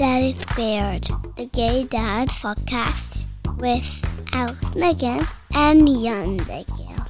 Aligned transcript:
Daddy 0.00 0.32
Squared, 0.32 1.08
the 1.36 1.44
Gay 1.52 1.84
Dad 1.84 2.30
podcast 2.30 3.26
with 3.58 3.84
Alex 4.32 4.58
Maghen 4.70 5.28
and 5.54 5.86
Jan 5.86 6.38
Maghen. 6.38 7.06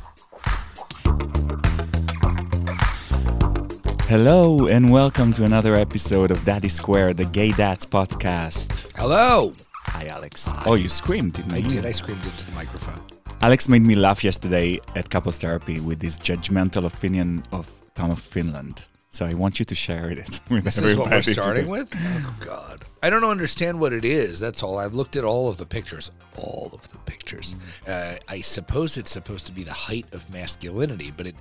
Hello 4.09 4.67
and 4.67 4.91
welcome 4.91 5.33
to 5.35 5.45
another 5.45 5.77
episode 5.77 6.33
of 6.33 6.45
Daddy 6.45 6.67
Square, 6.67 7.15
the 7.15 7.27
Gay 7.27 7.53
Dads 7.53 7.87
podcast. 7.87 8.91
Hello. 8.97 9.55
Hi, 9.85 10.09
Alex. 10.09 10.51
Oh, 10.67 10.75
you 10.75 10.89
screamed, 10.89 11.35
didn't 11.35 11.53
I 11.53 11.59
you? 11.59 11.67
I 11.67 11.69
did. 11.69 11.87
I 11.87 11.93
screamed 11.93 12.25
into 12.25 12.45
the 12.45 12.53
microphone. 12.57 13.01
Alex 13.41 13.69
made 13.69 13.83
me 13.83 13.95
laugh 13.95 14.25
yesterday 14.25 14.81
at 14.97 15.11
couples 15.11 15.39
therapy 15.39 15.79
with 15.79 16.03
his 16.03 16.19
judgmental 16.19 16.93
opinion 16.93 17.45
of 17.53 17.71
Tom 17.95 18.11
of 18.11 18.19
Finland. 18.19 18.87
So 19.13 19.27
I 19.27 19.35
want 19.35 19.59
you 19.59 19.65
to 19.65 19.75
share 19.75 20.09
it 20.11 20.41
with 20.49 20.63
This 20.65 20.79
is 20.79 20.85
everybody. 20.85 20.99
what 21.01 21.11
we're 21.27 21.33
starting 21.33 21.65
today. 21.65 21.69
with? 21.69 21.93
Oh, 21.97 22.37
God. 22.41 22.85
I 23.03 23.11
don't 23.11 23.25
understand 23.25 23.81
what 23.81 23.93
it 23.93 24.05
is. 24.05 24.39
That's 24.39 24.63
all. 24.63 24.79
I've 24.79 24.95
looked 24.95 25.17
at 25.17 25.25
all 25.25 25.49
of 25.49 25.57
the 25.57 25.67
pictures. 25.67 26.13
All 26.37 26.71
of 26.73 26.89
the 26.93 26.99
pictures. 26.99 27.57
Uh, 27.89 28.15
I 28.29 28.41
suppose 28.41 28.97
it's 28.97 29.11
supposed 29.11 29.47
to 29.47 29.53
be 29.53 29.65
the 29.65 29.73
height 29.73 30.07
of 30.13 30.31
masculinity, 30.33 31.13
but 31.17 31.27
it. 31.27 31.35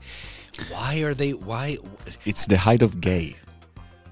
Why 0.71 1.01
are 1.01 1.13
they. 1.13 1.33
Why. 1.33 1.77
It's 2.25 2.47
the 2.47 2.57
height 2.57 2.81
of 2.81 2.99
gay. 3.01 3.35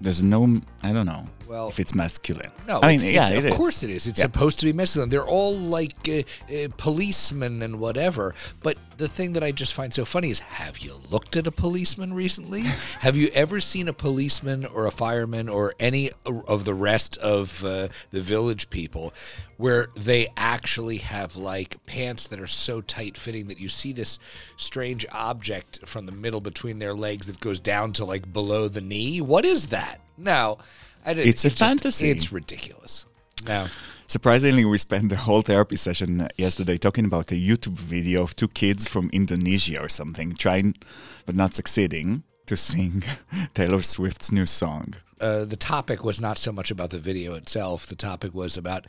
There's 0.02 0.21
no, 0.21 0.62
I 0.84 0.94
don't 0.94 1.08
know 1.08 1.27
Well, 1.48 1.70
if 1.70 1.80
it's 1.80 1.96
masculine. 1.96 2.52
No, 2.68 2.82
I 2.82 2.98
mean, 2.98 3.06
yeah, 3.14 3.30
of 3.30 3.54
course 3.54 3.84
it 3.84 3.90
is. 3.90 4.05
It's 4.05 4.20
Yeah. 4.20 4.26
supposed 4.26 4.60
to 4.60 4.66
be 4.66 4.74
masculine. 4.74 5.10
They're 5.10 5.26
all 5.26 5.58
like 5.58 5.96
uh, 6.10 6.24
uh, 6.54 6.68
policemen 6.78 7.62
and 7.62 7.80
whatever. 7.80 8.36
But 8.62 8.78
the 8.98 9.08
thing 9.08 9.34
that 9.34 9.44
I 9.44 9.52
just 9.52 9.74
find 9.74 9.94
so 9.94 10.04
funny 10.04 10.30
is, 10.30 10.40
have 10.40 10.80
you 10.80 10.94
looked 11.10 11.38
at 11.38 11.48
a 11.48 11.52
policeman 11.52 12.14
recently? 12.14 12.62
have 13.02 13.16
you 13.16 13.30
ever 13.34 13.60
seen 13.62 13.88
a 13.88 13.94
policeman 13.94 14.66
or 14.66 14.86
a 14.86 14.91
fireman 14.91 15.48
or 15.48 15.74
any 15.80 16.10
of 16.26 16.66
the 16.66 16.74
rest 16.74 17.18
of 17.20 17.64
uh, 17.64 17.88
the 18.10 18.22
village 18.22 18.70
people 18.70 19.14
where 19.55 19.88
they 19.96 20.27
actually 20.36 20.98
have 20.98 21.36
like 21.38 21.77
pants 21.86 22.27
that 22.27 22.40
are 22.41 22.48
so 22.48 22.82
tight 22.82 23.18
fitting 23.18 23.48
that 23.48 23.60
you 23.60 23.70
see 23.70 23.93
this 23.93 24.20
strange 24.58 25.05
object 25.14 25.80
from 25.86 26.05
the 26.08 26.12
middle 26.12 26.41
between 26.41 26.80
their 26.80 26.93
legs 26.93 27.27
that 27.27 27.40
goes 27.40 27.60
down 27.60 27.93
to 27.93 28.04
like 28.04 28.34
below 28.34 28.68
the 28.68 28.82
knee? 28.82 29.21
What 29.21 29.46
is 29.46 29.68
that? 29.68 30.02
No. 30.18 30.58
I 31.08 31.13
didn't- 31.13 31.30
It's 31.30 31.46
a 31.46 31.50
just- 31.50 31.60
fantasy. 31.60 32.10
It's 32.12 32.32
ridiculous. 32.32 33.05
No. 33.48 33.68
Surprisingly, 34.08 34.63
we 34.66 34.77
spent 34.77 35.10
the 35.10 35.18
whole 35.18 35.41
therapy 35.41 35.76
session 35.77 36.27
yesterday 36.38 36.77
talking 36.77 37.05
about 37.05 37.32
a 37.32 37.36
YouTube 37.36 37.77
video 37.77 38.24
of 38.24 38.36
two 38.36 38.48
kids 38.48 38.88
from 38.88 39.10
Indonesia 39.12 39.80
or 39.82 39.90
something, 39.90 40.34
trying 40.34 40.76
but 41.26 41.36
not 41.36 41.54
succeeding 41.55 42.24
to 42.46 42.55
sing 42.55 43.04
Taylor 43.54 43.82
Swift's 43.82 44.32
new 44.32 44.46
song. 44.46 44.94
Uh, 45.20 45.46
the 45.46 45.55
topic 45.55 46.04
was 46.04 46.21
not 46.21 46.37
so 46.37 46.51
much 46.51 46.70
about 46.71 46.90
the 46.91 46.99
video 46.99 47.34
itself. 47.35 47.87
The 47.87 47.96
topic 47.96 48.34
was 48.34 48.57
about 48.57 48.85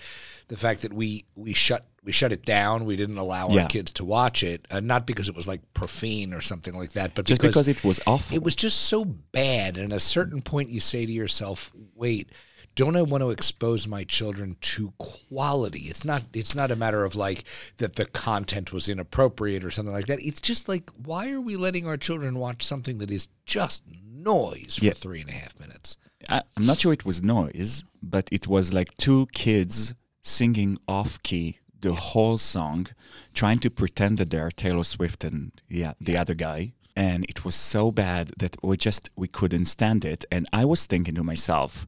the 0.49 0.57
fact 0.57 0.83
that 0.83 0.93
we 0.93 1.25
we 1.37 1.53
shut 1.55 1.87
we 2.05 2.13
shut 2.13 2.33
it 2.33 2.45
down. 2.45 2.85
We 2.85 2.97
didn't 2.97 3.19
allow 3.19 3.49
Yeah. 3.49 3.63
our 3.65 3.69
kids 3.69 3.93
to 3.93 4.05
watch 4.05 4.43
it, 4.43 4.67
uh, 4.71 4.81
not 4.81 5.07
because 5.07 5.29
it 5.29 5.35
was 5.37 5.49
like 5.49 5.61
profane 5.75 6.33
or 6.33 6.41
something 6.41 6.75
like 6.75 6.93
that, 6.93 7.15
but 7.15 7.27
Just 7.27 7.41
because 7.43 7.69
it 7.69 7.83
was 7.85 8.01
awful. 8.07 8.35
it 8.37 8.43
was 8.43 8.55
just 8.57 8.81
so 8.83 9.05
bad. 9.05 9.77
And 9.79 9.93
at 9.93 9.97
a 9.97 10.01
certain 10.01 10.41
point, 10.43 10.71
you 10.71 10.81
say 10.81 11.05
to 11.07 11.13
yourself, 11.13 11.73
"Wait, 11.95 12.31
don't 12.75 12.97
I 12.97 13.03
want 13.03 13.23
to 13.23 13.31
expose 13.31 13.87
my 13.89 14.05
children 14.05 14.57
to 14.61 14.93
quality?" 14.99 15.85
It's 15.89 16.05
not. 16.05 16.25
It's 16.33 16.55
not 16.55 16.71
a 16.71 16.77
matter 16.77 17.05
of 17.05 17.15
like 17.17 17.45
that 17.79 17.97
the 17.97 18.05
content 18.07 18.73
was 18.73 18.89
inappropriate 18.89 19.65
or 19.65 19.71
something 19.71 19.93
like 19.95 20.07
that. 20.07 20.21
It's 20.21 20.41
just 20.41 20.69
like, 20.69 20.91
why 21.05 21.31
are 21.31 21.41
we 21.41 21.57
letting 21.57 21.87
our 21.87 21.97
children 21.97 22.39
watch 22.39 22.63
something 22.65 22.99
that 22.99 23.11
is 23.11 23.29
just 23.47 23.83
noise 24.11 24.77
for 24.79 24.85
Yeah. 24.87 24.93
three 24.93 25.21
and 25.21 25.31
a 25.31 25.35
half 25.35 25.59
minutes? 25.61 25.97
I, 26.29 26.43
I'm 26.57 26.67
not 26.67 26.79
sure 26.81 26.93
it 26.93 27.05
was 27.05 27.23
noise, 27.23 27.85
but 28.03 28.29
it 28.31 28.47
was 28.47 28.73
like 28.73 28.97
two 28.97 29.27
kids 29.33 29.95
singing 30.23 30.79
off 30.87 31.23
key 31.23 31.59
the 31.81 31.93
whole 31.95 32.39
song, 32.39 32.89
trying 33.35 33.61
to 33.61 33.71
pretend 33.71 34.19
that 34.19 34.31
they're 34.31 34.51
Taylor 34.51 34.85
Swift 34.85 35.23
and 35.25 35.53
yeah, 35.69 35.93
the 36.01 36.19
other 36.19 36.35
guy. 36.35 36.73
And 36.97 37.25
it 37.29 37.45
was 37.45 37.55
so 37.55 37.93
bad 37.93 38.33
that 38.39 38.57
we 38.63 38.77
just 38.77 39.11
we 39.15 39.29
couldn't 39.29 39.67
stand 39.67 40.05
it. 40.05 40.25
And 40.33 40.47
I 40.53 40.65
was 40.65 40.87
thinking 40.87 41.15
to 41.15 41.23
myself, 41.23 41.87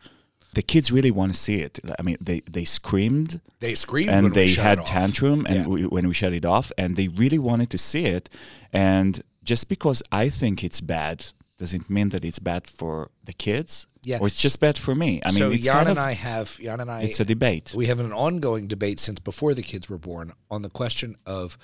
the 0.54 0.62
kids 0.62 0.92
really 0.92 1.10
want 1.10 1.32
to 1.32 1.38
see 1.38 1.56
it. 1.56 1.80
I 1.98 2.02
mean, 2.02 2.16
they 2.20 2.40
they 2.48 2.64
screamed 2.64 3.40
They 3.58 3.74
screamed 3.74 4.10
and 4.10 4.32
they 4.32 4.48
had 4.50 4.86
tantrum 4.86 5.44
and 5.46 5.56
Yeah. 5.56 5.66
we, 5.66 5.86
when 5.86 6.06
we 6.06 6.14
shut 6.14 6.32
it 6.32 6.44
off 6.44 6.70
and 6.78 6.94
they 6.96 7.08
really 7.08 7.38
wanted 7.38 7.70
to 7.70 7.78
see 7.78 8.04
it 8.04 8.28
and 8.72 9.22
just 9.42 9.68
because 9.68 10.02
i 10.12 10.28
think 10.28 10.62
it's 10.62 10.80
bad 10.80 11.26
doesn't 11.58 11.88
mean 11.90 12.08
that 12.10 12.24
it's 12.24 12.38
bad 12.38 12.66
for 12.66 13.10
the 13.24 13.32
kids 13.32 13.86
Yeah. 14.02 14.18
or 14.20 14.28
it's 14.28 14.40
just 14.40 14.60
bad 14.60 14.78
for 14.78 14.94
me 14.94 15.20
i 15.26 15.30
mean 15.30 15.38
so 15.38 15.50
it's 15.50 15.66
Jan 15.66 15.74
kind 15.74 15.88
and 15.90 15.98
of 15.98 16.04
I 16.04 16.12
have 16.12 16.58
Jan 16.58 16.80
and 16.80 16.90
I 16.90 17.02
it's 17.02 17.20
a 17.20 17.24
debate 17.24 17.74
we 17.76 17.86
have 17.86 18.00
an 18.00 18.14
ongoing 18.14 18.66
debate 18.66 18.98
since 18.98 19.20
before 19.20 19.52
the 19.52 19.62
kids 19.62 19.90
were 19.90 19.98
born 19.98 20.32
on 20.50 20.62
the 20.62 20.70
question 20.70 21.16
of 21.26 21.58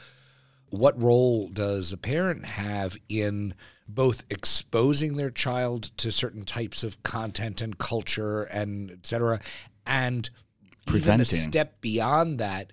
what 0.70 1.00
role 1.00 1.48
does 1.48 1.92
a 1.92 1.96
parent 1.96 2.44
have 2.44 2.96
in 3.08 3.54
both 3.88 4.24
exposing 4.30 5.16
their 5.16 5.30
child 5.30 5.96
to 5.98 6.10
certain 6.10 6.44
types 6.44 6.82
of 6.82 7.02
content 7.02 7.60
and 7.60 7.78
culture 7.78 8.42
and 8.44 8.90
et 8.90 9.06
cetera, 9.06 9.40
and 9.86 10.30
even 10.92 11.20
a 11.20 11.24
step 11.24 11.80
beyond 11.80 12.38
that, 12.38 12.72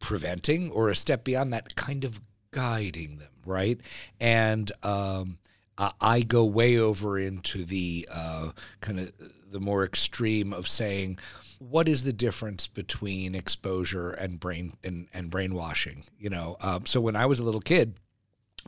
preventing, 0.00 0.70
or 0.70 0.88
a 0.88 0.94
step 0.94 1.24
beyond 1.24 1.52
that, 1.52 1.74
kind 1.74 2.04
of 2.04 2.20
guiding 2.50 3.18
them, 3.18 3.30
right? 3.44 3.80
And 4.20 4.70
um, 4.82 5.38
I, 5.78 5.92
I 6.00 6.20
go 6.22 6.44
way 6.44 6.78
over 6.78 7.18
into 7.18 7.64
the 7.64 8.08
uh, 8.12 8.50
kind 8.80 9.00
of 9.00 9.12
the 9.50 9.60
more 9.60 9.84
extreme 9.84 10.52
of 10.52 10.68
saying, 10.68 11.18
what 11.58 11.88
is 11.88 12.04
the 12.04 12.12
difference 12.12 12.66
between 12.66 13.34
exposure 13.34 14.10
and 14.10 14.40
brain 14.40 14.74
and, 14.82 15.08
and 15.14 15.30
brainwashing? 15.30 16.04
You 16.18 16.30
know, 16.30 16.56
um, 16.60 16.86
so 16.86 17.00
when 17.00 17.16
I 17.16 17.26
was 17.26 17.40
a 17.40 17.44
little 17.44 17.60
kid, 17.60 17.94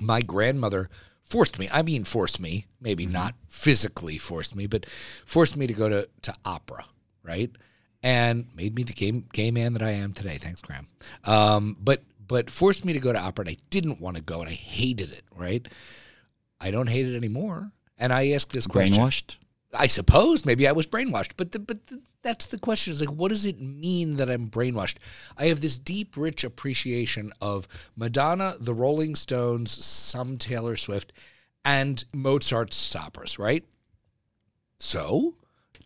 my 0.01 0.23
grandmother 0.23 0.89
forced 1.25 1.59
me. 1.59 1.69
I 1.73 1.83
mean, 1.83 2.05
forced 2.05 2.41
me. 2.41 2.67
Maybe 2.81 3.07
not 3.07 3.35
physically 3.49 4.19
forced 4.19 4.55
me, 4.55 4.67
but 4.67 4.87
forced 5.25 5.57
me 5.57 5.67
to 5.67 5.75
go 5.75 5.89
to 5.89 6.09
to 6.23 6.35
opera, 6.45 6.85
right? 7.23 7.51
And 8.03 8.47
made 8.55 8.77
me 8.77 8.85
the 8.85 8.93
gay, 8.93 9.11
gay 9.33 9.51
man 9.51 9.73
that 9.73 9.83
I 9.83 9.91
am 9.91 10.13
today. 10.13 10.37
Thanks, 10.39 10.63
Graham. 10.63 10.87
Um, 11.25 11.77
but 11.81 12.03
but 12.27 12.51
forced 12.51 12.85
me 12.85 12.93
to 12.93 13.01
go 13.01 13.13
to 13.13 13.21
opera, 13.21 13.45
and 13.47 13.51
I 13.51 13.57
didn't 13.71 14.01
want 14.01 14.17
to 14.17 14.23
go, 14.23 14.41
and 14.41 14.49
I 14.49 14.53
hated 14.55 15.13
it. 15.13 15.25
Right? 15.35 15.67
I 16.61 16.71
don't 16.71 16.89
hate 16.89 17.07
it 17.07 17.17
anymore. 17.17 17.71
And 17.99 18.13
I 18.13 18.31
ask 18.31 18.51
this 18.51 18.67
question. 18.67 18.97
brainwashed 18.97 19.37
I 19.79 19.87
suppose 19.87 20.45
maybe 20.45 20.67
I 20.67 20.73
was 20.73 20.87
brainwashed, 20.87 21.33
but 21.37 21.53
the, 21.53 21.59
but 21.59 21.87
the, 21.89 22.01
that's 22.23 22.47
the 22.47 22.59
question: 22.59 22.93
is 22.93 23.01
like, 23.01 23.11
what 23.11 23.29
does 23.29 23.47
it 23.47 23.61
mean 23.61 24.17
that 24.17 24.31
I'm 24.31 24.49
brainwashed? 24.49 24.97
I 25.37 25.47
have 25.47 25.61
this 25.61 25.79
deep, 25.79 26.17
rich 26.17 26.45
appreciation 26.45 27.33
of 27.41 27.69
Madonna, 27.97 28.55
the 28.59 28.75
Rolling 28.75 29.15
Stones, 29.15 29.85
some 29.85 30.39
Taylor 30.39 30.77
Swift, 30.77 31.13
and 31.65 32.05
Mozart's 32.13 32.97
operas. 32.97 33.39
Right? 33.39 33.65
So, 34.79 35.37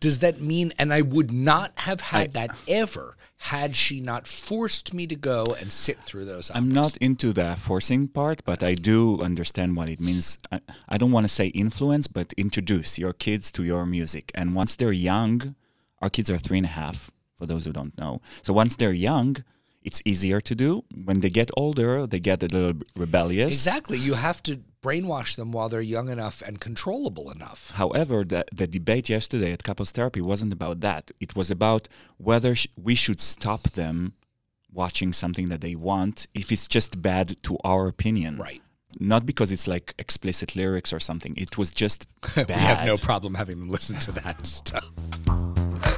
does 0.00 0.20
that 0.20 0.40
mean? 0.40 0.72
And 0.78 0.92
I 0.92 1.02
would 1.02 1.30
not 1.30 1.72
have 1.80 2.00
had 2.00 2.32
that 2.32 2.50
ever 2.66 3.16
had 3.36 3.74
she 3.74 4.00
not 4.00 4.26
forced 4.26 4.92
me 4.92 5.06
to 5.06 5.16
go 5.16 5.56
and 5.58 5.72
sit 5.72 5.98
through 5.98 6.26
those. 6.26 6.50
i'm 6.54 6.70
not 6.70 6.94
into 6.98 7.32
the 7.32 7.56
forcing 7.56 8.06
part 8.06 8.44
but 8.44 8.62
i 8.62 8.74
do 8.74 9.18
understand 9.22 9.74
what 9.74 9.88
it 9.88 9.98
means 9.98 10.36
i, 10.52 10.60
I 10.90 10.98
don't 10.98 11.10
want 11.10 11.24
to 11.24 11.32
say 11.32 11.46
influence 11.46 12.06
but 12.06 12.34
introduce 12.34 12.98
your 12.98 13.14
kids 13.14 13.50
to 13.52 13.64
your 13.64 13.86
music 13.86 14.30
and 14.34 14.54
once 14.54 14.76
they're 14.76 14.92
young 14.92 15.54
our 16.02 16.10
kids 16.10 16.28
are 16.28 16.36
three 16.36 16.58
and 16.58 16.66
a 16.66 16.70
half 16.82 17.10
for 17.34 17.46
those 17.46 17.64
who 17.64 17.72
don't 17.72 17.96
know 17.98 18.20
so 18.42 18.52
once 18.52 18.76
they're 18.76 18.92
young 18.92 19.36
it's 19.82 20.02
easier 20.04 20.40
to 20.40 20.54
do 20.54 20.84
when 21.04 21.20
they 21.20 21.30
get 21.30 21.50
older 21.56 22.06
they 22.06 22.20
get 22.20 22.42
a 22.42 22.46
little 22.46 22.80
rebellious 22.96 23.48
Exactly. 23.48 23.98
You 23.98 24.14
have 24.14 24.42
to 24.44 24.60
brainwash 24.82 25.36
them 25.36 25.52
while 25.52 25.68
they're 25.68 25.80
young 25.80 26.08
enough 26.08 26.42
and 26.42 26.60
controllable 26.60 27.30
enough. 27.30 27.70
However, 27.74 28.24
the, 28.24 28.44
the 28.52 28.66
debate 28.66 29.08
yesterday 29.08 29.52
at 29.52 29.62
couples 29.62 29.92
therapy 29.92 30.20
wasn't 30.20 30.52
about 30.52 30.80
that. 30.80 31.10
It 31.20 31.36
was 31.36 31.50
about 31.50 31.88
whether 32.16 32.54
sh- 32.54 32.66
we 32.76 32.94
should 32.94 33.20
stop 33.20 33.62
them 33.62 34.14
watching 34.72 35.12
something 35.12 35.48
that 35.48 35.60
they 35.60 35.74
want 35.74 36.26
if 36.34 36.50
it's 36.52 36.66
just 36.66 37.02
bad 37.02 37.42
to 37.42 37.58
our 37.64 37.88
opinion. 37.88 38.38
Right. 38.38 38.62
Not 38.98 39.26
because 39.26 39.52
it's 39.52 39.68
like 39.68 39.94
explicit 39.98 40.56
lyrics 40.56 40.92
or 40.92 41.00
something. 41.00 41.34
It 41.36 41.58
was 41.58 41.70
just 41.70 42.06
bad. 42.34 42.48
We 42.48 42.54
have 42.54 42.86
no 42.86 42.96
problem 42.96 43.34
having 43.34 43.58
them 43.58 43.68
listen 43.68 43.98
to 44.00 44.12
that 44.12 44.46
stuff. 44.58 44.90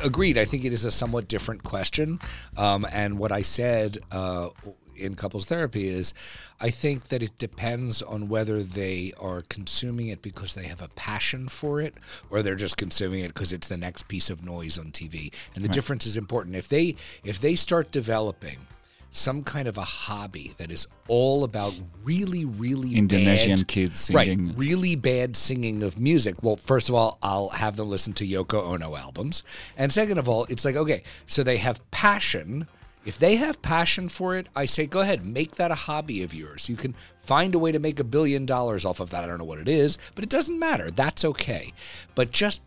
Agreed. 0.03 0.39
I 0.39 0.45
think 0.45 0.65
it 0.65 0.73
is 0.73 0.85
a 0.85 0.91
somewhat 0.91 1.29
different 1.29 1.63
question. 1.63 2.19
Um, 2.57 2.87
and 2.93 3.19
what 3.19 3.33
I 3.33 3.43
said 3.43 3.99
uh, 4.11 4.49
in 4.97 5.15
couples 5.15 5.47
therapy 5.47 5.89
is 5.89 6.15
I 6.61 6.71
think 6.71 7.09
that 7.09 7.23
it 7.23 7.39
depends 7.39 8.03
on 8.03 8.29
whether 8.29 8.63
they 8.63 9.13
are 9.21 9.43
consuming 9.43 10.09
it 10.09 10.23
because 10.23 10.55
they 10.55 10.67
have 10.67 10.83
a 10.83 10.89
passion 10.89 11.49
for 11.49 11.81
it 11.81 11.95
or 12.31 12.43
they're 12.43 12.55
just 12.55 12.77
consuming 12.77 13.21
it 13.21 13.29
because 13.29 13.53
it's 13.53 13.69
the 13.69 13.77
next 13.77 14.09
piece 14.09 14.31
of 14.31 14.45
noise 14.45 14.79
on 14.79 14.87
TV. 14.87 15.33
And 15.55 15.65
the 15.65 15.69
difference 15.69 16.07
is 16.07 16.17
important. 16.17 16.57
If 16.57 16.69
they 16.69 16.97
if 17.25 17.41
they 17.41 17.55
start 17.55 17.91
developing 17.91 18.67
some 19.13 19.45
kind 19.45 19.69
of 19.69 19.77
a 19.77 19.83
hobby 19.83 20.53
that 20.57 20.73
is 20.73 20.89
all 21.07 21.45
about 21.45 21.79
really, 22.03 22.47
really 22.47 22.97
Indonesian 22.97 23.59
bad, 23.59 23.69
kids 23.69 24.01
singing. 24.01 24.49
right? 24.49 24.57
Really 24.57 24.97
bad 24.97 25.37
singing 25.37 25.83
of 25.83 26.01
music. 26.01 26.43
Well, 26.43 26.57
first 26.57 26.89
of 26.89 26.95
all, 26.95 27.19
I'll 27.23 27.51
have 27.51 27.77
them 27.77 27.89
listen 27.91 28.15
to 28.15 28.27
Yoko 28.27 28.65
Ono 28.73 28.97
albums, 28.97 29.45
and 29.77 29.93
second 29.93 30.19
of 30.19 30.29
all, 30.29 30.47
it's 30.49 30.65
like 30.65 30.77
okay, 30.77 31.05
so 31.27 31.43
they 31.43 31.59
have 31.59 31.89
passion. 31.91 32.67
If 33.05 33.19
they 33.19 33.35
have 33.35 33.61
passion 33.63 34.09
for 34.09 34.37
it, 34.37 34.47
I 34.57 34.65
say 34.65 34.87
go 34.87 35.01
ahead, 35.01 35.27
make 35.27 35.57
that 35.57 35.71
a 35.71 35.75
hobby 35.77 36.23
of 36.23 36.33
yours. 36.33 36.69
You 36.69 36.77
can 36.77 36.95
find 37.21 37.55
a 37.55 37.59
way 37.59 37.71
to 37.73 37.79
make 37.79 38.01
a 38.01 38.05
billion 38.05 38.47
dollars 38.47 38.85
off 38.85 39.01
of 39.01 39.11
that. 39.11 39.23
I 39.23 39.27
don't 39.27 39.39
know 39.39 39.45
what 39.45 39.59
it 39.59 39.69
is, 39.69 39.99
but 40.15 40.25
it 40.25 40.31
doesn't 40.31 40.59
matter. 40.59 40.91
That's 40.91 41.25
okay. 41.25 41.73
But 42.15 42.31
just 42.31 42.61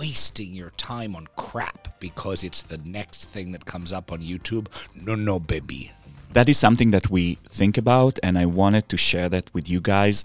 wasting 0.00 0.54
your 0.54 0.70
time 0.70 1.14
on 1.14 1.28
crap 1.36 2.00
because 2.00 2.42
it's 2.42 2.62
the 2.62 2.78
next 2.78 3.26
thing 3.26 3.52
that 3.52 3.66
comes 3.66 3.92
up 3.92 4.10
on 4.10 4.18
YouTube. 4.20 4.66
No, 4.94 5.14
no, 5.14 5.38
baby. 5.38 5.92
that 6.32 6.48
is 6.48 6.58
something 6.58 6.90
that 6.92 7.10
we 7.10 7.34
think 7.50 7.76
about, 7.76 8.18
and 8.22 8.38
I 8.38 8.46
wanted 8.46 8.88
to 8.88 8.96
share 8.96 9.28
that 9.28 9.52
with 9.52 9.68
you 9.68 9.80
guys. 9.80 10.24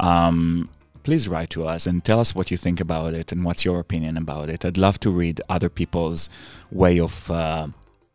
Um, 0.00 0.68
please 1.04 1.28
write 1.28 1.50
to 1.50 1.66
us 1.66 1.86
and 1.86 2.04
tell 2.04 2.18
us 2.18 2.34
what 2.34 2.50
you 2.50 2.56
think 2.56 2.80
about 2.80 3.14
it 3.14 3.30
and 3.32 3.44
what's 3.44 3.64
your 3.64 3.78
opinion 3.78 4.16
about 4.16 4.48
it. 4.48 4.64
I'd 4.64 4.78
love 4.78 4.98
to 5.00 5.10
read 5.10 5.40
other 5.48 5.68
people's 5.68 6.28
way 6.72 6.98
of 6.98 7.30
uh, 7.30 7.68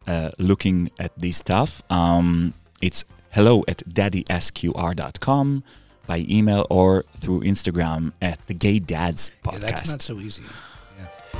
uh, 0.07 0.31
looking 0.39 0.92
at 1.00 1.18
this 1.18 1.38
stuff. 1.38 1.81
Um, 1.89 2.54
it's 2.81 3.06
hello 3.31 3.63
at 3.68 3.77
daddysqr.com 3.88 5.63
by 6.06 6.25
email 6.27 6.65
or 6.69 7.06
through 7.21 7.42
Instagram 7.42 8.12
at 8.21 8.45
the 8.48 8.54
Gay 8.54 8.80
Dads 8.80 9.31
Podcast. 9.44 9.54
Yeah, 9.54 9.59
that's 9.59 9.92
not 9.92 10.01
so 10.01 10.19
easy. 10.19 10.44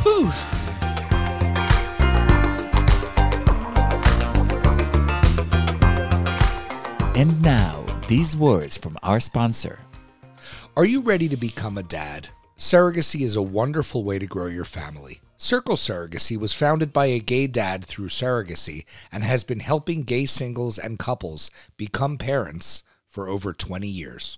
Yeah. 0.06 0.48
and 7.16 7.42
now, 7.42 7.84
these 8.08 8.36
words 8.36 8.78
from 8.78 8.98
our 9.02 9.20
sponsor. 9.20 9.80
Are 10.76 10.86
you 10.86 11.02
ready 11.02 11.28
to 11.30 11.38
become 11.38 11.78
a 11.78 11.84
dad? 11.84 12.30
Surrogacy 12.58 13.22
is 13.22 13.36
a 13.36 13.42
wonderful 13.42 14.04
way 14.04 14.20
to 14.20 14.28
grow 14.28 14.46
your 14.46 14.66
family. 14.66 15.20
Circle 15.38 15.76
Surrogacy 15.76 16.38
was 16.38 16.54
founded 16.54 16.94
by 16.94 17.08
a 17.08 17.20
gay 17.20 17.48
dad 17.48 17.86
through 17.86 18.10
surrogacy 18.10 18.86
and 19.12 19.24
has 19.24 19.44
been 19.44 19.60
helping 19.60 20.04
gay 20.04 20.26
singles 20.26 20.78
and 20.78 21.00
couples 21.00 21.52
become 21.76 22.18
parents 22.18 22.84
for 23.08 23.28
over 23.28 23.54
20 23.54 23.88
years. 23.88 24.38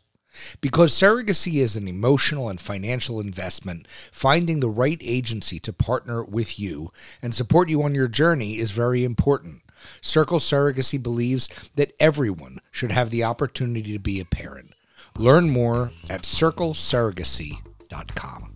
Because 0.62 0.94
surrogacy 0.94 1.62
is 1.62 1.76
an 1.76 1.88
emotional 1.88 2.50
and 2.50 2.60
financial 2.60 3.20
investment, 3.20 3.88
finding 3.88 4.60
the 4.60 4.70
right 4.70 5.00
agency 5.02 5.60
to 5.60 5.74
partner 5.74 6.24
with 6.24 6.60
you 6.60 6.92
and 7.22 7.34
support 7.34 7.70
you 7.70 7.84
on 7.84 7.96
your 7.96 8.08
journey 8.08 8.58
is 8.58 8.72
very 8.72 9.04
important. 9.04 9.62
Circle 10.02 10.40
Surrogacy 10.40 11.02
believes 11.02 11.48
that 11.76 11.94
everyone 12.00 12.60
should 12.72 12.92
have 12.92 13.10
the 13.10 13.24
opportunity 13.24 13.94
to 13.94 14.00
be 14.00 14.20
a 14.20 14.26
parent. 14.26 14.74
Learn 15.18 15.50
more 15.50 15.92
at 16.10 16.24
circlesurrogacy.com. 16.24 18.54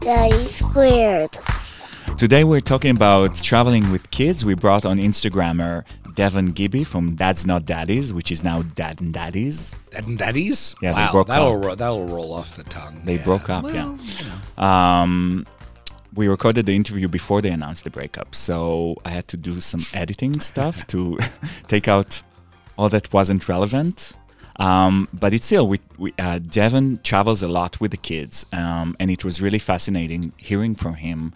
Daddy 0.00 0.48
squared. 0.48 1.30
Today 2.18 2.42
we're 2.44 2.60
talking 2.60 2.90
about 2.90 3.34
traveling 3.36 3.90
with 3.92 4.10
kids. 4.10 4.44
We 4.44 4.54
brought 4.54 4.84
on 4.84 4.98
Instagrammer 4.98 5.84
Devon 6.14 6.46
Gibby 6.52 6.84
from 6.84 7.14
Dad's 7.14 7.46
Not 7.46 7.64
Daddies, 7.66 8.12
which 8.12 8.30
is 8.32 8.42
now 8.44 8.62
Dad 8.62 9.00
and 9.00 9.12
Daddies. 9.12 9.76
Dad 9.90 10.06
and 10.08 10.18
Daddies? 10.18 10.74
Yeah, 10.82 10.92
they 10.92 11.00
wow, 11.02 11.12
broke 11.12 11.26
that'll 11.28 11.56
up. 11.58 11.64
ro- 11.64 11.74
that'll 11.74 12.06
roll 12.06 12.32
off 12.34 12.56
the 12.56 12.64
tongue. 12.64 13.02
They 13.04 13.16
Yeah. 13.16 13.24
broke 13.24 13.48
up, 13.50 13.64
Well, 13.64 13.74
yeah. 13.74 13.90
you 13.96 14.24
know. 14.58 14.64
Um, 14.64 15.46
we 16.14 16.26
recorded 16.28 16.66
the 16.66 16.74
interview 16.74 17.08
before 17.08 17.40
they 17.40 17.50
announced 17.50 17.84
the 17.84 17.90
breakup, 17.90 18.34
so 18.34 18.96
I 19.04 19.10
had 19.10 19.28
to 19.28 19.36
do 19.36 19.60
some 19.60 19.80
editing 19.94 20.40
stuff 20.40 20.86
to 20.88 21.18
take 21.68 21.86
out 21.88 22.22
all 22.76 22.88
that 22.88 23.12
wasn't 23.12 23.48
relevant. 23.48 24.12
Um, 24.56 25.08
but 25.14 25.32
it's 25.32 25.46
still, 25.46 25.66
we, 25.68 25.78
we, 25.98 26.12
uh, 26.18 26.38
Devon 26.38 26.98
travels 27.02 27.42
a 27.42 27.48
lot 27.48 27.80
with 27.80 27.92
the 27.92 27.96
kids, 27.96 28.44
um, 28.52 28.94
and 29.00 29.10
it 29.10 29.24
was 29.24 29.40
really 29.40 29.58
fascinating 29.58 30.32
hearing 30.36 30.74
from 30.74 30.94
him 30.94 31.32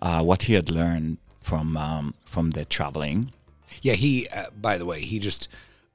uh, 0.00 0.22
what 0.22 0.42
he 0.42 0.52
had 0.54 0.70
learned 0.70 1.16
from 1.40 1.76
um, 1.76 2.12
from 2.24 2.50
the 2.50 2.64
traveling. 2.66 3.32
Yeah, 3.82 3.94
he. 3.94 4.28
Uh, 4.28 4.46
by 4.60 4.78
the 4.78 4.84
way, 4.84 5.00
he 5.00 5.18
just 5.18 5.48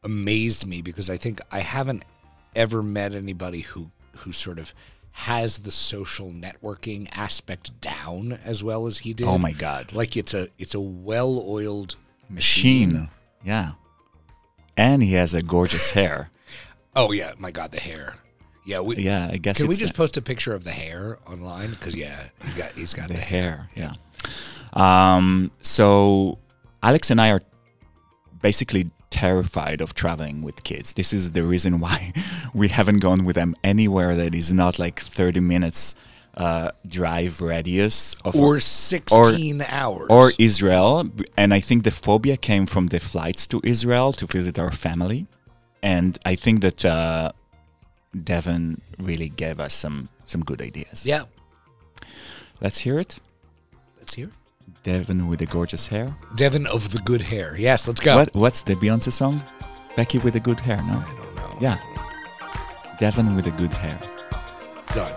amazed 0.03 0.65
me 0.65 0.81
because 0.81 1.09
I 1.09 1.17
think 1.17 1.41
I 1.51 1.59
haven't 1.59 2.03
ever 2.55 2.81
met 2.81 3.13
anybody 3.13 3.61
who 3.61 3.91
who 4.17 4.31
sort 4.31 4.59
of 4.59 4.73
has 5.13 5.59
the 5.59 5.71
social 5.71 6.31
networking 6.31 7.09
aspect 7.17 7.79
down 7.81 8.33
as 8.45 8.63
well 8.63 8.87
as 8.87 8.99
he 8.99 9.13
did. 9.13 9.27
Oh 9.27 9.37
my 9.37 9.51
God. 9.51 9.93
Like 9.93 10.15
it's 10.15 10.33
a 10.33 10.47
it's 10.57 10.73
a 10.73 10.79
well-oiled 10.79 11.95
machine. 12.29 13.09
Yeah. 13.43 13.73
And 14.77 15.03
he 15.03 15.13
has 15.13 15.33
a 15.33 15.41
gorgeous 15.41 15.91
hair. 15.91 16.29
Oh 16.93 17.13
yeah, 17.13 17.31
my 17.39 17.51
God, 17.51 17.71
the 17.71 17.79
hair. 17.79 18.15
Yeah, 18.65 18.81
we. 18.81 18.97
Yeah, 18.97 19.29
I 19.31 19.37
guess 19.37 19.59
Can 19.59 19.67
we 19.67 19.77
just 19.77 19.93
post 19.93 20.17
a 20.17 20.21
picture 20.21 20.53
of 20.53 20.65
the 20.65 20.71
hair 20.71 21.19
online? 21.25 21.69
Because 21.69 21.95
yeah, 21.95 22.27
he 22.43 22.59
got 22.59 22.71
he's 22.73 22.93
got 22.93 23.07
the 23.07 23.13
the, 23.13 23.21
hair. 23.21 23.69
Yeah. 23.75 23.93
Um, 24.73 25.51
so 25.61 26.37
Alex 26.83 27.09
and 27.11 27.21
I 27.21 27.31
are 27.31 27.41
basically 28.41 28.89
terrified 29.09 29.81
of 29.81 29.93
traveling 29.93 30.41
with 30.41 30.63
kids. 30.63 30.93
This 30.93 31.13
is 31.13 31.31
the 31.31 31.43
reason 31.43 31.79
why 31.79 32.13
we 32.53 32.67
haven't 32.69 32.99
gone 32.99 33.25
with 33.25 33.35
them 33.35 33.55
anywhere 33.63 34.15
that 34.15 34.33
is 34.35 34.51
not 34.51 34.79
like 34.79 34.99
30 34.99 35.39
minutes 35.41 35.95
uh, 36.37 36.71
drive 36.87 37.41
radius 37.41 38.15
of 38.23 38.35
Or 38.37 38.59
sixteen 38.61 39.61
hours. 39.67 40.07
or 40.09 40.31
Israel. 40.39 41.09
And 41.35 41.53
I 41.53 41.59
think 41.59 41.83
the 41.83 41.91
phobia 41.91 42.37
came 42.37 42.65
from 42.65 42.87
the 42.87 42.99
flights 42.99 43.45
to 43.47 43.59
Israel 43.65 44.13
to 44.13 44.25
visit 44.25 44.57
our 44.57 44.71
family. 44.71 45.27
And 45.83 46.17
I 46.25 46.35
think 46.35 46.61
that 46.61 46.85
uh, 46.85 47.33
Devon 48.23 48.79
really 48.97 49.27
gave 49.29 49.59
us 49.59 49.73
some 49.73 50.07
some 50.23 50.41
good 50.45 50.61
ideas. 50.61 51.05
yeah. 51.05 51.23
Let's 52.61 52.77
hear 52.77 52.97
it. 52.99 53.17
Let's 53.97 54.13
hear. 54.13 54.27
it. 54.27 54.33
Devon 54.83 55.27
with 55.27 55.39
the 55.39 55.45
gorgeous 55.45 55.87
hair. 55.87 56.15
Devon 56.35 56.65
of 56.65 56.91
the 56.91 56.99
good 56.99 57.21
hair. 57.21 57.55
Yes, 57.57 57.87
let's 57.87 58.01
go. 58.01 58.15
What 58.15 58.33
what's 58.33 58.63
the 58.63 58.73
Beyonce 58.75 59.11
song? 59.11 59.41
Becky 59.95 60.17
with 60.17 60.33
the 60.33 60.39
good 60.39 60.59
hair, 60.59 60.77
no? 60.77 60.93
I 60.93 61.13
don't 61.17 61.35
know. 61.35 61.57
Yeah. 61.61 61.77
Devon 62.99 63.35
with 63.35 63.45
the 63.45 63.51
good 63.51 63.73
hair. 63.73 63.99
Done. 64.95 65.13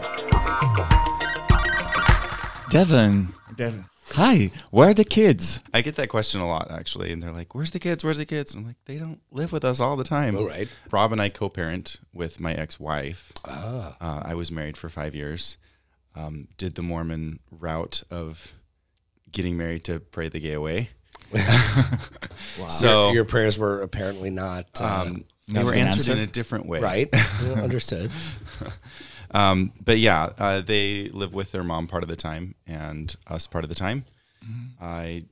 Devon. 2.70 3.28
Devin. 3.56 3.84
Hi, 4.12 4.50
where 4.70 4.90
are 4.90 4.94
the 4.94 5.05
kids? 5.05 5.61
I 5.72 5.81
get 5.81 5.96
that 5.96 6.08
question 6.08 6.40
a 6.43 6.46
lot 6.46 6.70
actually, 6.70 7.10
and 7.10 7.22
they're 7.22 7.32
like, 7.32 7.55
"Where's 7.55 7.70
the 7.70 7.78
kids? 7.78 8.05
Where's 8.05 8.19
the 8.19 8.26
kids?" 8.26 8.55
I'm 8.55 8.67
like, 8.67 8.76
"They 8.84 8.99
don't 8.99 9.20
live 9.31 9.50
with 9.50 9.64
us 9.64 9.81
all 9.81 9.96
the 9.96 10.05
time." 10.05 10.37
All 10.37 10.46
right. 10.46 10.69
Rob 10.90 11.10
and 11.12 11.22
I 11.22 11.31
co-parent 11.31 12.00
with 12.12 12.38
my 12.38 12.52
ex-wife. 12.52 13.32
Ah. 13.46 13.96
Uh, 13.99 14.22
I 14.25 14.34
was 14.34 14.52
married 14.52 14.76
for 14.76 14.90
five 14.90 15.14
years. 15.14 15.56
Um, 16.14 16.49
did 16.58 16.75
the 16.75 16.82
Mormon 16.82 17.40
route 17.50 18.02
of 18.10 18.55
getting 19.34 19.56
married 19.56 19.84
to 19.84 20.00
pray 20.00 20.29
the 20.31 20.41
gay 20.41 20.55
away. 20.55 20.88
So 22.69 23.06
your, 23.06 23.14
your 23.17 23.24
prayers 23.24 23.58
were 23.58 23.82
apparently 23.82 24.31
not 24.31 24.81
uh, 24.81 25.05
um, 25.06 25.24
they 25.48 25.62
were 25.62 25.72
been 25.72 25.88
answered 25.88 26.12
in 26.12 26.22
a 26.22 26.26
different 26.26 26.67
way. 26.67 26.81
right. 26.81 27.08
Well, 27.12 27.58
Understood. 27.64 28.10
Um, 29.32 29.72
but 29.84 29.98
yeah, 29.98 30.31
uh, 30.38 30.60
they 30.60 31.08
live 31.08 31.34
with 31.34 31.50
their 31.53 31.64
mom 31.64 31.88
part 31.88 32.03
of 32.05 32.08
the 32.08 32.17
time 32.17 32.55
and 32.67 33.14
us 33.26 33.46
part 33.46 33.64
of 33.64 33.69
the 33.69 33.74
time. 33.74 34.05
I, 34.81 35.22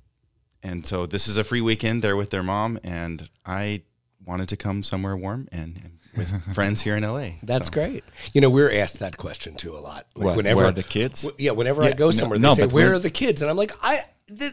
and 0.62 0.87
so 0.87 1.06
this 1.06 1.28
is 1.28 1.38
a 1.38 1.44
free 1.44 1.61
weekend. 1.61 2.02
They're 2.02 2.16
with 2.16 2.30
their 2.30 2.42
mom, 2.42 2.78
and 2.82 3.28
I 3.47 3.82
wanted 4.25 4.49
to 4.49 4.56
come 4.56 4.82
somewhere 4.82 5.16
warm 5.16 5.49
and, 5.52 5.76
and 5.76 5.99
with 6.16 6.54
friends 6.54 6.83
here 6.83 6.97
in 6.97 7.02
LA. 7.02 7.31
That's 7.42 7.69
So, 7.69 7.73
great. 7.75 8.04
You 8.35 8.40
know, 8.40 8.50
we're 8.50 8.73
asked 8.73 8.99
that 9.00 9.16
question 9.16 9.54
too 9.57 9.75
a 9.76 9.78
lot. 9.81 10.07
Like 10.14 10.37
What, 10.37 10.45
where 10.45 10.64
are 10.66 10.73
the 10.73 10.83
kids? 10.83 11.23
w- 11.23 11.37
yeah, 11.45 11.52
whenever 11.52 11.83
I 11.83 11.92
go 11.92 12.11
somewhere, 12.11 12.38
no, 12.38 12.50
they 12.54 12.69
say, 12.69 12.75
"Where 12.75 12.92
are 12.95 12.99
the 12.99 13.11
kids?" 13.11 13.42
And 13.42 13.50
I'm 13.50 13.57
like, 13.57 13.73
I. 13.83 13.99
Th- 14.38 14.52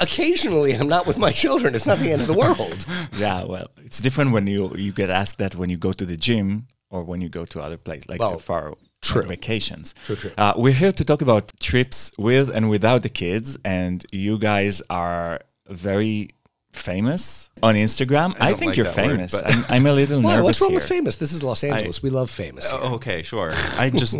occasionally, 0.00 0.72
I'm 0.74 0.88
not 0.88 1.06
with 1.06 1.18
my 1.18 1.30
children. 1.30 1.74
It's 1.74 1.86
not 1.86 1.98
the 1.98 2.10
end 2.12 2.20
of 2.22 2.26
the 2.28 2.34
world. 2.34 2.86
Yeah, 3.16 3.44
well, 3.44 3.68
it's 3.84 4.00
different 4.00 4.32
when 4.32 4.46
you 4.46 4.74
you 4.76 4.92
get 4.92 5.08
asked 5.10 5.38
that 5.38 5.54
when 5.56 5.70
you 5.70 5.76
go 5.76 5.92
to 5.92 6.04
the 6.04 6.16
gym 6.16 6.66
or 6.90 7.04
when 7.04 7.20
you 7.20 7.28
go 7.28 7.44
to 7.46 7.60
other 7.60 7.76
places 7.78 8.08
like 8.08 8.20
Well, 8.20 8.38
far 8.38 8.74
true. 9.02 9.22
vacations. 9.22 9.94
True, 10.04 10.16
true. 10.16 10.32
Uh, 10.36 10.52
we're 10.56 10.72
here 10.84 10.92
to 10.92 11.04
talk 11.04 11.22
about 11.22 11.52
trips 11.60 12.10
with 12.18 12.50
and 12.56 12.68
without 12.70 13.02
the 13.02 13.08
kids, 13.08 13.56
and 13.64 14.04
you 14.12 14.38
guys 14.38 14.82
are 14.90 15.40
very 15.68 16.30
famous 16.74 17.50
on 17.62 17.74
Instagram. 17.74 18.36
I, 18.40 18.48
don't 18.50 18.58
think 18.58 18.70
like 18.70 18.76
you're 18.76 18.86
that 18.86 18.96
word, 18.96 19.16
famous. 19.16 19.32
but- 19.32 19.46
I'm, 19.46 19.64
I'm 19.68 19.86
a 19.86 19.92
little 19.92 20.20
Why? 20.22 20.32
nervous 20.36 20.44
What's 20.44 20.60
wrong 20.60 20.70
here. 20.70 20.78
with 20.78 20.88
famous? 20.88 21.16
This 21.16 21.32
is 21.32 21.42
Los 21.42 21.64
Angeles. 21.64 22.02
we 22.02 22.10
love 22.10 22.30
famous. 22.30 22.70
here. 22.70 22.80
Oh, 22.82 22.94
okay, 22.94 23.22
sure. 23.22 23.52
I 23.78 23.90
just 23.90 24.16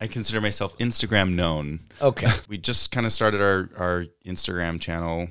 I 0.00 0.06
consider 0.06 0.40
myself 0.40 0.76
Instagram 0.78 1.34
known. 1.34 1.80
Okay. 2.00 2.28
We 2.48 2.58
just 2.58 2.90
kind 2.92 3.04
of 3.06 3.12
started 3.12 3.40
our 3.40 3.68
our 3.76 4.06
Instagram 4.26 4.80
channel 4.80 5.28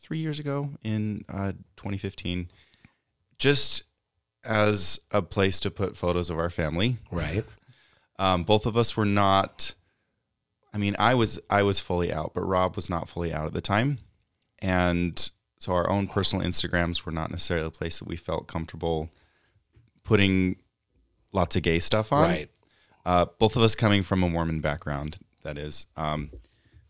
three 0.00 0.18
years 0.18 0.38
ago 0.40 0.70
in 0.82 1.24
uh, 1.28 1.52
2015, 1.76 2.48
just 3.38 3.82
as 4.44 5.00
a 5.10 5.20
place 5.20 5.60
to 5.60 5.70
put 5.70 5.96
photos 5.96 6.30
of 6.30 6.38
our 6.38 6.48
family. 6.50 6.96
Right. 7.12 7.44
Um, 8.18 8.44
both 8.44 8.66
of 8.66 8.76
us 8.76 8.96
were 8.96 9.04
not. 9.04 9.74
I 10.72 10.78
mean, 10.78 10.96
I 10.98 11.14
was 11.14 11.38
I 11.50 11.62
was 11.62 11.78
fully 11.80 12.12
out, 12.12 12.32
but 12.34 12.42
Rob 12.42 12.76
was 12.76 12.88
not 12.90 13.08
fully 13.08 13.32
out 13.32 13.46
at 13.46 13.52
the 13.52 13.60
time, 13.60 13.98
and 14.60 15.30
so 15.58 15.72
our 15.72 15.90
own 15.90 16.06
personal 16.06 16.46
Instagrams 16.46 17.04
were 17.04 17.12
not 17.12 17.30
necessarily 17.30 17.66
a 17.66 17.70
place 17.70 17.98
that 17.98 18.08
we 18.08 18.16
felt 18.16 18.46
comfortable 18.46 19.10
putting 20.04 20.56
lots 21.32 21.56
of 21.56 21.62
gay 21.62 21.78
stuff 21.78 22.12
on. 22.12 22.22
Right. 22.22 22.50
Uh, 23.04 23.26
both 23.38 23.56
of 23.56 23.62
us 23.62 23.74
coming 23.74 24.02
from 24.02 24.22
a 24.22 24.28
Mormon 24.28 24.60
background, 24.60 25.18
that 25.42 25.58
is. 25.58 25.86
Um, 25.96 26.30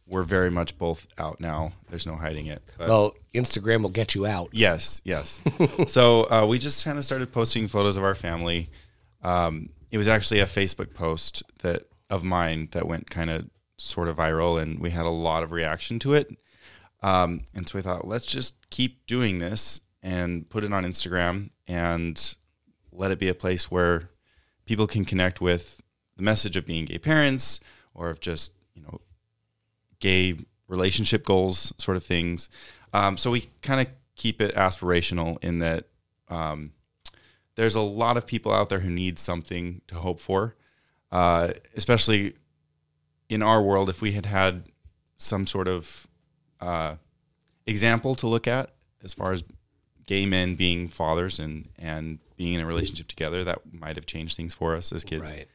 we're 0.07 0.23
very 0.23 0.51
much 0.51 0.79
both 0.79 1.07
out 1.19 1.41
now. 1.41 1.73
There's 1.91 2.07
no 2.07 2.17
hiding 2.17 2.47
it. 2.47 2.63
But 2.79 2.89
Well, 2.89 3.15
Instagram 3.35 3.83
will 3.83 3.91
get 3.91 4.15
you 4.15 4.27
out. 4.27 4.49
Yes, 4.53 5.03
yes. 5.05 5.41
so 5.87 6.31
uh, 6.31 6.47
we 6.47 6.59
just 6.59 6.85
kind 6.85 6.99
of 6.99 7.05
started 7.05 7.33
posting 7.33 7.69
photos 7.69 7.97
of 7.97 8.05
our 8.05 8.15
family. 8.15 8.69
Um, 9.23 9.71
it 9.91 9.99
was 9.99 10.09
actually 10.09 10.41
a 10.41 10.47
Facebook 10.47 10.95
post 10.95 11.43
that 11.61 11.85
of 12.11 12.25
mine 12.25 12.69
that 12.73 12.87
went 12.87 13.11
kind 13.11 13.31
of 13.31 13.49
sort 13.77 14.09
of 14.09 14.17
viral, 14.17 14.61
and 14.61 14.81
we 14.81 14.91
had 14.91 15.07
a 15.07 15.11
lot 15.11 15.43
of 15.43 15.53
reaction 15.53 15.99
to 16.01 16.15
it. 16.15 16.29
Um, 17.03 17.43
and 17.55 17.69
so 17.69 17.79
we 17.79 17.83
thought, 17.83 18.07
let's 18.07 18.27
just 18.27 18.69
keep 18.71 19.07
doing 19.07 19.39
this 19.39 19.81
and 20.03 20.49
put 20.49 20.65
it 20.65 20.73
on 20.73 20.85
Instagram 20.85 21.51
and 21.67 22.35
let 22.93 23.11
it 23.11 23.19
be 23.19 23.29
a 23.29 23.35
place 23.35 23.71
where 23.71 24.11
people 24.65 24.87
can 24.87 25.05
connect 25.05 25.41
with 25.41 25.81
the 26.17 26.23
message 26.23 26.57
of 26.57 26.67
being 26.67 26.85
gay 26.85 26.99
parents 26.99 27.61
or 27.95 28.11
of 28.11 28.21
just 28.21 28.53
you 28.75 28.83
know 28.83 29.01
gay 30.01 30.37
relationship 30.67 31.25
goals 31.25 31.73
sort 31.79 31.97
of 31.97 32.05
things. 32.05 32.51
Um, 32.93 33.17
so 33.17 33.31
we 33.31 33.49
kind 33.63 33.81
of 33.81 33.93
keep 34.17 34.41
it 34.41 34.55
aspirational 34.55 35.43
in 35.43 35.61
that 35.61 35.85
um, 36.29 36.73
there's 37.55 37.75
a 37.75 37.81
lot 37.81 38.17
of 38.17 38.27
people 38.27 38.53
out 38.53 38.69
there 38.69 38.81
who 38.81 38.91
need 38.91 39.19
something 39.19 39.81
to 39.87 39.97
hope 39.97 40.21
for, 40.21 40.57
uh, 41.11 41.53
especially 41.77 42.35
in 43.29 43.43
our 43.43 43.63
world. 43.63 43.89
If 43.89 44.03
we 44.03 44.13
had 44.13 44.27
had 44.27 44.65
some 45.17 45.47
sort 45.47 45.69
of 45.69 46.08
uh, 46.61 46.97
example 47.67 48.15
to 48.17 48.27
look 48.27 48.47
at 48.47 48.71
as 49.03 49.15
far 49.15 49.33
as 49.33 49.45
gay 50.07 50.27
men 50.27 50.55
being 50.55 50.89
fathers 50.89 51.39
and 51.39 51.69
and 51.79 52.19
being 52.37 52.55
in 52.55 52.61
a 52.61 52.67
relationship 52.67 53.09
together, 53.09 53.45
that 53.45 53.61
might 53.73 53.97
have 53.97 54.07
changed 54.07 54.37
things 54.37 54.55
for 54.55 54.77
us 54.77 54.93
as 54.93 55.05
kids. 55.05 55.31
Right. 55.31 55.47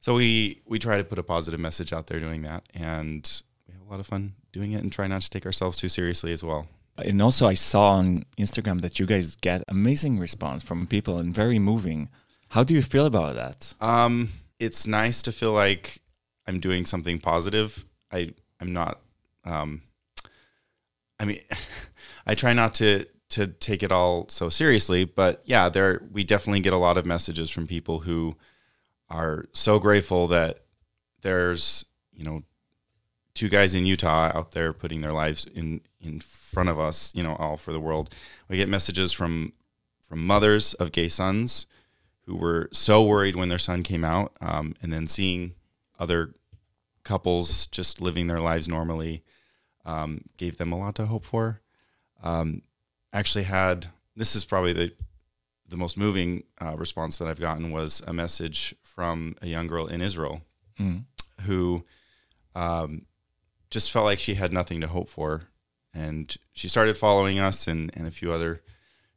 So 0.00 0.14
we 0.14 0.60
we 0.66 0.78
try 0.78 0.96
to 0.96 1.04
put 1.04 1.18
a 1.18 1.22
positive 1.22 1.60
message 1.60 1.92
out 1.92 2.06
there 2.06 2.20
doing 2.20 2.42
that, 2.42 2.64
and 2.74 3.42
we 3.66 3.74
have 3.74 3.82
a 3.86 3.90
lot 3.90 4.00
of 4.00 4.06
fun 4.06 4.34
doing 4.52 4.72
it, 4.72 4.82
and 4.82 4.92
try 4.92 5.06
not 5.06 5.22
to 5.22 5.30
take 5.30 5.44
ourselves 5.46 5.76
too 5.76 5.88
seriously 5.88 6.32
as 6.32 6.42
well. 6.42 6.68
And 6.98 7.22
also, 7.22 7.46
I 7.46 7.54
saw 7.54 7.92
on 7.92 8.24
Instagram 8.38 8.80
that 8.80 8.98
you 8.98 9.06
guys 9.06 9.36
get 9.36 9.62
amazing 9.68 10.18
response 10.18 10.64
from 10.64 10.86
people 10.86 11.18
and 11.18 11.32
very 11.32 11.58
moving. 11.58 12.08
How 12.48 12.64
do 12.64 12.74
you 12.74 12.82
feel 12.82 13.06
about 13.06 13.36
that? 13.36 13.74
Um, 13.80 14.30
it's 14.58 14.86
nice 14.86 15.22
to 15.22 15.32
feel 15.32 15.52
like 15.52 16.00
I'm 16.46 16.58
doing 16.58 16.86
something 16.86 17.18
positive. 17.18 17.84
I 18.10 18.34
I'm 18.60 18.72
not. 18.72 19.00
Um, 19.44 19.82
I 21.18 21.24
mean, 21.24 21.40
I 22.26 22.34
try 22.34 22.52
not 22.52 22.74
to 22.74 23.06
to 23.30 23.46
take 23.46 23.82
it 23.82 23.92
all 23.92 24.26
so 24.28 24.48
seriously, 24.48 25.04
but 25.04 25.42
yeah, 25.44 25.68
there 25.68 26.02
we 26.10 26.24
definitely 26.24 26.60
get 26.60 26.72
a 26.72 26.78
lot 26.78 26.96
of 26.96 27.06
messages 27.06 27.50
from 27.50 27.66
people 27.66 28.00
who 28.00 28.36
are 29.10 29.46
so 29.52 29.78
grateful 29.78 30.26
that 30.28 30.64
there's 31.22 31.84
you 32.12 32.24
know 32.24 32.42
two 33.34 33.48
guys 33.48 33.74
in 33.74 33.86
Utah 33.86 34.32
out 34.34 34.52
there 34.52 34.72
putting 34.72 35.00
their 35.00 35.12
lives 35.12 35.46
in 35.46 35.80
in 36.00 36.20
front 36.20 36.68
of 36.68 36.78
us, 36.78 37.12
you 37.14 37.22
know, 37.22 37.36
all 37.36 37.56
for 37.56 37.72
the 37.72 37.80
world. 37.80 38.14
We 38.48 38.56
get 38.56 38.68
messages 38.68 39.12
from 39.12 39.52
from 40.08 40.26
mothers 40.26 40.74
of 40.74 40.92
gay 40.92 41.08
sons 41.08 41.66
who 42.26 42.36
were 42.36 42.68
so 42.72 43.02
worried 43.02 43.36
when 43.36 43.48
their 43.48 43.58
son 43.58 43.82
came 43.82 44.04
out, 44.04 44.36
um, 44.40 44.74
and 44.82 44.92
then 44.92 45.06
seeing 45.06 45.54
other 45.98 46.32
couples 47.04 47.66
just 47.66 48.00
living 48.00 48.26
their 48.26 48.40
lives 48.40 48.68
normally 48.68 49.22
um, 49.88 50.10
gave 50.36 50.56
them 50.58 50.72
a 50.72 50.78
lot 50.78 50.94
to 50.96 51.06
hope 51.06 51.24
for. 51.24 51.60
Um, 52.22 52.62
actually, 53.12 53.44
had 53.44 53.86
this 54.16 54.34
is 54.36 54.44
probably 54.44 54.72
the 54.72 54.92
the 55.68 55.76
most 55.76 55.96
moving 55.98 56.44
uh, 56.62 56.74
response 56.76 57.18
that 57.18 57.28
I've 57.28 57.40
gotten 57.40 57.70
was 57.70 58.02
a 58.06 58.12
message 58.12 58.74
from 58.82 59.34
a 59.42 59.46
young 59.46 59.66
girl 59.66 59.86
in 59.86 60.00
Israel 60.00 60.40
Mm. 60.80 61.04
who 61.42 61.84
um, 62.54 63.04
just 63.70 63.90
felt 63.92 64.04
like 64.04 64.18
she 64.20 64.34
had 64.34 64.52
nothing 64.52 64.80
to 64.80 64.86
hope 64.86 65.08
for. 65.08 65.48
And 65.92 66.34
she 66.52 66.68
started 66.68 66.96
following 66.96 67.38
us 67.40 67.66
and, 67.66 67.90
and 67.94 68.06
a 68.06 68.10
few 68.12 68.32
other 68.32 68.62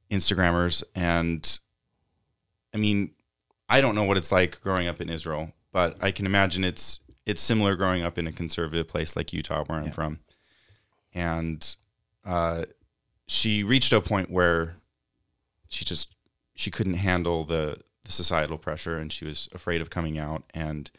Instagrammers. 0.10 0.84
And 0.96 1.60
I 2.74 2.78
mean, 2.78 3.12
I 3.70 3.80
don't 3.82 3.96
know 3.96 4.04
what 4.06 4.18
it's 4.18 4.32
like 4.32 4.60
growing 4.62 4.88
up 4.88 5.00
in 5.02 5.10
Israel, 5.10 5.52
but 5.72 5.98
I 6.02 6.12
can 6.12 6.26
imagine 6.26 6.64
it's 6.64 7.00
it's 7.26 7.42
similar 7.42 7.76
growing 7.76 8.02
up 8.04 8.18
in 8.18 8.26
a 8.28 8.32
conservative 8.32 8.88
place 8.88 9.16
like 9.16 9.32
Utah, 9.32 9.64
where 9.66 9.78
I'm 9.80 9.92
from. 9.92 10.20
And 11.14 11.76
uh, 12.26 12.66
she 13.28 13.64
reached 13.64 13.94
a 13.94 14.02
point 14.02 14.30
where 14.30 14.78
she 15.68 15.86
just 15.86 16.16
she 16.56 16.72
couldn't 16.72 16.96
handle 16.96 17.44
the 17.44 17.78
the 18.04 18.12
societal 18.12 18.58
pressure, 18.58 18.98
and 18.98 19.12
she 19.12 19.26
was 19.26 19.48
afraid 19.54 19.82
of 19.82 19.90
coming 19.90 20.18
out, 20.18 20.44
and 20.54 20.90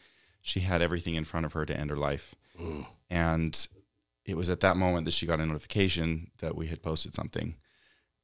she 0.40 0.61
had 0.61 0.83
everything 0.83 1.14
in 1.14 1.25
front 1.25 1.47
of 1.47 1.52
her 1.52 1.66
to 1.66 1.76
end 1.76 1.90
her 1.90 1.97
life. 1.97 2.35
And 3.11 3.66
it 4.25 4.37
was 4.37 4.50
at 4.50 4.61
that 4.61 4.76
moment 4.76 5.04
that 5.04 5.11
she 5.12 5.26
got 5.26 5.40
a 5.40 5.47
notification 5.47 6.31
that 6.38 6.54
we 6.57 6.69
had 6.69 6.83
posted 6.83 7.14
something, 7.14 7.57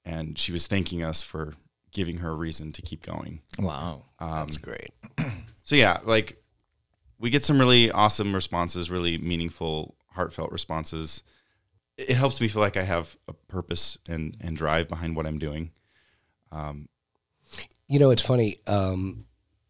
and 0.04 0.38
she 0.38 0.52
was 0.52 0.66
thanking 0.66 1.04
us 1.04 1.23
for 1.23 1.54
giving 1.92 2.18
her 2.18 2.30
a 2.30 2.35
reason 2.35 2.73
to 2.73 2.83
keep 2.83 3.02
going. 3.02 3.40
Wow. 3.59 4.04
Um, 4.18 4.47
That's 4.47 4.59
great. 4.59 4.90
so 5.62 5.75
yeah, 5.75 5.99
like 6.04 6.42
we 7.18 7.30
get 7.30 7.45
some 7.45 7.59
really 7.59 7.90
awesome 7.90 8.35
responses, 8.35 8.90
really 8.90 9.18
meaningful, 9.18 9.97
heartfelt 10.12 10.52
responses. 10.52 11.23
It 11.99 12.17
helps 12.17 12.40
me 12.40 12.49
feel 12.49 12.62
like 12.62 12.76
I 12.76 12.85
have 12.85 13.17
a 13.26 13.33
purpose 13.33 13.99
and 14.09 14.37
and 14.40 14.57
drive 14.57 14.88
behind 14.88 15.17
what 15.17 15.26
I'm 15.26 15.38
doing. 15.38 15.73
Um, 16.52 16.88
You 17.88 17.99
know, 17.99 18.11
it's 18.11 18.23
funny. 18.23 18.59
Um, 18.67 19.26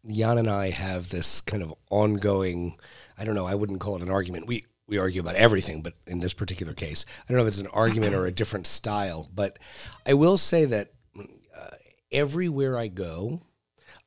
Jan 0.07 0.37
and 0.37 0.49
I 0.49 0.69
have 0.69 1.09
this 1.09 1.41
kind 1.41 1.63
of 1.63 1.73
ongoing. 1.89 2.77
I 3.17 3.25
don't 3.25 3.35
know. 3.35 3.45
I 3.45 3.55
wouldn't 3.55 3.79
call 3.81 3.95
it 3.95 4.01
an 4.01 4.11
argument. 4.11 4.47
We 4.47 4.65
we 4.87 4.97
argue 4.97 5.21
about 5.21 5.35
everything, 5.35 5.81
but 5.81 5.93
in 6.07 6.19
this 6.19 6.33
particular 6.33 6.73
case, 6.73 7.05
I 7.07 7.23
don't 7.27 7.37
know 7.37 7.43
if 7.43 7.49
it's 7.49 7.61
an 7.61 7.67
argument 7.67 8.15
or 8.15 8.25
a 8.25 8.31
different 8.31 8.67
style. 8.67 9.29
But 9.33 9.59
I 10.05 10.13
will 10.13 10.37
say 10.37 10.65
that 10.65 10.93
uh, 11.17 11.75
everywhere 12.11 12.77
I 12.77 12.87
go, 12.87 13.41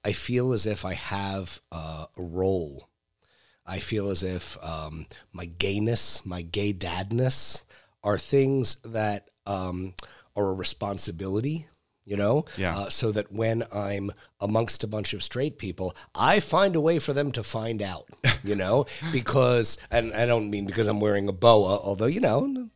I 0.04 0.12
feel 0.12 0.52
as 0.52 0.66
if 0.66 0.84
I 0.84 0.94
have 0.94 1.60
uh, 1.70 2.06
a 2.16 2.22
role. 2.22 2.88
I 3.64 3.78
feel 3.78 4.10
as 4.10 4.24
if 4.24 4.58
um, 4.62 5.06
my 5.32 5.44
gayness, 5.44 6.26
my 6.26 6.42
gay 6.42 6.72
dadness, 6.72 7.62
are 8.04 8.18
things 8.18 8.76
that 8.84 9.28
um, 9.46 9.94
are 10.36 10.50
a 10.50 10.54
responsibility. 10.54 11.66
You 12.04 12.16
know, 12.16 12.46
Yeah. 12.56 12.76
uh, 12.76 12.88
so 12.90 13.12
that 13.12 13.30
when 13.30 13.62
I'm 13.72 14.10
amongst 14.40 14.82
a 14.82 14.88
bunch 14.88 15.14
of 15.14 15.22
straight 15.22 15.56
people, 15.56 15.94
I 16.16 16.40
find 16.40 16.74
a 16.74 16.80
way 16.80 16.98
for 16.98 17.12
them 17.12 17.30
to 17.32 17.42
find 17.44 17.80
out. 17.80 18.08
You 18.44 18.56
know, 18.56 18.86
because 19.12 19.78
and 19.88 20.12
I 20.12 20.26
don't 20.26 20.50
mean 20.50 20.66
because 20.66 20.88
I'm 20.88 20.98
wearing 20.98 21.28
a 21.28 21.32
boa, 21.32 21.78
although 21.78 22.06
you 22.06 22.18
know 22.18 22.68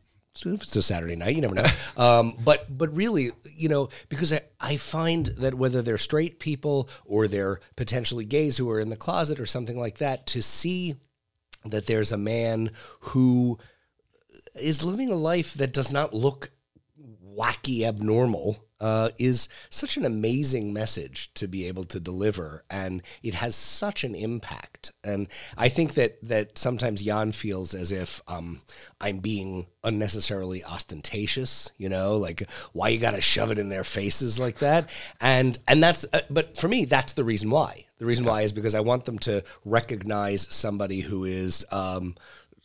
if 0.45 0.61
it's 0.63 0.75
a 0.77 0.81
Saturday 0.81 1.17
night, 1.17 1.35
you 1.35 1.41
never 1.41 1.55
know. 1.55 1.65
Um, 1.97 2.37
but 2.41 2.65
but 2.77 2.95
really, 2.95 3.31
you 3.53 3.67
know, 3.67 3.89
because 4.07 4.31
I, 4.31 4.39
I 4.61 4.77
find 4.77 5.25
that 5.39 5.55
whether 5.55 5.81
they're 5.81 5.97
straight 5.97 6.39
people 6.39 6.87
or 7.03 7.27
they're 7.27 7.59
potentially 7.75 8.23
gays 8.23 8.55
who 8.55 8.69
are 8.69 8.79
in 8.79 8.87
the 8.89 8.95
closet 8.95 9.41
or 9.41 9.45
something 9.45 9.77
like 9.77 9.97
that, 9.97 10.25
to 10.27 10.41
see 10.41 10.95
that 11.65 11.85
there's 11.85 12.13
a 12.13 12.17
man 12.17 12.69
who 13.01 13.57
is 14.59 14.85
living 14.85 15.11
a 15.11 15.15
life 15.15 15.53
that 15.55 15.73
does 15.73 15.91
not 15.91 16.13
look 16.13 16.51
wacky 17.37 17.83
abnormal 17.83 18.57
uh, 18.79 19.09
is 19.17 19.49
such 19.69 19.97
an 19.97 20.05
amazing 20.05 20.71
message 20.71 21.33
to 21.33 21.47
be 21.47 21.65
able 21.65 21.83
to 21.83 21.99
deliver 21.99 22.63
and 22.69 23.01
it 23.23 23.33
has 23.33 23.55
such 23.55 24.03
an 24.03 24.13
impact. 24.13 24.91
And 25.03 25.27
i 25.57 25.69
think 25.69 25.93
that 25.95 26.17
that 26.23 26.57
sometimes 26.57 27.01
jan 27.01 27.31
feels 27.31 27.73
as 27.73 27.91
if 27.91 28.21
um, 28.27 28.61
i'm 29.01 29.19
being 29.19 29.67
unnecessarily 29.83 30.63
ostentatious 30.63 31.71
you 31.77 31.87
know 31.87 32.17
like 32.17 32.43
why 32.73 32.89
you 32.89 32.99
gotta 32.99 33.21
shove 33.21 33.51
it 33.51 33.59
in 33.59 33.69
their 33.69 33.83
faces 33.83 34.39
like 34.39 34.59
that? 34.59 34.89
And 35.21 35.57
and 35.67 35.81
that's 35.81 36.05
uh, 36.13 36.21
but 36.29 36.57
for 36.57 36.67
me 36.67 36.85
that's 36.85 37.13
the 37.13 37.23
reason 37.23 37.49
why. 37.49 37.85
The 37.97 38.05
reason 38.05 38.25
why 38.25 38.41
is 38.41 38.53
because 38.53 38.75
i 38.75 38.79
want 38.79 39.05
them 39.05 39.19
to 39.19 39.43
recognize 39.65 40.47
somebody 40.53 41.01
who 41.01 41.25
is 41.25 41.65
um, 41.71 42.15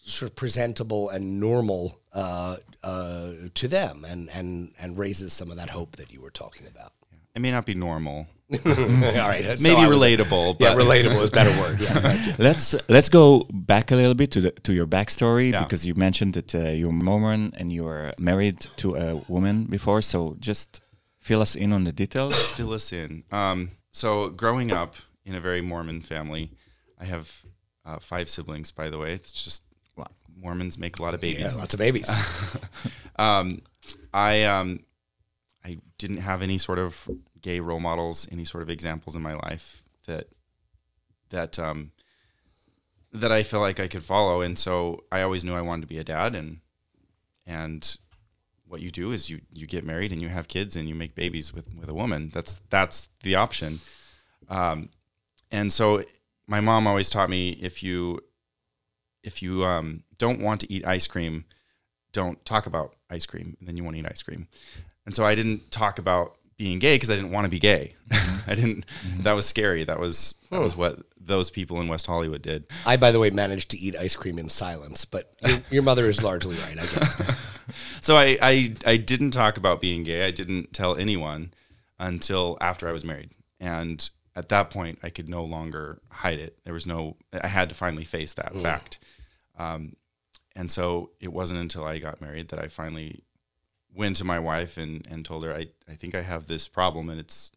sort 0.04 0.30
of 0.30 0.36
presentable 0.36 1.10
and 1.10 1.38
normal 1.40 2.00
uh, 2.12 2.56
uh, 2.82 3.30
to 3.54 3.68
them, 3.68 4.04
and 4.08 4.28
and 4.30 4.72
and 4.78 4.98
raises 4.98 5.32
some 5.32 5.50
of 5.50 5.56
that 5.56 5.70
hope 5.70 5.96
that 5.96 6.12
you 6.12 6.20
were 6.20 6.30
talking 6.30 6.66
about. 6.66 6.92
it 7.34 7.40
may 7.40 7.50
not 7.50 7.64
be 7.64 7.74
normal, 7.74 8.26
All 8.66 9.28
right, 9.28 9.58
so 9.58 9.62
maybe 9.68 9.86
was- 9.88 9.98
relatable, 9.98 10.56
Yeah, 10.60 10.74
but 10.74 10.82
relatable 10.84 11.22
is 11.22 11.30
better 11.30 11.54
word. 11.60 11.80
Yes. 11.86 12.38
Let's 12.38 12.74
let's 12.88 13.08
go 13.08 13.46
back 13.52 13.90
a 13.92 13.96
little 13.96 14.14
bit 14.14 14.30
to 14.32 14.40
the 14.40 14.50
to 14.66 14.72
your 14.74 14.86
backstory 14.86 15.52
Yeah. 15.52 15.62
because 15.64 15.86
you 15.86 15.94
mentioned 15.94 16.34
that 16.34 16.54
uh, 16.54 16.58
you're 16.80 16.92
Mormon 16.92 17.52
and 17.56 17.72
you 17.72 17.84
were 17.84 18.12
married 18.18 18.58
to 18.76 18.94
a 18.96 19.14
woman 19.28 19.64
before. 19.64 20.02
So 20.02 20.36
just 20.38 20.80
fill 21.20 21.40
us 21.40 21.54
in 21.56 21.72
on 21.72 21.84
the 21.84 21.92
details. 21.92 22.34
fill 22.56 22.72
us 22.74 22.92
in. 22.92 23.24
Um, 23.30 23.70
so 23.92 24.28
growing 24.28 24.70
up 24.72 24.96
in 25.24 25.34
a 25.34 25.40
very 25.40 25.62
Mormon 25.62 26.02
family, 26.02 26.50
I 27.00 27.04
have 27.06 27.26
uh, 27.86 27.98
five 28.00 28.28
siblings. 28.28 28.70
By 28.72 28.90
the 28.90 28.98
way, 28.98 29.12
it's 29.14 29.32
just 29.32 29.62
Mormons 30.36 30.78
make 30.78 30.98
a 30.98 31.02
lot 31.02 31.14
of 31.14 31.20
babies. 31.20 31.54
Yeah, 31.54 31.60
lots 31.60 31.74
of 31.74 31.78
babies. 31.78 32.10
Um, 33.16 33.60
I 34.14 34.44
um, 34.44 34.80
I 35.64 35.78
didn't 35.98 36.18
have 36.18 36.42
any 36.42 36.58
sort 36.58 36.78
of 36.78 37.08
gay 37.40 37.60
role 37.60 37.78
models, 37.78 38.26
any 38.32 38.44
sort 38.44 38.62
of 38.62 38.70
examples 38.70 39.14
in 39.14 39.22
my 39.22 39.34
life 39.34 39.82
that 40.06 40.28
that 41.28 41.58
um, 41.58 41.92
that 43.12 43.30
I 43.30 43.42
feel 43.42 43.60
like 43.60 43.78
I 43.80 43.88
could 43.88 44.02
follow, 44.02 44.40
and 44.40 44.58
so 44.58 45.04
I 45.12 45.22
always 45.22 45.44
knew 45.44 45.54
I 45.54 45.60
wanted 45.60 45.82
to 45.82 45.86
be 45.88 45.98
a 45.98 46.04
dad, 46.04 46.34
and 46.34 46.60
and 47.46 47.96
what 48.66 48.80
you 48.80 48.90
do 48.90 49.12
is 49.12 49.28
you 49.28 49.40
you 49.52 49.66
get 49.66 49.84
married 49.84 50.12
and 50.12 50.22
you 50.22 50.28
have 50.28 50.48
kids 50.48 50.76
and 50.76 50.88
you 50.88 50.94
make 50.94 51.14
babies 51.14 51.52
with 51.52 51.74
with 51.74 51.88
a 51.88 51.94
woman. 51.94 52.30
That's 52.32 52.60
that's 52.70 53.08
the 53.22 53.34
option. 53.34 53.80
Um, 54.48 54.88
and 55.50 55.72
so 55.72 56.04
my 56.46 56.60
mom 56.60 56.86
always 56.86 57.10
taught 57.10 57.30
me 57.30 57.50
if 57.50 57.82
you 57.82 58.20
if 59.22 59.42
you 59.42 59.64
um, 59.64 60.02
don't 60.18 60.40
want 60.40 60.60
to 60.62 60.72
eat 60.72 60.86
ice 60.86 61.06
cream, 61.06 61.44
don't 62.12 62.42
talk 62.44 62.66
about 62.66 62.94
ice 63.10 63.26
cream, 63.26 63.56
and 63.58 63.68
then 63.68 63.76
you 63.76 63.84
won't 63.84 63.96
eat 63.96 64.06
ice 64.06 64.22
cream. 64.22 64.48
And 65.06 65.14
so 65.14 65.24
I 65.24 65.34
didn't 65.34 65.70
talk 65.70 65.98
about 65.98 66.36
being 66.56 66.78
gay 66.78 66.94
because 66.94 67.10
I 67.10 67.16
didn't 67.16 67.32
want 67.32 67.44
to 67.44 67.50
be 67.50 67.58
gay. 67.58 67.94
Mm-hmm. 68.08 68.32
I 68.50 68.54
didn't. 68.54 68.86
Mm-hmm. 68.86 69.22
That 69.22 69.32
was 69.32 69.46
scary. 69.46 69.84
That 69.84 69.98
was 69.98 70.34
that 70.50 70.60
was 70.60 70.76
what 70.76 71.00
those 71.20 71.50
people 71.50 71.80
in 71.80 71.88
West 71.88 72.06
Hollywood 72.06 72.42
did. 72.42 72.66
I, 72.86 72.96
by 72.96 73.10
the 73.10 73.18
way, 73.18 73.30
managed 73.30 73.70
to 73.70 73.78
eat 73.78 73.96
ice 73.96 74.16
cream 74.16 74.38
in 74.38 74.48
silence, 74.48 75.04
but 75.04 75.32
your, 75.44 75.62
your 75.70 75.82
mother 75.82 76.08
is 76.08 76.22
largely 76.22 76.56
right. 76.56 76.78
I 76.78 76.86
guess. 76.86 77.36
So 78.00 78.16
I, 78.16 78.36
I 78.42 78.74
I 78.84 78.96
didn't 78.96 79.30
talk 79.30 79.56
about 79.56 79.80
being 79.80 80.02
gay. 80.02 80.26
I 80.26 80.32
didn't 80.32 80.72
tell 80.72 80.96
anyone 80.96 81.54
until 81.98 82.58
after 82.60 82.88
I 82.88 82.92
was 82.92 83.04
married, 83.04 83.30
and 83.60 84.10
at 84.34 84.48
that 84.48 84.70
point, 84.70 84.98
I 85.02 85.10
could 85.10 85.28
no 85.28 85.44
longer 85.44 86.00
hide 86.10 86.40
it. 86.40 86.58
There 86.64 86.74
was 86.74 86.86
no. 86.86 87.16
I 87.32 87.46
had 87.46 87.68
to 87.68 87.74
finally 87.74 88.04
face 88.04 88.34
that 88.34 88.52
mm. 88.52 88.62
fact. 88.62 88.98
Um, 89.58 89.94
and 90.56 90.70
so 90.70 91.10
it 91.20 91.32
wasn't 91.32 91.60
until 91.60 91.84
I 91.84 91.98
got 91.98 92.20
married 92.20 92.48
that 92.48 92.58
I 92.58 92.68
finally 92.68 93.22
went 93.94 94.16
to 94.16 94.24
my 94.24 94.38
wife 94.38 94.76
and, 94.78 95.06
and 95.10 95.24
told 95.24 95.44
her 95.44 95.54
I, 95.54 95.66
I 95.88 95.94
think 95.94 96.14
I 96.14 96.22
have 96.22 96.46
this 96.46 96.68
problem 96.68 97.08
and 97.10 97.20
it's 97.20 97.52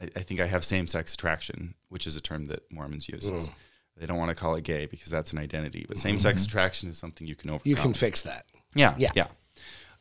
I, 0.00 0.08
I 0.16 0.20
think 0.22 0.40
I 0.40 0.46
have 0.46 0.64
same 0.64 0.86
sex 0.86 1.14
attraction, 1.14 1.74
which 1.88 2.06
is 2.06 2.16
a 2.16 2.20
term 2.20 2.46
that 2.48 2.70
Mormons 2.72 3.08
use. 3.08 3.26
It's- 3.26 3.50
They 3.98 4.04
don't 4.06 4.18
want 4.18 4.28
to 4.28 4.34
call 4.34 4.54
it 4.56 4.64
gay 4.64 4.84
because 4.86 5.08
that's 5.10 5.32
an 5.32 5.38
identity, 5.38 5.86
but 5.88 5.96
same 5.96 6.18
sex 6.18 6.44
attraction 6.44 6.90
is 6.90 6.98
something 6.98 7.26
you 7.26 7.34
can 7.34 7.48
overcome. 7.50 7.70
You 7.70 7.76
can 7.76 7.94
fix 7.94 8.22
that. 8.22 8.44
Yeah, 8.74 8.94
Yeah. 8.98 9.12
yeah. 9.14 9.28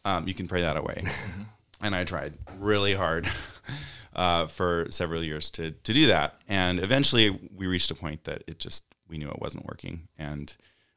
Um, 0.04 0.28
you 0.28 0.34
can 0.34 0.48
pray 0.50 0.62
that 0.62 0.76
away. 0.76 1.04
and 1.82 1.96
I 1.96 2.04
tried 2.04 2.34
really 2.60 2.94
hard 2.94 3.26
uh, 4.16 4.48
for 4.48 4.88
several 4.92 5.24
years 5.24 5.50
to 5.52 5.72
to 5.72 5.94
do 5.94 6.08
that, 6.08 6.36
and 6.50 6.80
eventually 6.80 7.30
we 7.56 7.68
reached 7.68 7.90
a 7.90 7.96
point 7.96 8.26
that 8.26 8.44
it 8.48 8.60
just 8.60 8.84
we 9.08 9.18
knew 9.18 9.30
it 9.30 9.40
wasn't 9.42 9.66
working, 9.66 10.08
and 10.18 10.54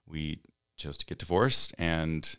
we 0.09 0.41
chose 0.77 0.97
to 0.99 1.07
get 1.07 1.19
divorced. 1.19 1.75
And 1.79 2.37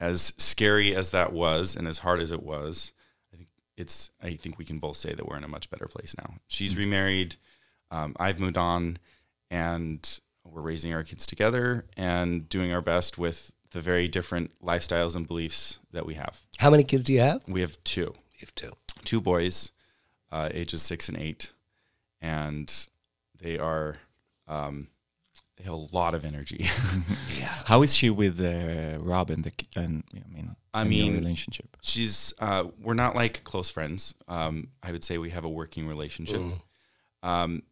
as 0.00 0.32
scary 0.38 0.94
as 0.94 1.10
that 1.10 1.32
was, 1.32 1.76
and 1.76 1.88
as 1.88 1.98
hard 1.98 2.20
as 2.20 2.30
it 2.32 2.42
was, 2.42 2.92
I 3.32 3.36
think 3.36 3.48
it's 3.76 4.10
I 4.22 4.34
think 4.34 4.58
we 4.58 4.64
can 4.64 4.78
both 4.78 4.96
say 4.96 5.12
that 5.14 5.26
we're 5.26 5.36
in 5.36 5.44
a 5.44 5.48
much 5.48 5.70
better 5.70 5.86
place 5.86 6.14
now. 6.16 6.34
She's 6.46 6.76
remarried. 6.76 7.36
Um, 7.90 8.14
I've 8.20 8.38
moved 8.40 8.58
on, 8.58 8.98
and 9.50 10.20
we're 10.44 10.62
raising 10.62 10.92
our 10.94 11.02
kids 11.02 11.26
together 11.26 11.84
and 11.96 12.48
doing 12.48 12.72
our 12.72 12.80
best 12.82 13.18
with 13.18 13.52
the 13.70 13.80
very 13.80 14.08
different 14.08 14.50
lifestyles 14.62 15.14
and 15.16 15.26
beliefs 15.26 15.78
that 15.92 16.06
we 16.06 16.14
have. 16.14 16.40
How 16.58 16.70
many 16.70 16.84
kids 16.84 17.04
do 17.04 17.12
you 17.12 17.20
have? 17.20 17.42
We 17.46 17.60
have 17.60 17.82
two, 17.84 18.14
You 18.34 18.40
have 18.40 18.54
two. 18.54 18.72
two 19.04 19.20
boys, 19.20 19.72
uh, 20.32 20.48
ages 20.52 20.82
six 20.82 21.08
and 21.08 21.18
eight, 21.18 21.52
and 22.20 22.72
they 23.40 23.58
are 23.58 23.96
um, 24.46 24.88
a 25.66 25.72
lot 25.74 26.14
of 26.14 26.24
energy. 26.24 26.66
yeah. 27.38 27.52
How 27.66 27.82
is 27.82 27.94
she 27.94 28.10
with 28.10 28.40
uh, 28.40 28.98
Rob 29.00 29.30
and 29.30 29.44
the 29.44 29.52
and 29.76 30.04
I 30.12 30.28
mean 30.34 30.54
I 30.74 30.84
mean, 30.84 31.14
relationship? 31.14 31.76
She's 31.82 32.32
uh, 32.38 32.64
we're 32.80 32.94
not 32.94 33.14
like 33.16 33.42
close 33.44 33.70
friends. 33.70 34.14
Um, 34.28 34.68
I 34.82 34.92
would 34.92 35.04
say 35.04 35.18
we 35.18 35.30
have 35.30 35.44
a 35.44 35.48
working 35.48 35.86
relationship. 35.88 36.40
Um, 37.22 37.62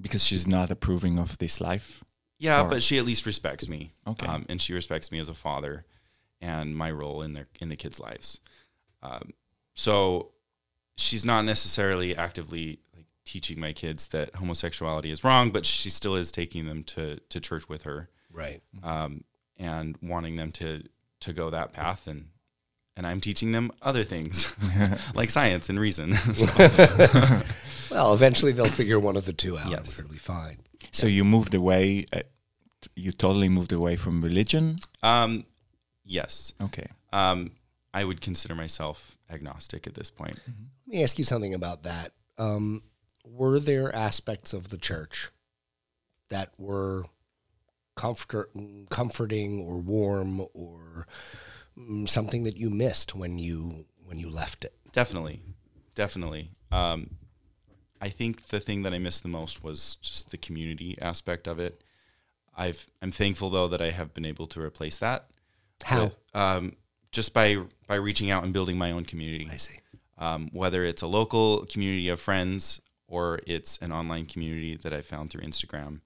Because 0.00 0.24
she's 0.24 0.46
not 0.46 0.70
approving 0.70 1.18
of 1.18 1.38
this 1.38 1.60
life. 1.60 2.04
Yeah, 2.38 2.62
Or- 2.62 2.68
but 2.68 2.82
she 2.82 2.98
at 2.98 3.04
least 3.04 3.26
respects 3.26 3.68
me. 3.68 3.92
Okay. 4.06 4.26
Um, 4.26 4.46
and 4.48 4.60
she 4.62 4.72
respects 4.74 5.10
me 5.10 5.18
as 5.18 5.28
a 5.28 5.34
father 5.34 5.84
and 6.40 6.76
my 6.76 6.90
role 6.90 7.22
in 7.22 7.32
their 7.32 7.48
in 7.60 7.68
the 7.68 7.76
kids' 7.76 7.98
lives. 8.00 8.40
Um, 9.02 9.32
so 9.74 10.32
she's 10.96 11.24
not 11.24 11.42
necessarily 11.44 12.16
actively 12.16 12.66
like 12.66 12.78
teaching 13.30 13.60
my 13.60 13.72
kids 13.72 14.08
that 14.08 14.34
homosexuality 14.36 15.10
is 15.10 15.22
wrong, 15.24 15.50
but 15.50 15.64
she 15.66 15.90
still 15.90 16.14
is 16.16 16.32
taking 16.32 16.66
them 16.66 16.82
to 16.84 17.18
to 17.28 17.40
church 17.40 17.68
with 17.68 17.82
her 17.84 18.08
Right. 18.32 18.60
um, 18.82 19.24
and 19.56 19.96
wanting 20.02 20.36
them 20.36 20.50
to 20.52 20.82
to 21.20 21.32
go 21.32 21.50
that 21.50 21.72
path 21.72 22.06
and 22.06 22.28
and 22.96 23.06
I'm 23.06 23.20
teaching 23.20 23.52
them 23.52 23.70
other 23.82 24.02
things 24.04 24.52
like 25.14 25.30
science 25.30 25.68
and 25.68 25.78
reason. 25.78 26.14
Well, 27.90 28.12
eventually 28.12 28.52
they'll 28.52 28.68
figure 28.68 28.98
one 29.00 29.16
of 29.16 29.24
the 29.24 29.32
two 29.32 29.56
out. 29.56 29.70
Yes. 29.70 29.98
It'll 29.98 30.10
be 30.12 30.18
fine. 30.18 30.58
So 30.92 31.06
you 31.06 31.24
moved 31.24 31.54
away. 31.54 32.04
Uh, 32.12 32.20
you 32.94 33.12
totally 33.12 33.48
moved 33.48 33.72
away 33.72 33.96
from 33.96 34.20
religion. 34.20 34.78
um, 35.02 35.44
yes, 36.04 36.52
Okay. 36.62 36.86
um, 37.14 37.50
I 37.94 38.04
would 38.04 38.20
consider 38.20 38.54
myself 38.54 39.16
agnostic 39.30 39.86
at 39.86 39.94
this 39.94 40.10
point. 40.10 40.38
Let 40.46 40.94
me 40.96 41.02
ask 41.02 41.18
you 41.18 41.24
something 41.24 41.54
about 41.54 41.84
that. 41.84 42.12
Um, 42.36 42.82
were 43.32 43.58
there 43.58 43.94
aspects 43.94 44.52
of 44.52 44.70
the 44.70 44.78
church 44.78 45.30
that 46.28 46.52
were 46.58 47.04
comfort, 47.96 48.50
comforting 48.90 49.60
or 49.60 49.78
warm 49.78 50.40
or 50.54 51.06
mm, 51.76 52.08
something 52.08 52.44
that 52.44 52.56
you 52.56 52.70
missed 52.70 53.14
when 53.14 53.38
you 53.38 53.86
when 54.04 54.18
you 54.18 54.30
left 54.30 54.64
it? 54.64 54.74
Definitely, 54.92 55.42
definitely. 55.94 56.50
Um, 56.70 57.16
I 58.00 58.08
think 58.08 58.48
the 58.48 58.60
thing 58.60 58.82
that 58.82 58.94
I 58.94 58.98
missed 58.98 59.22
the 59.22 59.28
most 59.28 59.62
was 59.64 59.96
just 59.96 60.30
the 60.30 60.36
community 60.38 60.96
aspect 61.00 61.46
of 61.46 61.58
it. 61.58 61.82
I've 62.56 62.86
I'm 63.02 63.10
thankful 63.10 63.50
though 63.50 63.68
that 63.68 63.82
I 63.82 63.90
have 63.90 64.14
been 64.14 64.24
able 64.24 64.46
to 64.48 64.60
replace 64.60 64.98
that. 64.98 65.26
How? 65.84 66.04
with, 66.04 66.16
um, 66.34 66.76
just 67.12 67.32
by 67.34 67.58
by 67.86 67.96
reaching 67.96 68.30
out 68.30 68.44
and 68.44 68.52
building 68.52 68.76
my 68.78 68.90
own 68.92 69.04
community. 69.04 69.48
I 69.50 69.56
see. 69.56 69.78
um, 70.18 70.50
whether 70.52 70.84
it's 70.84 71.02
a 71.02 71.06
local 71.06 71.66
community 71.66 72.08
of 72.08 72.20
friends 72.20 72.80
or 73.08 73.40
it's 73.46 73.78
an 73.78 73.90
online 73.90 74.26
community 74.26 74.76
that 74.76 74.92
I 74.92 75.00
found 75.00 75.30
through 75.30 75.42
Instagram. 75.42 76.00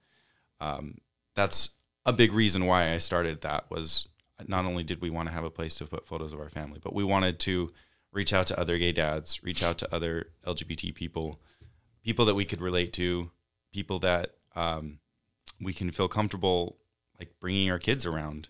Um, 0.59 0.99
that's 1.35 1.71
a 2.05 2.13
big 2.13 2.33
reason 2.33 2.65
why 2.65 2.93
I 2.93 2.97
started 2.97 3.41
that 3.41 3.69
was 3.69 4.07
not 4.47 4.65
only 4.65 4.83
did 4.83 5.01
we 5.01 5.09
want 5.09 5.27
to 5.27 5.33
have 5.33 5.43
a 5.43 5.49
place 5.49 5.75
to 5.75 5.85
put 5.85 6.07
photos 6.07 6.33
of 6.33 6.39
our 6.39 6.49
family, 6.49 6.79
but 6.81 6.93
we 6.93 7.03
wanted 7.03 7.39
to 7.41 7.71
reach 8.11 8.33
out 8.33 8.47
to 8.47 8.59
other 8.59 8.77
gay 8.77 8.91
dads, 8.91 9.43
reach 9.43 9.61
out 9.63 9.77
to 9.79 9.93
other 9.93 10.27
LGBT 10.45 10.93
people, 10.95 11.39
people 12.03 12.25
that 12.25 12.35
we 12.35 12.45
could 12.45 12.61
relate 12.61 12.93
to, 12.93 13.31
people 13.71 13.99
that 13.99 14.31
um, 14.55 14.99
we 15.61 15.73
can 15.73 15.91
feel 15.91 16.07
comfortable 16.07 16.77
like 17.19 17.33
bringing 17.39 17.69
our 17.69 17.79
kids 17.79 18.05
around. 18.05 18.49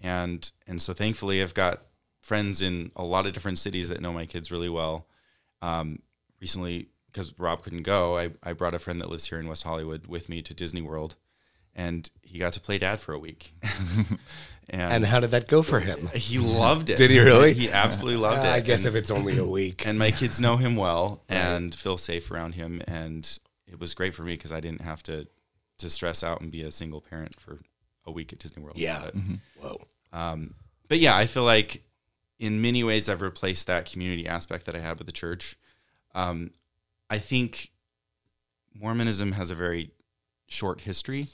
And 0.00 0.50
and 0.66 0.80
so 0.80 0.92
thankfully 0.92 1.42
I've 1.42 1.54
got 1.54 1.82
friends 2.22 2.62
in 2.62 2.90
a 2.96 3.02
lot 3.02 3.26
of 3.26 3.32
different 3.32 3.58
cities 3.58 3.88
that 3.88 4.00
know 4.00 4.12
my 4.12 4.26
kids 4.26 4.52
really 4.52 4.68
well. 4.68 5.06
Um, 5.62 6.00
recently, 6.40 6.88
because 7.12 7.38
Rob 7.38 7.62
couldn't 7.62 7.82
go, 7.82 8.18
I, 8.18 8.30
I 8.42 8.52
brought 8.52 8.74
a 8.74 8.78
friend 8.78 9.00
that 9.00 9.10
lives 9.10 9.26
here 9.26 9.38
in 9.40 9.48
West 9.48 9.64
Hollywood 9.64 10.06
with 10.06 10.28
me 10.28 10.42
to 10.42 10.54
Disney 10.54 10.82
World, 10.82 11.16
and 11.74 12.08
he 12.22 12.38
got 12.38 12.52
to 12.54 12.60
play 12.60 12.78
dad 12.78 13.00
for 13.00 13.12
a 13.12 13.18
week. 13.18 13.54
and, 14.70 14.92
And 14.92 15.06
how 15.06 15.20
did 15.20 15.30
that 15.32 15.48
go 15.48 15.62
for 15.62 15.80
him? 15.80 16.08
he 16.14 16.38
loved 16.38 16.90
it. 16.90 16.96
Did 16.96 17.10
he 17.10 17.18
really? 17.18 17.52
He 17.54 17.70
absolutely 17.70 18.20
loved 18.20 18.44
it. 18.44 18.50
I 18.52 18.60
guess 18.60 18.80
and, 18.84 18.88
if 18.88 18.94
it's 18.94 19.10
only 19.10 19.38
a 19.38 19.44
week. 19.44 19.86
and 19.86 19.98
my 19.98 20.10
kids 20.10 20.40
know 20.40 20.56
him 20.56 20.76
well 20.76 21.22
and 21.28 21.74
feel 21.74 21.96
safe 21.96 22.30
around 22.30 22.52
him, 22.54 22.82
and 22.86 23.38
it 23.66 23.78
was 23.80 23.94
great 23.94 24.14
for 24.14 24.22
me 24.22 24.32
because 24.34 24.52
I 24.52 24.60
didn't 24.60 24.82
have 24.82 25.02
to 25.04 25.26
to 25.78 25.88
stress 25.88 26.22
out 26.22 26.42
and 26.42 26.50
be 26.50 26.60
a 26.62 26.70
single 26.70 27.00
parent 27.00 27.40
for 27.40 27.58
a 28.04 28.10
week 28.10 28.32
at 28.34 28.38
Disney 28.38 28.62
World. 28.62 28.76
Yeah. 28.76 29.00
But- 29.02 29.14
Whoa. 29.58 29.80
um, 30.12 30.54
but 30.88 30.98
yeah, 30.98 31.16
I 31.16 31.24
feel 31.26 31.44
like 31.44 31.82
in 32.38 32.60
many 32.60 32.84
ways 32.84 33.08
I've 33.08 33.22
replaced 33.22 33.66
that 33.68 33.90
community 33.90 34.26
aspect 34.26 34.66
that 34.66 34.74
I 34.76 34.80
had 34.80 34.98
with 34.98 35.06
the 35.06 35.12
church. 35.12 35.56
Um, 36.14 36.50
I 37.10 37.18
think 37.18 37.72
Mormonism 38.72 39.32
has 39.32 39.50
a 39.50 39.54
very 39.56 39.90
short 40.46 40.82
history, 40.82 41.26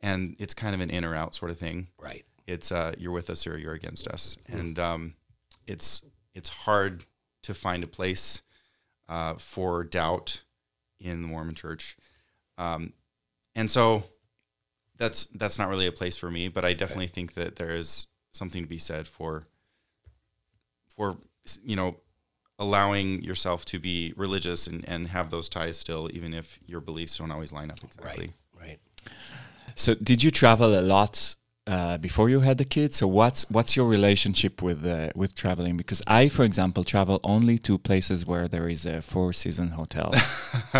and 0.00 0.34
it's 0.38 0.54
kind 0.54 0.74
of 0.74 0.80
an 0.80 0.90
in 0.90 1.04
or 1.04 1.14
out 1.14 1.34
sort 1.34 1.50
of 1.50 1.58
thing. 1.58 1.88
Right. 2.00 2.24
It's 2.46 2.72
uh, 2.72 2.94
you're 2.96 3.12
with 3.12 3.28
us 3.28 3.46
or 3.46 3.58
you're 3.58 3.74
against 3.74 4.08
us, 4.08 4.38
and 4.48 4.78
um, 4.78 5.14
it's 5.66 6.04
it's 6.34 6.48
hard 6.48 7.04
to 7.42 7.52
find 7.52 7.84
a 7.84 7.86
place 7.86 8.40
uh, 9.08 9.34
for 9.34 9.84
doubt 9.84 10.42
in 10.98 11.20
the 11.20 11.28
Mormon 11.28 11.54
Church, 11.54 11.98
um, 12.56 12.94
and 13.54 13.70
so 13.70 14.04
that's 14.96 15.26
that's 15.26 15.58
not 15.58 15.68
really 15.68 15.86
a 15.86 15.92
place 15.92 16.16
for 16.16 16.30
me. 16.30 16.48
But 16.48 16.64
I 16.64 16.72
definitely 16.72 17.08
think 17.08 17.34
that 17.34 17.56
there 17.56 17.74
is 17.74 18.06
something 18.32 18.62
to 18.62 18.68
be 18.68 18.78
said 18.78 19.06
for 19.06 19.42
for 20.96 21.18
you 21.62 21.76
know 21.76 21.96
allowing 22.58 23.22
yourself 23.22 23.64
to 23.66 23.78
be 23.78 24.12
religious 24.16 24.66
and, 24.66 24.84
and 24.88 25.08
have 25.08 25.30
those 25.30 25.48
ties 25.48 25.78
still, 25.78 26.10
even 26.12 26.34
if 26.34 26.58
your 26.66 26.80
beliefs 26.80 27.18
don't 27.18 27.30
always 27.30 27.52
line 27.52 27.70
up 27.70 27.78
exactly. 27.82 28.32
Right. 28.58 28.68
Right. 28.68 28.78
So 29.74 29.94
did 29.94 30.22
you 30.22 30.30
travel 30.30 30.78
a 30.78 30.82
lot 30.82 31.36
uh, 31.66 31.98
before 31.98 32.30
you 32.30 32.40
had 32.40 32.56
the 32.56 32.64
kids. 32.64 32.96
So 32.96 33.06
what's 33.06 33.48
what's 33.50 33.76
your 33.76 33.86
relationship 33.86 34.62
with 34.62 34.86
uh, 34.86 35.10
with 35.14 35.34
traveling? 35.34 35.76
Because 35.76 36.00
I, 36.06 36.30
for 36.30 36.44
example, 36.44 36.82
travel 36.82 37.20
only 37.22 37.58
to 37.58 37.76
places 37.76 38.24
where 38.24 38.48
there 38.48 38.70
is 38.70 38.86
a 38.86 39.02
four 39.02 39.34
season 39.34 39.68
hotel. 39.68 40.14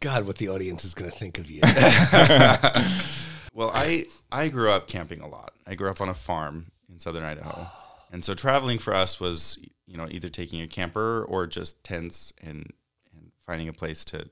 God, 0.00 0.26
what 0.26 0.36
the 0.36 0.50
audience 0.50 0.84
is 0.84 0.92
going 0.92 1.10
to 1.10 1.16
think 1.16 1.38
of 1.38 1.50
you. 1.50 1.62
Well, 3.56 3.70
I 3.72 4.04
I 4.30 4.48
grew 4.48 4.70
up 4.70 4.86
camping 4.86 5.20
a 5.22 5.26
lot. 5.26 5.54
I 5.66 5.76
grew 5.76 5.88
up 5.88 6.02
on 6.02 6.10
a 6.10 6.14
farm 6.14 6.66
in 6.90 6.98
southern 6.98 7.24
Idaho, 7.24 7.66
and 8.12 8.24
so 8.24 8.34
traveling 8.34 8.78
for 8.78 8.94
us 8.94 9.20
was 9.20 9.58
you 9.86 9.96
know 9.96 10.06
either 10.10 10.28
taking 10.28 10.60
a 10.60 10.66
camper 10.66 11.24
or 11.24 11.46
just 11.46 11.82
tents 11.84 12.32
and 12.42 12.72
and 13.12 13.30
finding 13.38 13.68
a 13.68 13.72
place 13.72 14.04
to 14.06 14.28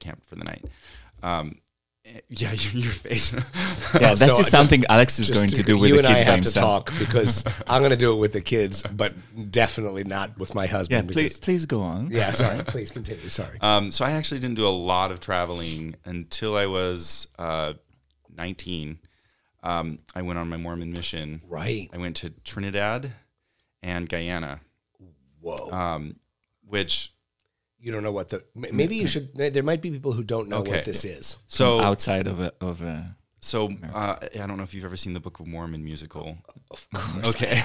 camp 0.00 0.24
for 0.26 0.34
the 0.34 0.44
night. 0.44 0.64
Um, 1.22 1.58
eh, 2.04 2.20
yeah, 2.28 2.52
your, 2.52 2.82
your 2.82 2.92
face. 2.92 3.32
yeah, 4.00 4.14
this 4.14 4.20
So, 4.34 4.40
uh, 4.40 4.42
something 4.42 4.84
Alex 4.88 5.18
is 5.18 5.30
going 5.30 5.48
to 5.48 5.62
do 5.62 5.78
with 5.78 5.90
you 5.90 6.02
the 6.02 6.08
and 6.08 6.16
kids 6.16 6.22
I 6.22 6.24
by 6.26 6.30
have 6.32 6.40
to 6.42 6.52
talk 6.52 6.92
because 6.98 7.44
I'm 7.66 7.80
going 7.80 7.90
to 7.90 7.96
do 7.96 8.12
it 8.12 8.16
with 8.16 8.32
the 8.32 8.40
kids, 8.40 8.82
but 8.82 9.14
definitely 9.50 10.04
not 10.04 10.38
with 10.38 10.54
my 10.54 10.66
husband. 10.66 11.08
Yeah, 11.08 11.12
please, 11.12 11.40
please 11.40 11.66
go 11.66 11.80
on. 11.80 12.10
yeah, 12.10 12.32
sorry. 12.32 12.62
Please 12.64 12.90
continue. 12.90 13.28
Sorry. 13.28 13.58
Um, 13.60 13.90
so 13.90 14.04
I 14.04 14.12
actually 14.12 14.40
didn't 14.40 14.56
do 14.56 14.66
a 14.66 14.70
lot 14.70 15.12
of 15.12 15.20
traveling 15.20 15.94
until 16.04 16.56
I 16.56 16.66
was 16.66 17.28
uh, 17.38 17.74
19. 18.36 18.98
Um, 19.62 19.98
I 20.14 20.22
went 20.22 20.38
on 20.38 20.48
my 20.48 20.56
Mormon 20.56 20.92
mission. 20.92 21.40
right. 21.48 21.88
I 21.92 21.98
went 21.98 22.16
to 22.16 22.30
Trinidad 22.44 23.12
and 23.82 24.08
Guyana, 24.08 24.60
Whoa. 25.40 25.70
um, 25.70 26.16
which 26.66 27.12
you 27.78 27.92
don't 27.92 28.02
know 28.02 28.12
what 28.12 28.28
the. 28.30 28.42
Maybe 28.54 28.96
you 28.96 29.06
should. 29.06 29.34
There 29.34 29.62
might 29.62 29.82
be 29.82 29.90
people 29.90 30.12
who 30.12 30.22
don't 30.24 30.48
know 30.48 30.58
Okay. 30.58 30.70
what 30.72 30.84
this 30.84 31.04
is. 31.04 31.38
so 31.46 31.80
outside 31.80 32.26
of 32.26 32.40
a, 32.40 32.52
of 32.60 32.80
a 32.82 33.16
So 33.40 33.70
uh, 33.92 34.16
I 34.34 34.46
don't 34.46 34.56
know 34.56 34.62
if 34.62 34.72
you've 34.74 34.84
ever 34.84 34.96
seen 34.96 35.12
the 35.14 35.20
Book 35.20 35.40
of 35.40 35.46
Mormon 35.46 35.84
musical. 35.84 36.38
Of 36.70 36.88
course. 36.94 37.34
Okay, 37.34 37.60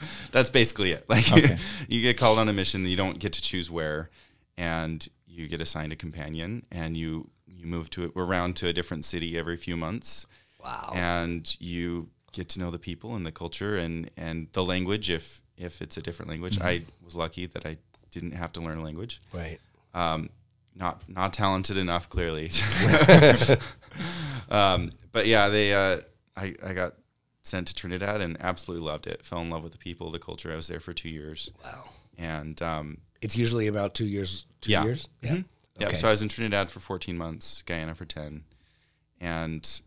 that's 0.32 0.50
basically 0.50 0.92
it. 0.92 1.08
Like 1.08 1.30
Okay. 1.32 1.56
you 1.88 2.00
get 2.02 2.16
called 2.18 2.38
on 2.38 2.48
a 2.48 2.52
mission, 2.52 2.84
you 2.86 2.96
don't 2.96 3.18
get 3.18 3.32
to 3.34 3.42
choose 3.42 3.70
where, 3.70 4.10
and 4.56 5.06
you 5.26 5.48
get 5.48 5.60
assigned 5.60 5.92
a 5.92 5.96
companion, 5.96 6.64
and 6.70 6.96
you 6.96 7.30
you 7.46 7.66
move 7.66 7.88
to 7.90 8.12
around 8.16 8.56
to 8.56 8.68
a 8.68 8.72
different 8.72 9.04
city 9.04 9.38
every 9.38 9.56
few 9.56 9.76
months, 9.76 10.26
Wow. 10.66 10.92
and 10.94 11.56
you 11.60 12.08
get 12.32 12.48
to 12.50 12.60
know 12.60 12.70
the 12.70 12.78
people 12.78 13.14
and 13.16 13.24
the 13.24 13.32
culture 13.32 13.76
and 13.78 14.10
and 14.16 14.48
the 14.52 14.64
language 14.64 15.08
if 15.10 15.40
if 15.56 15.80
it's 15.80 15.96
a 15.96 16.02
different 16.02 16.30
language. 16.30 16.60
I 16.60 16.82
was 17.02 17.16
lucky 17.16 17.46
that 17.46 17.64
I 17.64 17.78
didn't 18.10 18.32
have 18.32 18.52
to 18.52 18.60
learn 18.60 18.78
a 18.78 18.82
language 18.82 19.20
Right. 19.32 19.58
um, 19.94 20.28
not 20.74 21.08
not 21.08 21.32
talented 21.32 21.78
enough 21.78 22.08
clearly 22.10 22.50
um, 24.50 24.92
but 25.12 25.26
yeah 25.26 25.48
they 25.48 25.72
uh, 25.74 26.00
I, 26.36 26.54
I 26.64 26.72
got 26.74 26.94
sent 27.42 27.68
to 27.68 27.74
trinidad 27.74 28.20
and 28.20 28.36
absolutely 28.40 28.86
loved 28.86 29.06
it 29.06 29.24
fell 29.24 29.40
in 29.40 29.50
love 29.50 29.62
with 29.62 29.72
the 29.72 29.78
people 29.78 30.10
the 30.10 30.18
culture 30.18 30.52
i 30.52 30.56
was 30.56 30.66
there 30.66 30.80
for 30.80 30.92
two 30.92 31.08
years 31.08 31.50
Wow. 31.64 31.84
and 32.18 32.60
um, 32.62 32.98
It's 33.22 33.36
usually 33.36 33.66
about 33.68 33.94
two 33.94 34.06
years. 34.06 34.46
Two 34.60 34.72
Yeah. 34.72 34.84
years. 34.84 35.08
Yeah. 35.22 35.38
yeah 35.78 35.86
Okay. 35.86 35.96
so 35.96 36.08
i 36.08 36.10
was 36.10 36.22
in 36.22 36.28
trinidad 36.28 36.70
for 36.70 36.80
14 36.80 37.16
months 37.16 37.62
guyana 37.62 37.94
for 37.94 38.04
10 38.04 38.42
and 39.20 39.80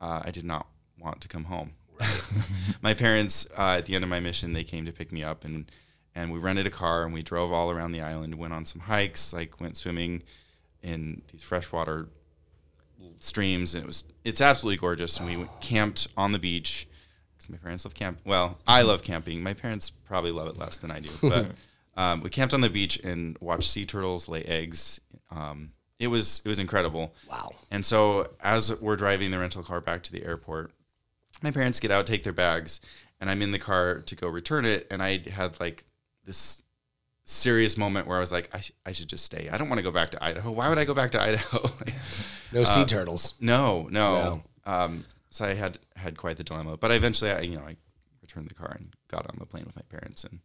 uh, 0.00 0.22
i 0.24 0.30
did 0.30 0.44
not 0.44 0.66
want 0.98 1.20
to 1.20 1.28
come 1.28 1.44
home. 1.44 1.72
My 2.82 2.94
parents 2.94 3.46
uh, 3.56 3.76
at 3.78 3.86
the 3.86 3.94
end 3.94 4.04
of 4.04 4.10
my 4.10 4.20
mission 4.20 4.52
they 4.52 4.64
came 4.64 4.84
to 4.84 4.92
pick 4.92 5.12
me 5.12 5.24
up 5.24 5.44
and 5.44 5.70
and 6.14 6.32
we 6.32 6.38
rented 6.38 6.66
a 6.66 6.70
car 6.70 7.04
and 7.04 7.12
we 7.12 7.22
drove 7.22 7.52
all 7.52 7.70
around 7.70 7.92
the 7.92 8.00
island 8.00 8.34
went 8.34 8.52
on 8.52 8.64
some 8.64 8.82
hikes 8.82 9.32
like 9.32 9.60
went 9.60 9.76
swimming 9.76 10.22
in 10.82 11.22
these 11.32 11.42
freshwater 11.42 12.08
streams 13.18 13.74
and 13.74 13.84
it 13.84 13.86
was 13.86 14.04
it's 14.24 14.42
absolutely 14.42 14.76
gorgeous 14.76 15.18
and 15.18 15.26
we 15.28 15.36
went, 15.38 15.50
camped 15.60 16.06
on 16.18 16.32
the 16.32 16.38
beach 16.38 16.86
because 17.34 17.48
my 17.48 17.56
parents 17.56 17.84
love 17.86 17.94
camp 17.94 18.18
well 18.26 18.58
i 18.66 18.82
love 18.82 19.02
camping 19.02 19.42
my 19.42 19.54
parents 19.54 19.88
probably 19.88 20.30
love 20.30 20.48
it 20.48 20.58
less 20.58 20.76
than 20.76 20.90
i 20.90 21.00
do 21.00 21.10
but 21.22 21.46
um, 21.96 22.20
we 22.20 22.28
camped 22.28 22.52
on 22.52 22.60
the 22.60 22.70
beach 22.70 22.98
and 23.04 23.38
watched 23.40 23.70
sea 23.70 23.86
turtles 23.86 24.28
lay 24.28 24.42
eggs 24.42 25.00
um, 25.30 25.70
it 25.98 26.08
was 26.08 26.42
it 26.44 26.48
was 26.48 26.58
incredible 26.58 27.14
Wow. 27.28 27.50
and 27.70 27.84
so 27.84 28.28
as 28.40 28.78
we're 28.80 28.96
driving 28.96 29.30
the 29.30 29.38
rental 29.38 29.62
car 29.62 29.80
back 29.80 30.02
to 30.04 30.12
the 30.12 30.24
airport, 30.24 30.72
my 31.42 31.50
parents 31.50 31.80
get 31.80 31.90
out, 31.90 32.06
take 32.06 32.22
their 32.22 32.32
bags, 32.32 32.80
and 33.20 33.30
I'm 33.30 33.42
in 33.42 33.50
the 33.52 33.58
car 33.58 34.00
to 34.00 34.14
go 34.14 34.28
return 34.28 34.64
it. 34.64 34.86
And 34.90 35.02
I 35.02 35.22
had 35.30 35.58
like 35.60 35.84
this 36.24 36.62
serious 37.24 37.76
moment 37.76 38.06
where 38.06 38.16
I 38.16 38.20
was 38.20 38.30
like, 38.32 38.48
I, 38.54 38.60
sh- 38.60 38.72
I 38.84 38.92
should 38.92 39.08
just 39.08 39.24
stay. 39.24 39.48
I 39.50 39.56
don't 39.58 39.68
want 39.68 39.78
to 39.78 39.82
go 39.82 39.90
back 39.90 40.10
to 40.12 40.22
Idaho. 40.24 40.50
Why 40.52 40.68
would 40.68 40.78
I 40.78 40.84
go 40.84 40.94
back 40.94 41.10
to 41.12 41.20
Idaho? 41.20 41.70
No 42.52 42.62
sea 42.62 42.82
Uh, 42.82 42.84
turtles. 42.84 43.34
no, 43.40 43.88
no. 43.90 44.42
Um, 44.64 45.04
so 45.30 45.44
I 45.44 45.54
had 45.54 45.78
had 45.96 46.16
quite 46.16 46.36
the 46.36 46.44
dilemma, 46.44 46.76
but 46.76 46.92
eventually, 46.92 47.32
I 47.32 47.40
you 47.40 47.56
know 47.56 47.64
I 47.66 47.76
returned 48.22 48.48
the 48.48 48.54
car 48.54 48.72
and 48.78 48.94
got 49.08 49.26
on 49.28 49.36
the 49.40 49.46
plane 49.46 49.64
with 49.66 49.74
my 49.74 49.82
parents, 49.88 50.22
and 50.24 50.38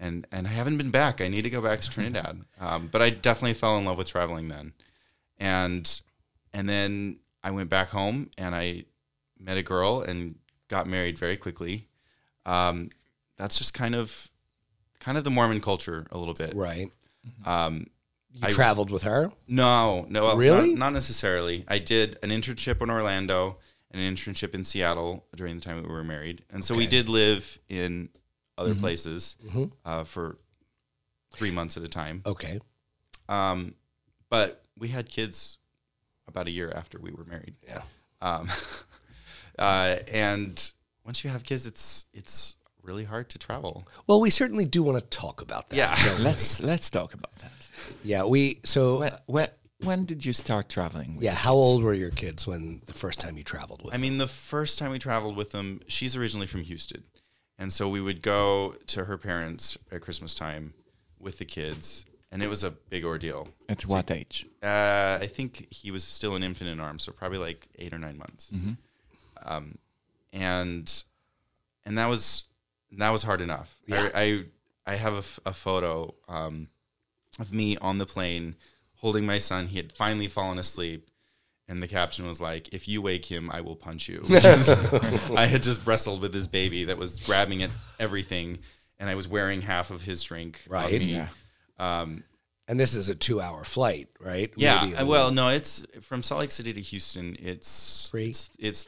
and 0.00 0.26
and 0.32 0.46
I 0.46 0.50
haven't 0.50 0.78
been 0.78 0.90
back. 0.90 1.20
I 1.20 1.28
need 1.28 1.42
to 1.42 1.50
go 1.50 1.60
back 1.60 1.80
to 1.80 1.90
Trinidad, 1.90 2.42
um, 2.60 2.88
but 2.90 3.00
I 3.02 3.10
definitely 3.10 3.54
fell 3.54 3.78
in 3.78 3.84
love 3.84 3.98
with 3.98 4.08
traveling 4.08 4.48
then, 4.48 4.72
and 5.38 6.00
and 6.52 6.68
then 6.68 7.18
I 7.42 7.50
went 7.50 7.68
back 7.70 7.90
home 7.90 8.30
and 8.38 8.54
I 8.54 8.84
met 9.38 9.56
a 9.56 9.62
girl 9.62 10.00
and 10.00 10.36
got 10.68 10.86
married 10.86 11.18
very 11.18 11.36
quickly. 11.36 11.88
Um, 12.46 12.90
that's 13.36 13.58
just 13.58 13.74
kind 13.74 13.94
of 13.94 14.30
kind 15.00 15.18
of 15.18 15.24
the 15.24 15.30
Mormon 15.30 15.60
culture 15.60 16.06
a 16.10 16.18
little 16.18 16.34
bit. 16.34 16.54
Right. 16.54 16.90
Um, 17.44 17.86
You 18.32 18.40
I- 18.44 18.50
traveled 18.50 18.90
with 18.90 19.02
her. 19.04 19.30
no, 19.48 20.06
no, 20.08 20.34
Really? 20.36 20.70
Not, 20.70 20.78
not 20.78 20.92
necessarily. 20.92 21.64
I 21.68 21.78
did 21.78 22.18
an 22.22 22.30
internship 22.30 22.82
in 22.82 22.90
Orlando 22.90 23.58
an 23.92 24.00
internship 24.00 24.54
in 24.56 24.64
Seattle 24.64 25.24
during 25.36 25.54
the 25.54 25.60
time 25.60 25.80
we 25.80 25.88
were 25.88 26.02
married, 26.02 26.42
and 26.50 26.64
so 26.64 26.74
we 26.74 26.84
did 26.86 27.08
live 27.08 27.60
in 27.68 28.08
other 28.56 28.74
places 28.74 29.36
uh, 29.84 30.04
for 30.04 30.38
three 31.34 31.50
months 31.50 31.76
at 31.76 31.82
a 31.82 31.88
time. 31.88 32.22
Okay. 32.24 32.60
Um, 33.28 33.74
but 34.28 34.64
we 34.78 34.88
had 34.88 35.08
kids 35.08 35.58
about 36.26 36.46
a 36.46 36.50
year 36.50 36.72
after 36.74 36.98
we 36.98 37.10
were 37.12 37.24
married. 37.24 37.54
Yeah. 37.66 37.82
Um, 38.20 38.48
uh, 39.58 39.96
and 40.10 40.72
once 41.04 41.24
you 41.24 41.30
have 41.30 41.44
kids, 41.44 41.66
it's 41.66 42.06
it's 42.12 42.56
really 42.82 43.04
hard 43.04 43.28
to 43.30 43.38
travel. 43.38 43.86
Well, 44.06 44.20
we 44.20 44.30
certainly 44.30 44.64
do 44.64 44.82
want 44.82 44.98
to 44.98 45.16
talk 45.16 45.40
about 45.40 45.70
that. 45.70 45.76
Yeah. 45.76 46.16
Let's 46.20 46.60
let's 46.62 46.90
talk 46.90 47.14
about 47.14 47.36
that. 47.36 47.68
Yeah. 48.02 48.24
We. 48.24 48.60
So. 48.64 49.00
When, 49.00 49.12
when, 49.26 49.48
when 49.82 50.04
did 50.04 50.24
you 50.24 50.32
start 50.32 50.68
traveling? 50.68 51.16
with 51.16 51.24
yeah. 51.24 51.34
How 51.34 51.50
kids? 51.50 51.66
old 51.66 51.82
were 51.82 51.92
your 51.92 52.10
kids 52.10 52.46
when 52.46 52.80
the 52.86 52.94
first 52.94 53.20
time 53.20 53.36
you 53.36 53.44
traveled 53.44 53.82
with? 53.84 53.92
I 53.92 53.98
mean, 53.98 54.18
the 54.18 54.26
first 54.26 54.78
time 54.78 54.90
we 54.90 54.98
traveled 54.98 55.36
with 55.36 55.52
them, 55.52 55.80
she's 55.88 56.16
originally 56.16 56.46
from 56.46 56.62
Houston. 56.62 57.04
And 57.58 57.72
so 57.72 57.88
we 57.88 58.00
would 58.00 58.20
go 58.22 58.74
to 58.88 59.04
her 59.04 59.16
parents 59.16 59.78
at 59.92 60.00
Christmas 60.00 60.34
time 60.34 60.74
with 61.20 61.38
the 61.38 61.44
kids, 61.44 62.04
and 62.32 62.42
it 62.42 62.48
was 62.48 62.64
a 62.64 62.70
big 62.70 63.04
ordeal. 63.04 63.48
At 63.68 63.86
what 63.86 64.10
age? 64.10 64.46
Uh, 64.62 65.18
I 65.20 65.28
think 65.30 65.72
he 65.72 65.90
was 65.90 66.02
still 66.04 66.34
an 66.34 66.42
infant 66.42 66.68
in 66.70 66.80
arms, 66.80 67.04
so 67.04 67.12
probably 67.12 67.38
like 67.38 67.68
eight 67.78 67.94
or 67.94 67.98
nine 67.98 68.18
months. 68.18 68.50
Um, 69.44 69.78
and 70.32 71.02
and 71.86 71.98
that 71.98 72.06
was 72.08 72.44
that 72.92 73.10
was 73.10 73.22
hard 73.22 73.40
enough. 73.40 73.78
Yeah. 73.86 74.08
I, 74.14 74.20
I 74.22 74.44
I 74.86 74.96
have 74.96 75.14
a, 75.14 75.18
f- 75.18 75.40
a 75.46 75.52
photo 75.52 76.14
um, 76.28 76.68
of 77.38 77.52
me 77.54 77.76
on 77.78 77.98
the 77.98 78.06
plane 78.06 78.56
holding 78.96 79.24
my 79.26 79.38
son. 79.38 79.68
He 79.68 79.76
had 79.76 79.92
finally 79.92 80.28
fallen 80.28 80.58
asleep, 80.58 81.08
and 81.68 81.82
the 81.82 81.88
caption 81.88 82.26
was 82.26 82.40
like, 82.40 82.68
"If 82.72 82.88
you 82.88 83.00
wake 83.02 83.24
him, 83.24 83.50
I 83.50 83.60
will 83.62 83.76
punch 83.76 84.08
you." 84.08 84.22
I 85.36 85.46
had 85.46 85.62
just 85.62 85.86
wrestled 85.86 86.20
with 86.22 86.32
this 86.32 86.46
baby 86.46 86.84
that 86.84 86.98
was 86.98 87.20
grabbing 87.20 87.62
at 87.62 87.70
everything, 87.98 88.58
and 88.98 89.08
I 89.10 89.14
was 89.14 89.26
wearing 89.28 89.62
half 89.62 89.90
of 89.90 90.02
his 90.02 90.22
drink. 90.22 90.60
on 90.68 90.72
Right. 90.74 90.92
me. 91.00 91.12
Yeah. 91.14 91.28
Um, 91.78 92.24
and 92.68 92.80
this 92.80 92.94
is 92.94 93.10
a 93.10 93.14
two-hour 93.14 93.64
flight, 93.64 94.08
right? 94.20 94.50
yeah. 94.56 94.84
Uh, 95.00 95.04
well, 95.06 95.30
no, 95.30 95.48
it's 95.48 95.84
from 96.00 96.22
Salt 96.22 96.40
Lake 96.40 96.50
City 96.50 96.72
to 96.72 96.80
Houston. 96.80 97.36
It's 97.38 98.08
Three? 98.10 98.28
It's 98.30 98.50
it's, 98.58 98.86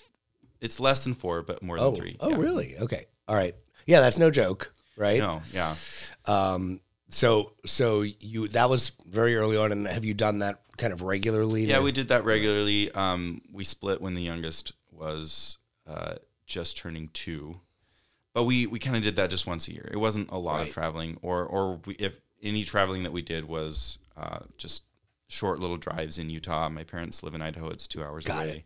it's 0.62 0.81
less 0.81 1.05
than 1.05 1.12
four, 1.15 1.43
but 1.43 1.62
more 1.62 1.79
Oh. 1.79 1.91
than 1.91 2.01
three. 2.01 2.17
Oh, 2.21 2.31
Yeah. 2.31 2.37
really? 2.37 2.77
Okay. 2.79 3.05
All 3.29 3.35
right. 3.37 3.55
Yeah, 3.87 4.01
that's 4.01 4.19
no 4.19 4.31
joke, 4.31 4.73
right? 4.97 5.19
No. 5.19 5.43
Yeah. 5.53 5.75
Um. 6.27 6.81
So, 7.09 7.53
so 7.64 8.03
you 8.03 8.49
that 8.49 8.69
was 8.69 8.92
very 9.07 9.37
early 9.37 9.57
on, 9.57 9.71
and 9.73 9.87
have 9.87 10.05
you 10.05 10.12
done 10.14 10.40
that 10.40 10.62
kind 10.77 10.92
of 10.92 11.03
regularly? 11.03 11.64
Yeah, 11.64 11.77
to- 11.79 11.83
we 11.83 11.92
did 11.92 12.09
that 12.09 12.25
regularly. 12.25 12.90
Um, 12.92 13.42
we 13.53 13.64
split 13.64 14.01
when 14.01 14.14
the 14.14 14.23
youngest 14.23 14.73
was 14.90 15.59
uh, 15.87 16.14
just 16.47 16.77
turning 16.77 17.09
two, 17.12 17.61
but 18.35 18.42
we, 18.45 18.66
we 18.66 18.79
kind 18.81 18.97
of 18.97 19.03
did 19.05 19.16
that 19.16 19.31
just 19.31 19.47
once 19.47 19.69
a 19.69 19.73
year. 19.73 19.88
It 19.92 19.99
wasn't 19.99 20.31
a 20.31 20.38
lot 20.38 20.57
Right. 20.57 20.69
of 20.69 20.75
traveling, 20.75 21.19
or 21.23 21.45
or 21.45 21.81
we, 21.87 21.95
if 21.95 22.21
any 22.42 22.64
traveling 22.64 23.05
that 23.05 23.12
we 23.12 23.23
did 23.23 23.45
was 23.47 23.99
uh, 24.16 24.40
just 24.59 24.83
short 25.29 25.61
little 25.61 25.77
drives 25.77 26.19
in 26.19 26.29
Utah. 26.29 26.69
My 26.69 26.83
parents 26.85 27.23
live 27.23 27.35
in 27.35 27.40
Idaho; 27.42 27.69
it's 27.71 27.87
two 27.87 28.03
hours 28.03 28.25
Got 28.25 28.45
away, 28.45 28.64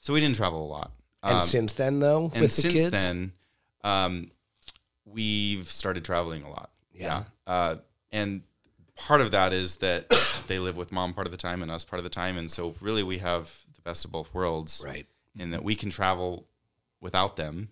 so 0.00 0.12
we 0.12 0.20
didn't 0.20 0.36
travel 0.36 0.64
a 0.66 0.68
lot. 0.68 0.92
And 1.22 1.34
Um, 1.36 1.40
since 1.40 1.74
then, 1.74 2.00
though, 2.00 2.30
and 2.34 2.42
with 2.42 2.56
the 2.56 2.68
kids, 2.70 2.90
then, 2.90 3.32
um, 3.84 4.30
we've 5.04 5.70
started 5.70 6.04
traveling 6.04 6.42
a 6.42 6.50
lot. 6.50 6.70
Yeah. 6.98 7.24
Uh, 7.46 7.76
and 8.12 8.42
part 8.96 9.20
of 9.20 9.30
that 9.30 9.52
is 9.52 9.76
that 9.76 10.12
they 10.48 10.58
live 10.58 10.76
with 10.76 10.92
mom 10.92 11.14
part 11.14 11.26
of 11.26 11.30
the 11.30 11.36
time 11.38 11.62
and 11.62 11.70
us 11.70 11.84
part 11.84 11.98
of 11.98 12.04
the 12.04 12.10
time, 12.10 12.36
and 12.36 12.50
so 12.50 12.74
really 12.80 13.02
we 13.02 13.18
have 13.18 13.64
the 13.74 13.80
best 13.82 14.04
of 14.04 14.12
both 14.12 14.32
worlds. 14.34 14.82
right? 14.84 15.06
in 15.38 15.50
that 15.52 15.62
we 15.62 15.76
can 15.76 15.88
travel 15.88 16.46
without 17.00 17.36
them 17.36 17.68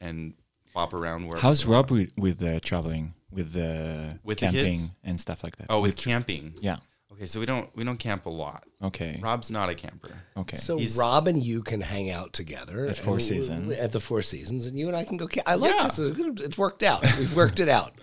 and 0.00 0.32
bop 0.74 0.94
around 0.94 1.26
where. 1.26 1.38
How's 1.38 1.66
Rob 1.66 1.90
with, 1.90 2.10
with 2.16 2.42
uh, 2.42 2.60
traveling, 2.60 3.12
with 3.30 3.54
uh, 3.56 4.14
With 4.24 4.38
camping 4.38 4.64
kids? 4.74 4.90
and 5.04 5.20
stuff 5.20 5.44
like 5.44 5.56
that? 5.56 5.66
Oh, 5.68 5.80
with 5.80 5.96
camping. 5.96 6.54
yeah. 6.62 6.78
Okay, 7.12 7.26
so 7.26 7.38
we 7.40 7.46
don't 7.46 7.74
we 7.76 7.84
don't 7.84 7.98
camp 7.98 8.26
a 8.26 8.30
lot. 8.30 8.64
Okay. 8.82 9.18
Rob's 9.22 9.50
not 9.50 9.68
a 9.68 9.74
camper. 9.74 10.10
Okay. 10.36 10.56
So 10.56 10.78
He's- 10.78 10.96
Rob 10.96 11.28
and 11.28 11.42
you 11.42 11.62
can 11.62 11.80
hang 11.80 12.10
out 12.10 12.32
together 12.32 12.86
At 12.86 12.96
Four 12.96 13.14
and- 13.14 13.22
Seasons. 13.22 13.72
At 13.78 13.92
the 13.92 14.00
Four 14.00 14.22
Seasons, 14.22 14.66
and 14.66 14.78
you 14.78 14.88
and 14.88 14.96
I 14.96 15.04
can 15.04 15.16
go. 15.18 15.26
Ca- 15.28 15.42
I 15.46 15.54
like 15.56 15.74
Yeah. 15.74 15.84
this. 15.84 15.98
It's 15.98 16.16
good. 16.16 16.40
It's 16.40 16.58
worked 16.58 16.82
out. 16.82 17.02
We've 17.18 17.34
worked 17.36 17.60
it 17.60 17.68
out. 17.68 17.94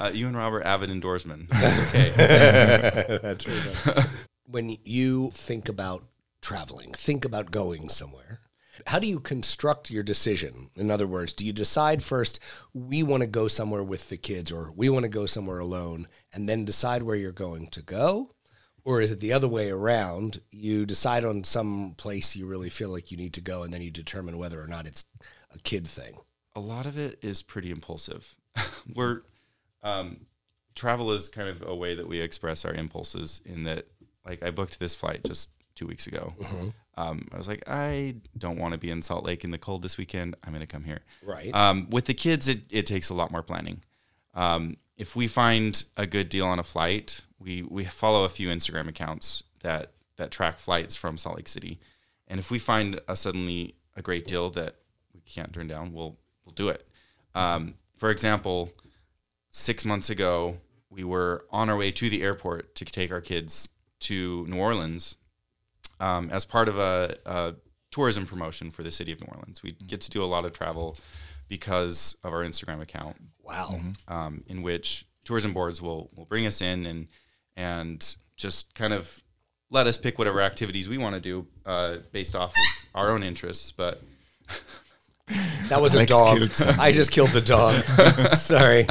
Uh, 0.00 0.10
you 0.14 0.26
and 0.26 0.34
Rob 0.34 0.54
are 0.54 0.62
avid 0.66 0.88
endorsemen. 0.88 1.46
That's 1.50 1.94
okay. 1.94 3.18
That's 3.22 3.46
right. 3.46 4.06
when 4.46 4.78
you 4.82 5.30
think 5.34 5.68
about 5.68 6.04
traveling, 6.40 6.92
think 6.94 7.26
about 7.26 7.50
going 7.50 7.90
somewhere. 7.90 8.40
How 8.86 8.98
do 8.98 9.06
you 9.06 9.20
construct 9.20 9.90
your 9.90 10.02
decision? 10.02 10.70
In 10.74 10.90
other 10.90 11.06
words, 11.06 11.34
do 11.34 11.44
you 11.44 11.52
decide 11.52 12.02
first, 12.02 12.40
we 12.72 13.02
want 13.02 13.22
to 13.22 13.26
go 13.26 13.46
somewhere 13.46 13.82
with 13.82 14.08
the 14.08 14.16
kids, 14.16 14.50
or 14.50 14.72
we 14.74 14.88
want 14.88 15.04
to 15.04 15.10
go 15.10 15.26
somewhere 15.26 15.58
alone, 15.58 16.08
and 16.32 16.48
then 16.48 16.64
decide 16.64 17.02
where 17.02 17.16
you're 17.16 17.30
going 17.30 17.66
to 17.72 17.82
go? 17.82 18.30
Or 18.84 19.00
is 19.00 19.12
it 19.12 19.20
the 19.20 19.32
other 19.32 19.48
way 19.48 19.70
around? 19.70 20.40
You 20.50 20.86
decide 20.86 21.24
on 21.24 21.44
some 21.44 21.94
place 21.96 22.34
you 22.34 22.46
really 22.46 22.70
feel 22.70 22.88
like 22.88 23.10
you 23.10 23.16
need 23.16 23.34
to 23.34 23.40
go, 23.40 23.62
and 23.62 23.72
then 23.72 23.82
you 23.82 23.90
determine 23.90 24.38
whether 24.38 24.60
or 24.60 24.66
not 24.66 24.86
it's 24.86 25.04
a 25.54 25.58
kid 25.58 25.86
thing. 25.86 26.14
a 26.56 26.60
lot 26.60 26.86
of 26.86 26.98
it 26.98 27.18
is 27.22 27.42
pretty 27.42 27.70
impulsive. 27.70 28.36
We're 28.94 29.22
um, 29.82 30.26
travel 30.74 31.12
is 31.12 31.28
kind 31.28 31.48
of 31.48 31.62
a 31.66 31.74
way 31.74 31.94
that 31.94 32.08
we 32.08 32.20
express 32.20 32.64
our 32.64 32.72
impulses. 32.72 33.40
In 33.44 33.64
that, 33.64 33.86
like, 34.24 34.42
I 34.42 34.50
booked 34.50 34.80
this 34.80 34.94
flight 34.94 35.20
just 35.24 35.50
two 35.74 35.86
weeks 35.86 36.06
ago. 36.06 36.34
Um, 36.96 37.28
I 37.32 37.38
was 37.38 37.48
like, 37.48 37.62
I 37.66 38.16
don't 38.36 38.58
want 38.58 38.72
to 38.72 38.78
be 38.78 38.90
in 38.90 39.00
Salt 39.02 39.24
Lake 39.24 39.44
in 39.44 39.50
the 39.50 39.58
cold 39.58 39.82
this 39.82 39.96
weekend. 39.96 40.36
I'm 40.44 40.52
going 40.52 40.60
to 40.60 40.66
come 40.66 40.84
here. 40.84 41.00
Right. 41.22 41.54
Um, 41.54 41.88
with 41.90 42.04
the 42.04 42.14
kids, 42.14 42.48
it, 42.48 42.62
it 42.70 42.86
takes 42.86 43.08
a 43.10 43.14
lot 43.14 43.30
more 43.30 43.42
planning. 43.42 43.82
Um, 44.34 44.76
if 44.96 45.16
we 45.16 45.26
find 45.28 45.82
a 45.96 46.06
good 46.06 46.28
deal 46.28 46.46
on 46.46 46.58
a 46.58 46.62
flight, 46.62 47.22
we 47.40 47.62
we 47.62 47.84
follow 47.84 48.24
a 48.24 48.28
few 48.28 48.48
Instagram 48.48 48.88
accounts 48.88 49.42
that 49.60 49.92
that 50.16 50.30
track 50.30 50.58
flights 50.58 50.94
from 50.94 51.16
Salt 51.16 51.36
Lake 51.36 51.48
City, 51.48 51.80
and 52.28 52.38
if 52.38 52.50
we 52.50 52.58
find 52.58 53.00
a 53.08 53.16
suddenly 53.16 53.74
a 53.96 54.02
great 54.02 54.26
deal 54.26 54.50
that 54.50 54.76
we 55.14 55.20
can't 55.20 55.52
turn 55.52 55.66
down, 55.66 55.92
we'll 55.92 56.16
we'll 56.44 56.54
do 56.54 56.68
it. 56.68 56.86
Um, 57.34 57.74
for 57.96 58.10
example, 58.10 58.72
six 59.50 59.84
months 59.84 60.10
ago, 60.10 60.58
we 60.90 61.04
were 61.04 61.44
on 61.50 61.68
our 61.70 61.76
way 61.76 61.90
to 61.92 62.10
the 62.10 62.22
airport 62.22 62.74
to 62.76 62.84
take 62.84 63.10
our 63.10 63.20
kids 63.20 63.68
to 64.00 64.46
New 64.48 64.58
Orleans 64.58 65.16
um, 66.00 66.30
as 66.30 66.44
part 66.44 66.68
of 66.68 66.78
a, 66.78 67.16
a 67.26 67.54
tourism 67.90 68.26
promotion 68.26 68.70
for 68.70 68.82
the 68.82 68.90
city 68.90 69.12
of 69.12 69.20
New 69.20 69.28
Orleans. 69.32 69.62
We 69.62 69.72
get 69.72 70.00
to 70.02 70.10
do 70.10 70.22
a 70.22 70.26
lot 70.26 70.44
of 70.44 70.52
travel 70.52 70.96
because 71.48 72.16
of 72.24 72.32
our 72.32 72.42
Instagram 72.42 72.80
account, 72.80 73.16
wow. 73.42 73.78
um, 74.08 74.44
in 74.46 74.62
which 74.62 75.04
tourism 75.24 75.52
boards 75.52 75.82
will 75.82 76.10
will 76.16 76.24
bring 76.24 76.46
us 76.46 76.60
in 76.60 76.86
and 76.86 77.08
and 77.56 78.16
just 78.36 78.74
kind 78.74 78.92
of 78.92 79.22
let 79.70 79.86
us 79.86 79.98
pick 79.98 80.18
whatever 80.18 80.40
activities 80.40 80.88
we 80.88 80.98
want 80.98 81.14
to 81.14 81.20
do 81.20 81.46
uh, 81.66 81.96
based 82.12 82.34
off 82.34 82.50
of 82.50 82.88
our 82.94 83.10
own 83.10 83.22
interests. 83.22 83.72
But 83.72 84.02
That 85.68 85.80
was 85.80 85.94
a 85.94 86.04
dog. 86.04 86.50
I 86.78 86.90
just 86.90 87.12
killed 87.12 87.30
the 87.30 87.40
dog. 87.40 87.84
Sorry. 88.34 88.86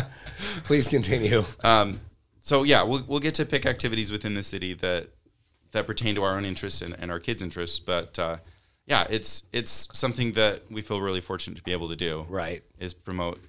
Please 0.63 0.87
continue. 0.87 1.43
um, 1.63 1.99
so 2.39 2.63
yeah, 2.63 2.83
we'll 2.83 3.03
we'll 3.07 3.19
get 3.19 3.35
to 3.35 3.45
pick 3.45 3.65
activities 3.65 4.11
within 4.11 4.33
the 4.33 4.43
city 4.43 4.73
that 4.75 5.09
that 5.71 5.85
pertain 5.85 6.15
to 6.15 6.23
our 6.23 6.37
own 6.37 6.45
interests 6.45 6.81
and, 6.81 6.95
and 6.97 7.11
our 7.11 7.19
kids' 7.19 7.41
interests. 7.41 7.79
But 7.79 8.17
uh, 8.17 8.37
yeah, 8.85 9.05
it's 9.09 9.43
it's 9.51 9.89
something 9.93 10.31
that 10.33 10.63
we 10.71 10.81
feel 10.81 11.01
really 11.01 11.21
fortunate 11.21 11.57
to 11.57 11.63
be 11.63 11.73
able 11.73 11.89
to 11.89 11.95
do. 11.97 12.25
Right. 12.29 12.61
Is 12.79 12.93
promote 12.93 13.39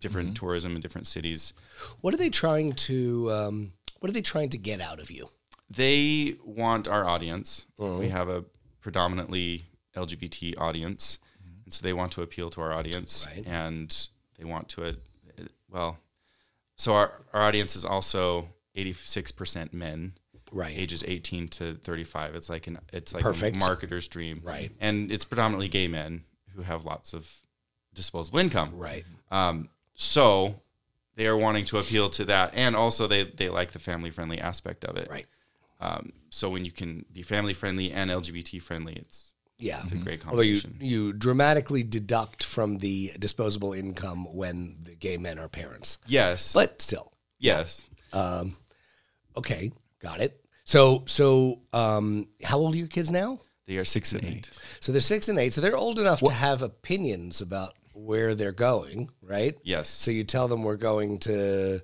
different 0.00 0.36
tourism 0.36 0.76
in 0.76 0.82
different 0.82 1.06
cities. 1.06 1.54
What 2.02 2.12
are 2.12 2.18
they 2.18 2.28
trying 2.30 2.74
to? 2.74 3.32
Um, 3.32 3.72
what 4.06 4.10
are 4.10 4.14
they 4.14 4.22
trying 4.22 4.48
to 4.50 4.56
get 4.58 4.80
out 4.80 5.00
of 5.00 5.10
you? 5.10 5.26
They 5.68 6.36
want 6.44 6.86
our 6.86 7.04
audience. 7.08 7.66
We 7.76 8.08
have 8.10 8.28
a 8.28 8.44
predominantly 8.80 9.64
LGBT 9.96 10.54
audience, 10.58 11.18
and 11.64 11.74
so 11.74 11.82
they 11.82 11.92
want 11.92 12.12
to 12.12 12.22
appeal 12.22 12.48
to 12.50 12.60
our 12.60 12.72
audience, 12.72 13.26
Right. 13.34 13.44
and 13.44 14.08
they 14.38 14.44
want 14.44 14.68
to, 14.70 14.84
uh, 14.90 14.92
well, 15.68 15.98
so 16.76 16.94
our 16.94 17.20
our 17.32 17.42
audience 17.42 17.74
is 17.74 17.84
also 17.84 18.50
eighty 18.76 18.92
six 18.92 19.32
percent 19.32 19.74
men, 19.74 20.12
Right. 20.52 20.78
ages 20.78 21.02
eighteen 21.04 21.48
to 21.48 21.74
thirty 21.74 22.04
five. 22.04 22.36
It's 22.36 22.48
like 22.48 22.68
an 22.68 22.78
it's 22.92 23.12
like 23.12 23.24
Perfect. 23.24 23.56
a 23.56 23.58
marketer's 23.58 24.06
dream, 24.06 24.40
Right. 24.44 24.70
And 24.78 25.10
it's 25.10 25.24
predominantly 25.24 25.66
gay 25.66 25.88
men 25.88 26.22
who 26.54 26.62
have 26.62 26.84
lots 26.84 27.12
of 27.12 27.28
disposable 27.92 28.38
income, 28.38 28.70
Right. 28.78 29.04
um, 29.32 29.68
so 29.96 30.62
they 31.16 31.26
are 31.26 31.36
wanting 31.36 31.64
to 31.66 31.78
appeal 31.78 32.08
to 32.10 32.24
that, 32.26 32.52
and 32.54 32.76
also 32.76 33.06
they 33.06 33.24
they 33.24 33.48
like 33.48 33.72
the 33.72 33.78
family 33.78 34.10
friendly 34.10 34.38
aspect 34.40 34.84
of 34.84 34.96
it. 34.96 35.08
Right. 35.10 35.26
Um, 35.80 36.12
so 36.30 36.48
when 36.48 36.64
you 36.64 36.70
can 36.72 37.04
be 37.12 37.22
family 37.22 37.52
friendly 37.54 37.92
and 37.92 38.10
LGBT 38.10 38.62
friendly, 38.62 38.94
it's 38.94 39.34
Yeah. 39.58 39.80
it's 39.82 39.92
a 39.92 39.96
great 39.96 40.20
combination. 40.20 40.72
Although 40.78 40.84
you 40.86 41.06
you 41.06 41.12
dramatically 41.12 41.82
deduct 41.82 42.44
from 42.44 42.78
the 42.78 43.12
disposable 43.18 43.72
income 43.74 44.32
when 44.34 44.76
the 44.82 44.94
gay 44.94 45.16
men 45.18 45.38
are 45.38 45.48
parents, 45.48 45.98
yes, 46.06 46.52
but 46.54 46.80
still, 46.80 47.12
yes. 47.38 47.82
um, 48.12 48.56
okay, 49.36 49.72
got 50.00 50.20
it. 50.20 50.40
So 50.64 51.04
so 51.06 51.60
um, 51.72 52.26
how 52.42 52.58
old 52.58 52.74
are 52.74 52.78
your 52.78 52.88
kids 52.88 53.10
now? 53.10 53.40
They 53.66 53.78
are 53.78 53.84
six 53.84 54.12
and 54.12 54.24
eight. 54.24 54.48
So 54.80 54.92
they're 54.92 55.00
six 55.00 55.28
and 55.28 55.38
eight. 55.38 55.52
So 55.52 55.60
they're 55.60 55.76
old 55.76 55.98
enough 55.98 56.20
to 56.20 56.30
have 56.32 56.62
opinions 56.62 57.40
about 57.40 57.74
where 57.96 58.34
they're 58.34 58.52
going, 58.52 59.08
right? 59.22 59.56
Yes. 59.62 59.88
So 59.88 60.10
you 60.10 60.22
tell 60.24 60.48
them 60.48 60.62
we're 60.62 60.76
going 60.76 61.18
to 61.20 61.80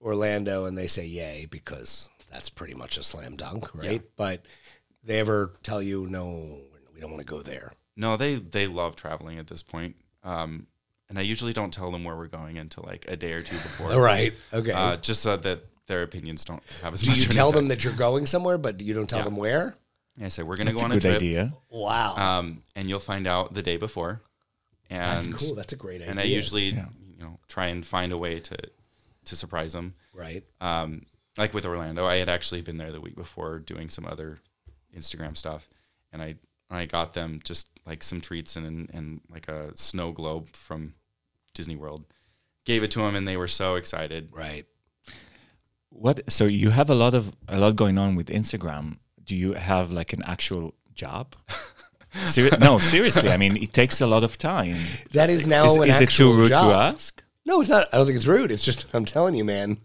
Orlando, 0.00 0.64
and 0.64 0.76
they 0.76 0.86
say 0.88 1.06
yay 1.06 1.46
because 1.50 2.08
that's 2.30 2.50
pretty 2.50 2.74
much 2.74 2.98
a 2.98 3.02
slam 3.02 3.36
dunk, 3.36 3.72
right? 3.74 4.02
But 4.16 4.44
they 5.04 5.20
ever 5.20 5.54
tell 5.62 5.80
you 5.82 6.06
no, 6.08 6.58
we 6.94 7.00
don't 7.00 7.10
want 7.10 7.20
to 7.20 7.26
go 7.26 7.42
there. 7.42 7.72
no, 7.96 8.16
they 8.16 8.34
they 8.36 8.66
love 8.66 8.96
traveling 8.96 9.38
at 9.38 9.46
this 9.46 9.62
point. 9.62 9.96
Um, 10.24 10.66
and 11.08 11.18
I 11.18 11.22
usually 11.22 11.52
don't 11.52 11.72
tell 11.72 11.90
them 11.90 12.04
where 12.04 12.16
we're 12.16 12.26
going 12.26 12.58
until 12.58 12.84
like 12.86 13.04
a 13.06 13.16
day 13.16 13.32
or 13.32 13.42
two 13.42 13.56
before. 13.56 13.92
All 13.92 14.00
right, 14.12 14.32
okay. 14.52 14.72
Uh, 14.72 14.96
just 14.96 15.22
so 15.22 15.36
that 15.36 15.60
their 15.86 16.02
opinions 16.02 16.44
don't 16.44 16.62
have 16.82 16.94
as 16.94 17.02
Do 17.02 17.10
much. 17.10 17.20
you 17.20 17.26
tell 17.26 17.52
them 17.52 17.68
that 17.68 17.84
you're 17.84 17.92
going 17.92 18.24
somewhere, 18.26 18.56
but 18.58 18.80
you 18.80 18.94
don't 18.94 19.08
tell 19.08 19.18
Yeah. 19.20 19.24
them 19.26 19.36
where? 19.36 19.76
I 20.22 20.28
say 20.28 20.42
we're 20.42 20.56
gonna 20.56 20.72
go 20.72 20.80
a 20.82 20.84
on 20.84 20.90
a 20.92 20.94
good 20.96 21.02
trip, 21.02 21.16
idea. 21.16 21.52
Wow, 21.70 22.16
um, 22.16 22.62
and 22.76 22.88
you'll 22.88 22.98
find 22.98 23.26
out 23.26 23.54
the 23.54 23.62
day 23.62 23.76
before. 23.76 24.20
And 25.00 25.22
that's 25.32 25.42
cool. 25.42 25.54
That's 25.54 25.72
a 25.72 25.76
great 25.76 25.96
idea. 26.00 26.10
and 26.10 26.20
I 26.20 26.24
usually 26.24 26.68
Yeah. 26.70 26.86
you 27.08 27.18
know 27.24 27.38
try 27.48 27.66
and 27.68 27.84
find 27.84 28.12
a 28.12 28.18
way 28.18 28.40
to 28.40 28.56
to 29.24 29.36
surprise 29.36 29.72
them. 29.72 29.94
right. 30.12 30.42
um, 30.60 31.06
like 31.38 31.54
with 31.54 31.64
Orlando, 31.64 32.04
I 32.04 32.16
had 32.16 32.28
actually 32.28 32.60
been 32.62 32.76
there 32.76 32.92
the 32.92 33.00
week 33.00 33.16
before 33.16 33.58
doing 33.58 33.88
some 33.88 34.04
other 34.04 34.38
Instagram 34.96 35.36
stuff, 35.36 35.68
and 36.12 36.20
I 36.22 36.36
I 36.70 36.86
got 36.86 37.12
them 37.14 37.40
just 37.44 37.68
like 37.86 38.02
some 38.02 38.20
treats 38.20 38.56
and 38.56 38.90
and 38.92 39.20
like 39.30 39.48
a 39.48 39.76
snow 39.76 40.12
globe 40.12 40.48
from 40.54 40.94
Disney 41.54 41.76
World. 41.76 42.04
Gave 42.64 42.82
it 42.82 42.90
to 42.92 43.00
them, 43.00 43.16
and 43.16 43.26
they 43.26 43.36
were 43.36 43.48
so 43.48 43.76
excited. 43.76 44.28
Right. 44.32 44.66
What? 45.88 46.30
So 46.30 46.44
you 46.46 46.70
have 46.70 46.90
a 46.90 46.94
lot 46.94 47.14
of 47.14 47.32
a 47.48 47.58
lot 47.58 47.76
going 47.76 47.98
on 47.98 48.14
with 48.16 48.28
Instagram. 48.28 48.96
Do 49.24 49.34
you 49.36 49.54
have 49.54 49.90
like 49.92 50.12
an 50.12 50.22
actual 50.26 50.74
job? 50.94 51.34
Seri- 52.26 52.50
no, 52.58 52.78
seriously. 52.78 53.30
I 53.30 53.36
mean, 53.36 53.56
it 53.56 53.72
takes 53.72 54.00
a 54.00 54.06
lot 54.06 54.24
of 54.24 54.36
time. 54.38 54.76
That 55.12 55.30
is 55.30 55.46
now 55.46 55.64
Is, 55.66 55.76
an 55.76 55.88
is 55.88 56.00
it 56.00 56.10
too 56.10 56.32
rude 56.32 56.48
job. 56.50 56.70
to 56.70 56.76
ask? 56.96 57.22
No, 57.46 57.60
it's 57.60 57.70
not. 57.70 57.88
I 57.92 57.96
don't 57.96 58.06
think 58.06 58.16
it's 58.16 58.26
rude. 58.26 58.52
It's 58.52 58.64
just 58.64 58.86
I'm 58.94 59.04
telling 59.04 59.34
you, 59.34 59.44
man. 59.44 59.78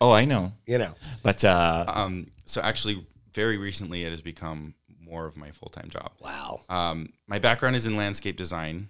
Oh, 0.00 0.12
I 0.12 0.24
know. 0.24 0.52
You 0.66 0.78
know. 0.78 0.94
But 1.22 1.44
uh, 1.44 1.84
Um, 1.88 2.28
so 2.46 2.60
actually, 2.62 3.04
very 3.34 3.58
recently, 3.58 4.04
it 4.04 4.10
has 4.10 4.20
become 4.20 4.74
more 5.00 5.26
of 5.26 5.36
my 5.36 5.50
full 5.50 5.68
time 5.70 5.88
job. 5.90 6.12
Wow. 6.20 6.60
Um, 6.68 7.10
my 7.26 7.38
background 7.38 7.76
is 7.76 7.86
in 7.86 7.96
landscape 7.96 8.36
design. 8.36 8.88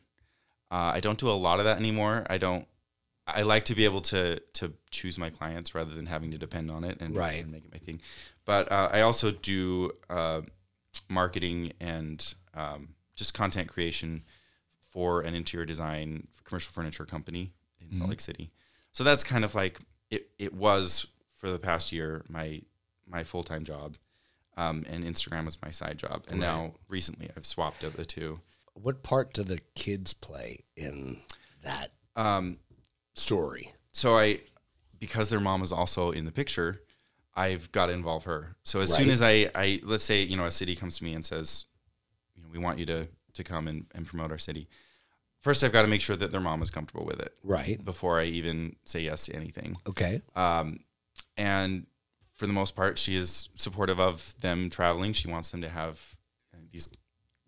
Uh, 0.71 0.93
I 0.95 1.01
don't 1.01 1.19
do 1.19 1.29
a 1.29 1.33
lot 1.33 1.59
of 1.59 1.65
that 1.65 1.79
anymore. 1.79 2.27
I 2.31 2.39
don't. 2.39 2.67
I 3.27 3.43
like 3.43 3.65
to 3.67 3.75
be 3.75 3.85
able 3.85 4.01
to 4.03 4.41
to 4.55 4.73
choose 4.91 5.19
my 5.19 5.31
clients 5.31 5.75
rather 5.75 5.95
than 5.95 6.07
having 6.07 6.31
to 6.33 6.39
depend 6.39 6.71
on 6.71 6.85
it 6.85 7.01
and, 7.01 7.17
Right. 7.17 7.43
and 7.43 7.53
make 7.53 7.65
it 7.65 7.73
my 7.73 7.79
thing. 7.79 8.01
But 8.45 8.71
uh, 8.71 8.89
I 8.93 9.01
also 9.03 9.31
do 9.31 9.93
uh, 10.11 10.43
marketing 11.09 11.73
and 11.81 12.35
um, 12.55 12.91
just 13.15 13.35
content 13.35 13.69
creation 13.69 14.23
for 14.79 15.23
an 15.23 15.35
interior 15.35 15.67
design 15.67 16.27
commercial 16.45 16.73
furniture 16.73 17.05
company 17.05 17.53
in 17.81 17.97
Salt 17.97 18.11
Lake 18.11 18.21
City. 18.21 18.51
So 18.93 19.05
that's 19.05 19.25
kind 19.25 19.45
of 19.45 19.55
like 19.55 19.81
it. 20.11 20.29
It 20.39 20.53
was 20.55 21.07
for 21.39 21.51
the 21.51 21.59
past 21.59 21.93
year 21.93 22.25
my 22.29 22.63
my 23.07 23.25
full 23.25 23.43
time 23.43 23.65
job, 23.65 23.97
um, 24.57 24.85
and 24.89 25.05
Instagram 25.05 25.47
was 25.47 25.61
my 25.63 25.71
side 25.71 25.99
job. 25.99 26.25
And 26.29 26.41
now 26.41 26.75
recently 26.89 27.31
I've 27.37 27.47
swapped 27.47 27.81
the 27.97 28.05
two. 28.05 28.41
What 28.75 29.03
part 29.03 29.33
do 29.35 29.43
the 29.43 29.59
kids 29.75 30.15
play 30.15 30.65
in 30.77 31.21
that 31.63 31.93
Um, 32.17 32.59
story? 33.15 33.75
so 33.93 34.17
I, 34.17 34.41
because 34.99 35.29
their 35.29 35.41
mom 35.41 35.63
is 35.63 35.73
also 35.73 36.11
in 36.11 36.25
the 36.25 36.33
picture, 36.33 36.81
I've 37.35 37.71
got 37.73 37.87
to 37.87 37.93
involve 37.93 38.25
her. 38.25 38.57
So 38.65 38.81
as 38.81 38.95
soon 38.95 39.11
as 39.11 39.21
I, 39.21 39.51
I 39.55 39.81
let's 39.83 40.05
say 40.05 40.23
you 40.23 40.37
know 40.37 40.47
a 40.47 40.51
city 40.51 40.75
comes 40.77 40.99
to 40.99 41.05
me 41.05 41.13
and 41.15 41.25
says, 41.25 41.67
we 42.53 42.59
want 42.59 42.79
you 42.79 42.87
to 42.87 43.09
to 43.35 43.45
come 43.45 43.67
and, 43.67 43.87
and 43.95 44.07
promote 44.07 44.31
our 44.31 44.39
city. 44.39 44.69
First, 45.41 45.65
I've 45.65 45.73
got 45.73 45.83
to 45.83 45.89
make 45.89 46.01
sure 46.03 46.15
that 46.17 46.31
their 46.31 46.41
mom 46.41 46.61
is 46.63 46.71
comfortable 46.71 47.05
with 47.07 47.19
it 47.19 47.35
Right. 47.43 47.83
before 47.85 48.21
I 48.21 48.25
even 48.25 48.77
say 48.85 49.01
yes 49.01 49.25
to 49.27 49.35
anything. 49.35 49.77
Okay. 49.89 50.21
Um, 50.37 50.81
and 51.37 51.87
for 52.35 52.47
the 52.47 52.53
most 52.53 52.77
part, 52.77 52.99
she 52.99 53.17
is 53.17 53.49
supportive 53.55 53.99
of 53.99 54.35
them 54.41 54.69
traveling. 54.71 55.13
She 55.15 55.29
wants 55.29 55.51
them 55.51 55.63
to 55.63 55.69
have 55.69 56.01
uh, 56.55 56.59
these 56.71 56.89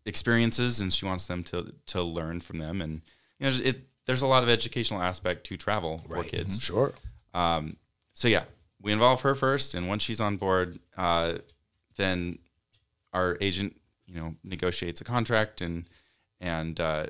experiences, 0.07 0.81
and 0.81 0.93
she 0.93 1.05
wants 1.07 1.27
them 1.27 1.45
to 1.45 1.73
to 1.87 2.03
learn 2.03 2.40
from 2.40 2.59
them. 2.59 2.81
And 2.81 3.03
you 3.38 3.51
know, 3.51 3.57
it 3.62 3.83
there's 4.07 4.23
a 4.23 4.27
lot 4.27 4.43
of 4.43 4.49
educational 4.49 5.01
aspect 5.03 5.45
to 5.47 5.57
travel 5.57 5.99
for 6.09 6.17
Right. 6.17 6.29
kids. 6.29 6.61
Sure. 6.61 6.93
Um, 7.33 7.77
so 8.14 8.29
yeah, 8.29 8.45
we 8.81 8.93
involve 8.93 9.21
her 9.23 9.35
first, 9.35 9.75
and 9.75 9.88
once 9.88 10.03
she's 10.03 10.21
on 10.21 10.37
board, 10.37 10.79
uh, 10.97 11.38
then 11.97 12.38
our 13.12 13.37
agent, 13.40 13.77
you 14.07 14.14
know, 14.14 14.35
negotiates 14.43 15.01
a 15.01 15.05
contract 15.05 15.61
and 15.61 15.88
and 16.40 16.79
uh, 16.81 17.07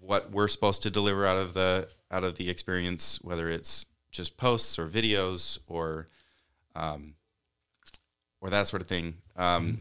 what 0.00 0.30
we're 0.30 0.48
supposed 0.48 0.82
to 0.82 0.90
deliver 0.90 1.26
out 1.26 1.36
of 1.36 1.54
the 1.54 1.88
out 2.10 2.24
of 2.24 2.36
the 2.36 2.50
experience, 2.50 3.20
whether 3.22 3.48
it's 3.48 3.86
just 4.10 4.36
posts 4.36 4.78
or 4.78 4.88
videos 4.88 5.58
or 5.66 6.08
um, 6.74 7.14
or 8.40 8.50
that 8.50 8.68
sort 8.68 8.82
of 8.82 8.88
thing. 8.88 9.14
Um, 9.36 9.80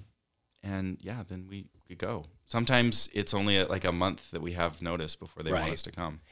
and 0.63 0.98
yeah, 1.02 1.24
then 1.28 1.48
we, 1.50 1.65
we 1.89 1.96
go. 1.96 2.26
Sometimes 2.46 3.10
it's 3.13 3.34
only 3.34 3.63
like 3.63 3.86
a 3.86 3.91
month 3.91 4.32
that 4.32 4.41
we 4.41 4.54
have 4.54 4.82
notice 4.82 5.15
before 5.15 5.43
they 5.43 5.52
want 5.52 5.74
us 5.74 5.82
to 5.84 5.91
come. 5.91 6.22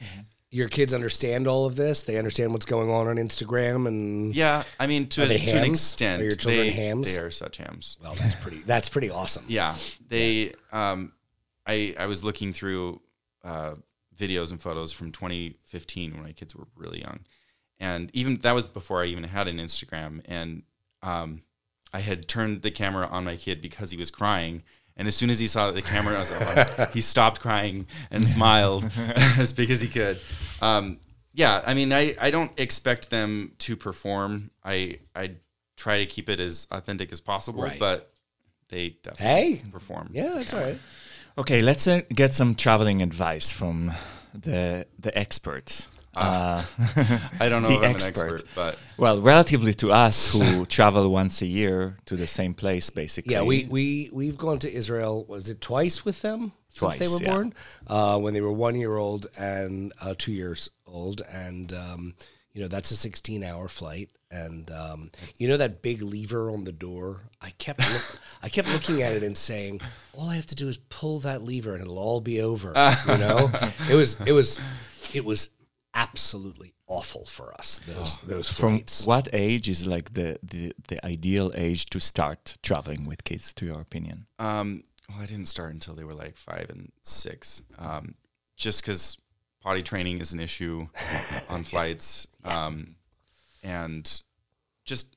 Your 0.56 0.68
kids 0.68 0.94
understand 0.94 1.46
all 1.46 1.66
of 1.66 1.76
this. 1.76 2.04
They 2.04 2.16
understand 2.16 2.52
what's 2.54 2.64
going 2.64 2.88
on 2.90 3.08
on 3.08 3.16
Instagram, 3.16 3.86
and 3.86 4.34
Yeah, 4.34 4.62
I 4.80 4.86
mean 4.86 5.06
to, 5.08 5.22
a, 5.22 5.28
to 5.28 5.56
an 5.58 5.64
extent, 5.64 6.22
Are 6.22 6.24
your 6.24 6.34
children 6.34 6.68
they, 6.68 6.72
hams? 6.72 7.14
They 7.14 7.20
are 7.20 7.30
such 7.30 7.58
hams. 7.58 7.98
well, 8.02 8.14
that's 8.14 8.34
pretty. 8.36 8.58
That's 8.60 8.88
pretty 8.88 9.10
awesome. 9.10 9.44
Yeah, 9.48 9.76
they. 10.08 10.54
Um, 10.72 11.12
I 11.66 11.94
I 11.98 12.06
was 12.06 12.24
looking 12.24 12.54
through 12.54 13.02
uh, 13.44 13.74
videos 14.16 14.50
and 14.50 14.58
photos 14.58 14.92
from 14.92 15.12
2015 15.12 16.14
when 16.14 16.22
my 16.22 16.32
kids 16.32 16.56
were 16.56 16.66
really 16.74 17.02
young, 17.02 17.20
and 17.78 18.10
even 18.14 18.38
that 18.38 18.52
was 18.52 18.64
before 18.64 19.02
I 19.02 19.06
even 19.06 19.24
had 19.24 19.48
an 19.48 19.58
Instagram. 19.58 20.22
And 20.24 20.62
um, 21.02 21.42
I 21.92 22.00
had 22.00 22.28
turned 22.28 22.62
the 22.62 22.70
camera 22.70 23.06
on 23.06 23.24
my 23.24 23.36
kid 23.36 23.60
because 23.60 23.90
he 23.90 23.98
was 23.98 24.10
crying. 24.10 24.62
And 24.96 25.06
as 25.06 25.14
soon 25.14 25.28
as 25.30 25.38
he 25.38 25.46
saw 25.46 25.70
the 25.72 25.82
camera 25.82 26.18
was 26.18 26.32
on, 26.32 26.88
he 26.92 27.00
stopped 27.02 27.40
crying 27.40 27.86
and 28.10 28.26
smiled 28.28 28.90
as 29.38 29.52
big 29.52 29.70
as 29.70 29.80
he 29.80 29.88
could. 29.88 30.18
Um, 30.62 30.98
yeah, 31.34 31.62
I 31.66 31.74
mean, 31.74 31.92
I, 31.92 32.14
I 32.18 32.30
don't 32.30 32.50
expect 32.58 33.10
them 33.10 33.52
to 33.58 33.76
perform. 33.76 34.50
I 34.64 35.00
I 35.14 35.32
try 35.76 35.98
to 35.98 36.06
keep 36.06 36.30
it 36.30 36.40
as 36.40 36.66
authentic 36.70 37.12
as 37.12 37.20
possible, 37.20 37.62
Right. 37.62 37.78
but 37.78 38.10
they 38.70 38.96
definitely 39.02 39.56
Hey. 39.56 39.62
perform. 39.70 40.08
Yeah, 40.12 40.32
that's 40.34 40.54
all 40.54 40.60
right. 40.62 40.78
Okay, 41.36 41.60
let's 41.60 41.86
uh, 41.86 42.00
get 42.14 42.34
some 42.34 42.54
traveling 42.54 43.02
advice 43.02 43.52
from 43.52 43.92
the 44.32 44.86
the 44.98 45.16
experts. 45.18 45.88
Uh, 46.16 46.62
I 47.40 47.48
don't 47.48 47.62
know 47.62 47.68
The 47.68 47.74
if 47.74 47.82
I'm 47.82 47.90
expert. 47.90 48.26
an 48.26 48.32
expert, 48.34 48.48
but 48.54 48.78
well, 48.96 49.20
relatively 49.20 49.74
to 49.74 49.92
us 49.92 50.32
who 50.32 50.64
travel 50.76 51.10
once 51.10 51.42
a 51.42 51.46
year 51.46 51.96
to 52.06 52.16
the 52.16 52.26
same 52.26 52.54
place, 52.54 52.90
basically. 52.90 53.34
Yeah, 53.34 53.42
we 53.42 53.66
we 53.68 54.10
we've 54.12 54.38
gone 54.38 54.58
to 54.60 54.72
Israel. 54.72 55.24
Was 55.28 55.48
it 55.48 55.60
twice 55.60 56.04
with 56.04 56.22
them 56.22 56.52
since 56.70 56.96
they 56.96 57.08
were 57.08 57.22
yeah. 57.22 57.30
born? 57.30 57.54
Uh, 57.86 58.18
when 58.18 58.34
they 58.34 58.40
were 58.40 58.52
one 58.52 58.74
year 58.74 58.96
old 58.96 59.26
and 59.38 59.92
uh, 60.00 60.14
two 60.16 60.32
years 60.32 60.70
old, 60.86 61.22
and 61.30 61.72
um, 61.72 62.14
you 62.52 62.62
know 62.62 62.68
that's 62.68 62.90
a 62.90 62.96
sixteen 62.96 63.44
hour 63.44 63.68
flight. 63.68 64.10
And 64.28 64.70
um, 64.72 65.10
you 65.38 65.46
know 65.46 65.56
that 65.56 65.82
big 65.82 66.02
lever 66.02 66.50
on 66.50 66.64
the 66.64 66.72
door. 66.72 67.20
I 67.40 67.50
kept 67.50 67.80
look, 67.80 68.20
I 68.42 68.48
kept 68.48 68.68
looking 68.72 69.02
at 69.02 69.12
it 69.12 69.22
and 69.22 69.36
saying, 69.36 69.80
all 70.14 70.28
I 70.28 70.34
have 70.34 70.46
to 70.46 70.56
do 70.56 70.68
is 70.68 70.78
pull 70.78 71.20
that 71.20 71.44
lever 71.44 71.74
and 71.74 71.82
it'll 71.82 71.98
all 71.98 72.20
be 72.20 72.40
over. 72.40 72.68
You 73.06 73.18
know, 73.18 73.50
it 73.88 73.94
was 73.94 74.20
it 74.26 74.32
was 74.32 74.58
it 75.14 75.24
was 75.24 75.50
absolutely 75.96 76.74
awful 76.86 77.24
for 77.26 77.52
us. 77.54 77.80
Those 77.86 78.18
those 78.26 78.48
From 78.50 78.76
flights. 78.78 79.06
what 79.06 79.28
age 79.32 79.68
is 79.68 79.86
like 79.86 80.12
the, 80.12 80.38
the, 80.42 80.72
the 80.88 81.04
ideal 81.04 81.50
age 81.54 81.86
to 81.90 81.98
start 82.00 82.56
traveling 82.62 83.06
with 83.06 83.24
kids, 83.24 83.52
to 83.54 83.66
your 83.66 83.80
opinion? 83.80 84.26
um, 84.38 84.82
well, 85.08 85.18
I 85.22 85.26
didn't 85.26 85.46
start 85.46 85.72
until 85.72 85.94
they 85.94 86.04
were 86.04 86.14
like 86.14 86.36
five 86.36 86.66
and 86.68 86.90
six, 87.02 87.62
um, 87.78 88.14
just 88.56 88.82
because 88.82 89.16
potty 89.62 89.82
training 89.82 90.20
is 90.20 90.32
an 90.32 90.40
issue 90.40 90.88
on 91.48 91.62
flights, 91.64 92.26
um, 92.44 92.96
and 93.62 94.22
just 94.84 95.16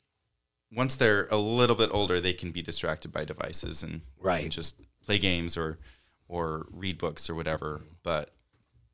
once 0.72 0.96
they're 0.96 1.28
a 1.32 1.38
little 1.38 1.76
bit 1.76 1.90
older, 1.92 2.20
they 2.22 2.34
can 2.34 2.52
be 2.52 2.62
distracted 2.62 3.12
by 3.12 3.26
devices 3.26 3.82
and, 3.84 4.02
Right. 4.20 4.44
and 4.44 4.52
just 4.52 4.76
play 5.04 5.18
games 5.18 5.58
or 5.58 5.80
or 6.28 6.68
read 6.72 7.00
books 7.00 7.28
or 7.30 7.34
whatever. 7.34 7.82
But 8.04 8.36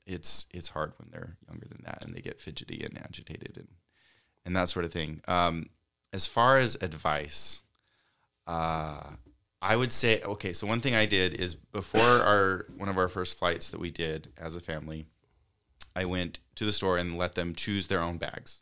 it's 0.06 0.46
it's 0.52 0.70
hard 0.70 0.94
when 0.98 1.10
they're 1.12 1.38
younger 1.48 1.66
than 1.68 1.82
that 1.86 2.04
and 2.06 2.14
they 2.14 2.22
get 2.22 2.40
fidgety 2.40 2.84
and 2.84 2.98
agitated 2.98 3.58
and 3.58 3.68
and 4.46 4.56
that 4.56 4.70
sort 4.70 4.86
of 4.86 4.94
thing. 4.94 5.22
Um, 5.28 5.68
as 6.14 6.28
far 6.28 6.58
as 6.58 6.76
advice, 6.82 7.64
uh, 8.48 9.12
I 9.62 9.76
would 9.76 9.92
say 9.92 10.22
okay. 10.22 10.54
So 10.54 10.68
one 10.68 10.80
thing 10.80 10.96
I 10.96 11.06
did 11.06 11.34
is 11.34 11.56
before 11.56 12.02
our 12.02 12.66
one 12.78 12.90
of 12.90 12.98
our 12.98 13.08
first 13.08 13.38
flights 13.40 13.70
that 13.72 13.80
we 13.80 13.90
did 13.92 14.32
as 14.38 14.56
a 14.56 14.60
family, 14.60 15.08
I 15.96 16.06
went 16.06 16.40
to 16.56 16.66
the 16.66 16.72
store 16.72 16.98
and 16.98 17.18
let 17.18 17.36
them 17.36 17.56
choose 17.56 17.88
their 17.88 18.00
own 18.02 18.18
bags, 18.18 18.62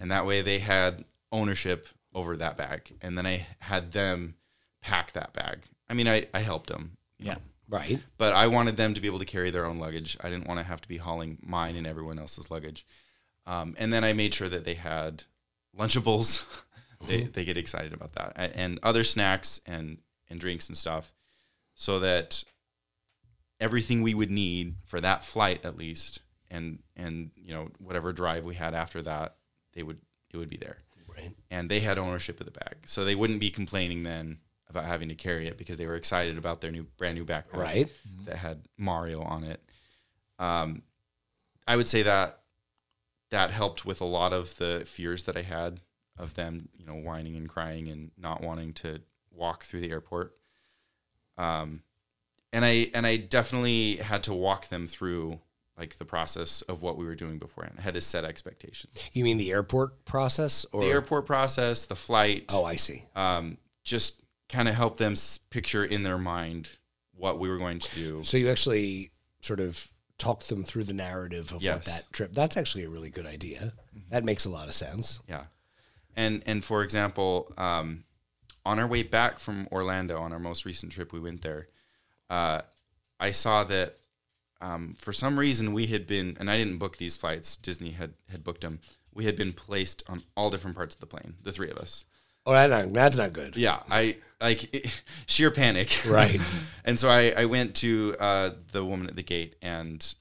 and 0.00 0.10
that 0.12 0.26
way 0.26 0.40
they 0.42 0.60
had 0.60 1.04
ownership 1.32 1.88
over 2.14 2.36
that 2.36 2.56
bag, 2.56 2.94
and 3.02 3.18
then 3.18 3.26
I 3.26 3.46
had 3.58 3.92
them 3.92 4.36
pack 4.80 5.12
that 5.12 5.32
bag. 5.32 5.64
I 5.90 5.94
mean, 5.94 6.06
I 6.06 6.26
I 6.32 6.40
helped 6.40 6.68
them, 6.68 6.96
Yeah. 7.18 7.34
know, 7.34 7.40
Right. 7.68 8.00
but 8.16 8.32
I 8.32 8.46
wanted 8.46 8.76
them 8.78 8.94
to 8.94 9.00
be 9.00 9.08
able 9.08 9.18
to 9.18 9.24
carry 9.26 9.50
their 9.50 9.66
own 9.66 9.78
luggage. 9.78 10.16
I 10.22 10.30
didn't 10.30 10.46
want 10.48 10.58
to 10.60 10.64
have 10.64 10.80
to 10.80 10.88
be 10.88 10.96
hauling 10.96 11.38
mine 11.42 11.76
and 11.76 11.86
everyone 11.86 12.18
else's 12.18 12.50
luggage. 12.50 12.86
Um, 13.46 13.74
and 13.78 13.92
then 13.92 14.04
I 14.04 14.12
made 14.14 14.32
sure 14.34 14.48
that 14.48 14.64
they 14.64 14.74
had 14.74 15.24
Lunchables. 15.78 16.44
they, 17.06 17.22
they 17.24 17.44
get 17.44 17.56
excited 17.58 17.92
about 17.92 18.12
that, 18.12 18.32
A- 18.36 18.56
and 18.56 18.78
other 18.82 19.04
snacks 19.04 19.60
and 19.66 19.98
and 20.30 20.40
drinks 20.40 20.68
and 20.68 20.76
stuff, 20.76 21.12
so 21.74 21.98
that 22.00 22.42
everything 23.60 24.02
we 24.02 24.14
would 24.14 24.30
need 24.30 24.74
for 24.84 25.00
that 25.00 25.24
flight 25.24 25.64
at 25.64 25.76
least, 25.76 26.20
and 26.50 26.78
and 26.96 27.30
you 27.36 27.52
know 27.54 27.68
whatever 27.78 28.12
drive 28.12 28.44
we 28.44 28.54
had 28.54 28.74
after 28.74 29.02
that, 29.02 29.36
they 29.74 29.82
would 29.82 29.98
it 30.30 30.36
would 30.36 30.50
be 30.50 30.56
there 30.58 30.78
Right. 31.08 31.30
and 31.50 31.68
they 31.70 31.80
had 31.80 31.98
ownership 31.98 32.38
of 32.40 32.46
the 32.46 32.52
bag, 32.52 32.76
so 32.86 33.04
they 33.04 33.14
wouldn't 33.14 33.40
be 33.40 33.50
complaining 33.50 34.02
then 34.02 34.38
about 34.70 34.84
having 34.84 35.08
to 35.08 35.14
carry 35.14 35.46
it 35.46 35.56
because 35.56 35.78
they 35.78 35.86
were 35.86 35.96
excited 35.96 36.36
about 36.36 36.60
their 36.60 36.70
new 36.70 36.84
brand 36.96 37.16
new 37.16 37.24
backpack 37.24 37.56
Right. 37.56 37.88
that 38.26 38.36
had 38.36 38.62
Mario 38.76 39.22
on 39.22 39.44
it. 39.44 39.62
Um, 40.38 40.82
I 41.66 41.76
would 41.76 41.88
say 41.88 42.02
that 42.02 42.40
that 43.30 43.50
helped 43.50 43.84
with 43.84 44.00
a 44.00 44.04
lot 44.06 44.32
of 44.32 44.56
the 44.56 44.84
fears 44.86 45.24
that 45.24 45.36
I 45.36 45.42
had 45.42 45.80
of 46.16 46.34
them, 46.34 46.68
you 46.74 46.84
know, 46.86 46.94
whining 46.94 47.36
and 47.36 47.48
crying 47.48 47.88
and 47.88 48.10
not 48.18 48.42
wanting 48.42 48.72
to 48.74 49.00
walk 49.30 49.64
through 49.64 49.80
the 49.80 49.90
airport. 49.90 50.36
Um, 51.36 51.82
and 52.52 52.64
I 52.64 52.90
and 52.94 53.06
I 53.06 53.16
definitely 53.16 53.96
had 53.96 54.22
to 54.24 54.34
walk 54.34 54.68
them 54.68 54.86
through 54.86 55.40
like 55.78 55.96
the 55.98 56.04
process 56.04 56.62
of 56.62 56.82
what 56.82 56.96
we 56.96 57.04
were 57.04 57.14
doing 57.14 57.38
beforehand. 57.38 57.76
I 57.78 57.82
had 57.82 57.94
to 57.94 58.00
set 58.00 58.24
expectations. 58.24 59.10
You 59.12 59.22
mean 59.22 59.36
the 59.38 59.52
airport 59.52 60.04
process 60.04 60.66
or 60.72 60.80
The 60.80 60.88
airport 60.88 61.24
process, 61.26 61.84
the 61.84 61.94
flight, 61.94 62.46
Oh, 62.48 62.64
I 62.64 62.76
see. 62.76 63.04
um, 63.14 63.58
just 63.84 64.20
kind 64.48 64.68
of 64.68 64.74
help 64.74 64.96
them 64.96 65.12
s- 65.12 65.38
picture 65.50 65.84
in 65.84 66.02
their 66.02 66.18
mind 66.18 66.70
what 67.14 67.38
we 67.38 67.48
were 67.48 67.58
going 67.58 67.78
to 67.80 67.94
do. 67.94 68.22
So 68.22 68.36
you 68.36 68.48
actually 68.48 69.10
sort 69.40 69.60
of 69.60 69.92
talked 70.18 70.48
them 70.48 70.64
through 70.64 70.84
the 70.84 70.94
narrative 70.94 71.52
of 71.52 71.62
Yes. 71.62 71.76
what 71.76 71.84
that 71.86 72.04
trip. 72.12 72.32
That's 72.32 72.56
actually 72.56 72.84
a 72.84 72.88
really 72.88 73.10
good 73.10 73.26
idea. 73.26 73.72
That 74.10 74.24
makes 74.24 74.44
a 74.44 74.50
lot 74.50 74.68
of 74.68 74.74
sense. 74.74 75.20
Yeah, 75.28 75.44
and 76.16 76.42
and 76.46 76.64
for 76.64 76.82
example, 76.82 77.52
um, 77.58 78.04
on 78.64 78.78
our 78.78 78.86
way 78.86 79.02
back 79.02 79.38
from 79.38 79.68
Orlando, 79.70 80.20
on 80.20 80.32
our 80.32 80.38
most 80.38 80.64
recent 80.64 80.92
trip, 80.92 81.12
we 81.12 81.20
went 81.20 81.42
there. 81.42 81.68
Uh, 82.30 82.62
I 83.20 83.30
saw 83.32 83.64
that 83.64 83.96
um, 84.60 84.94
for 84.98 85.12
some 85.12 85.38
reason 85.38 85.72
we 85.72 85.86
had 85.86 86.06
been, 86.06 86.36
and 86.40 86.50
I 86.50 86.56
didn't 86.56 86.78
book 86.78 86.96
these 86.96 87.16
flights. 87.16 87.56
Disney 87.56 87.90
had 87.92 88.14
had 88.30 88.42
booked 88.44 88.62
them. 88.62 88.80
We 89.12 89.24
had 89.24 89.36
been 89.36 89.52
placed 89.52 90.02
on 90.08 90.22
all 90.36 90.50
different 90.50 90.76
parts 90.76 90.94
of 90.94 91.00
the 91.00 91.06
plane, 91.06 91.34
the 91.42 91.52
three 91.52 91.70
of 91.70 91.78
us. 91.78 92.04
Oh, 92.48 92.52
that 92.52 92.70
not, 92.70 92.92
that's 92.94 93.18
not 93.18 93.34
good. 93.34 93.56
Yeah, 93.56 93.80
I 93.90 94.16
like 94.40 94.90
sheer 95.26 95.50
panic. 95.50 96.00
Right. 96.06 96.40
and 96.84 96.98
so 96.98 97.10
I, 97.10 97.34
I 97.36 97.44
went 97.44 97.74
to 97.76 98.16
uh, 98.18 98.50
the 98.72 98.82
woman 98.82 99.06
at 99.06 99.16
the 99.16 99.22
gate 99.22 99.56
and 99.60 100.14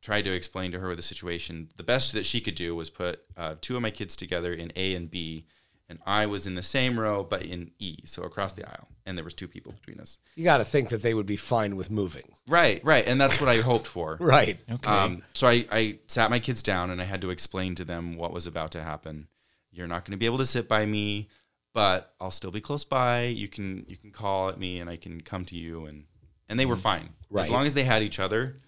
tried 0.00 0.22
to 0.22 0.32
explain 0.32 0.70
to 0.70 0.78
her 0.78 0.94
the 0.94 1.02
situation. 1.02 1.68
The 1.76 1.82
best 1.82 2.12
that 2.12 2.24
she 2.24 2.40
could 2.40 2.54
do 2.54 2.76
was 2.76 2.90
put 2.90 3.24
uh, 3.36 3.56
two 3.60 3.74
of 3.74 3.82
my 3.82 3.90
kids 3.90 4.14
together 4.14 4.52
in 4.52 4.72
A 4.76 4.94
and 4.94 5.10
B, 5.10 5.46
and 5.88 5.98
I 6.06 6.26
was 6.26 6.46
in 6.46 6.54
the 6.54 6.62
same 6.62 7.00
row 7.00 7.24
but 7.24 7.42
in 7.42 7.72
E, 7.80 7.98
so 8.04 8.22
across 8.22 8.52
the 8.52 8.68
aisle, 8.68 8.86
and 9.04 9.18
there 9.18 9.24
was 9.24 9.34
two 9.34 9.48
people 9.48 9.72
between 9.72 9.98
us. 9.98 10.18
You 10.36 10.44
got 10.44 10.58
to 10.58 10.64
think 10.64 10.90
that 10.90 11.02
they 11.02 11.12
would 11.12 11.26
be 11.26 11.34
fine 11.36 11.74
with 11.74 11.90
moving. 11.90 12.34
Right, 12.46 12.84
right, 12.84 13.04
and 13.04 13.20
that's 13.20 13.40
what 13.40 13.48
I 13.48 13.56
hoped 13.56 13.88
for. 13.88 14.16
Right. 14.20 14.58
Okay. 14.70 14.88
Um, 14.88 15.24
so 15.32 15.48
I, 15.48 15.66
I 15.72 15.98
sat 16.06 16.30
my 16.30 16.38
kids 16.38 16.62
down 16.62 16.90
and 16.90 17.02
I 17.02 17.04
had 17.04 17.20
to 17.22 17.30
explain 17.30 17.74
to 17.74 17.84
them 17.84 18.16
what 18.16 18.32
was 18.32 18.46
about 18.46 18.70
to 18.72 18.82
happen. 18.82 19.26
You're 19.72 19.88
not 19.88 20.04
going 20.04 20.12
to 20.12 20.18
be 20.18 20.26
able 20.26 20.38
to 20.38 20.46
sit 20.46 20.68
by 20.68 20.86
me, 20.86 21.28
but 21.74 22.14
I'll 22.20 22.30
still 22.30 22.50
be 22.50 22.60
close 22.62 22.84
by. 22.84 23.24
You 23.24 23.48
can 23.48 23.84
you 23.88 23.96
can 23.98 24.10
call 24.10 24.48
at 24.48 24.58
me 24.58 24.78
and 24.80 24.88
I 24.88 24.96
can 24.96 25.20
come 25.20 25.44
to 25.46 25.56
you 25.56 25.84
and 25.84 26.04
and 26.48 26.58
they 26.58 26.66
were 26.66 26.76
fine 26.76 27.10
Right. 27.30 27.44
as 27.44 27.50
long 27.50 27.66
as 27.66 27.74
they 27.74 27.84
had 27.84 28.02
each 28.02 28.18
other. 28.18 28.60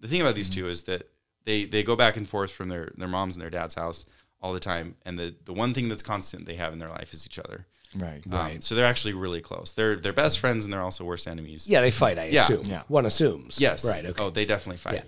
The 0.00 0.08
thing 0.08 0.20
about 0.20 0.34
these 0.34 0.50
two 0.50 0.66
is 0.68 0.82
that 0.84 1.08
they 1.44 1.64
they 1.66 1.82
go 1.84 1.94
back 1.94 2.16
and 2.16 2.28
forth 2.28 2.50
from 2.52 2.68
their 2.68 2.90
their 2.96 3.06
mom's 3.08 3.36
and 3.36 3.42
their 3.42 3.50
dad's 3.50 3.74
house 3.74 4.06
all 4.40 4.52
the 4.52 4.60
time, 4.60 4.96
and 5.06 5.18
the 5.18 5.34
the 5.44 5.52
one 5.52 5.72
thing 5.72 5.88
that's 5.88 6.02
constant 6.02 6.44
they 6.46 6.56
have 6.56 6.72
in 6.72 6.78
their 6.78 6.88
life 6.88 7.12
is 7.14 7.24
each 7.26 7.38
other. 7.38 7.66
Right. 7.96 8.20
Um, 8.32 8.60
so 8.60 8.74
they're 8.74 8.84
actually 8.84 9.12
really 9.14 9.40
close. 9.40 9.72
They're 9.72 9.96
they're 9.96 10.12
best 10.12 10.38
friends, 10.38 10.64
and 10.64 10.72
they're 10.72 10.82
also 10.82 11.04
worst 11.04 11.26
enemies. 11.28 11.68
Yeah, 11.68 11.80
they 11.80 11.90
fight. 11.92 12.18
I 12.18 12.26
Yeah. 12.26 12.42
assume. 12.42 12.66
Yeah. 12.66 12.82
One 12.88 13.06
assumes. 13.06 13.60
Yes. 13.60 13.84
Right. 13.84 14.04
Okay. 14.04 14.22
Oh, 14.22 14.30
they 14.30 14.44
definitely 14.44 14.78
fight. 14.78 14.94
Yeah. 14.96 15.02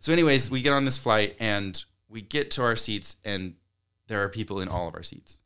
So, 0.00 0.12
anyways, 0.12 0.50
we 0.50 0.60
get 0.60 0.72
on 0.72 0.84
this 0.84 0.98
flight 0.98 1.36
and 1.40 1.82
we 2.08 2.20
get 2.22 2.50
to 2.52 2.62
our 2.62 2.76
seats, 2.76 3.16
and 3.24 3.54
there 4.08 4.22
are 4.22 4.28
people 4.28 4.60
in 4.60 4.68
all 4.68 4.86
of 4.88 4.94
our 4.94 5.02
seats, 5.02 5.40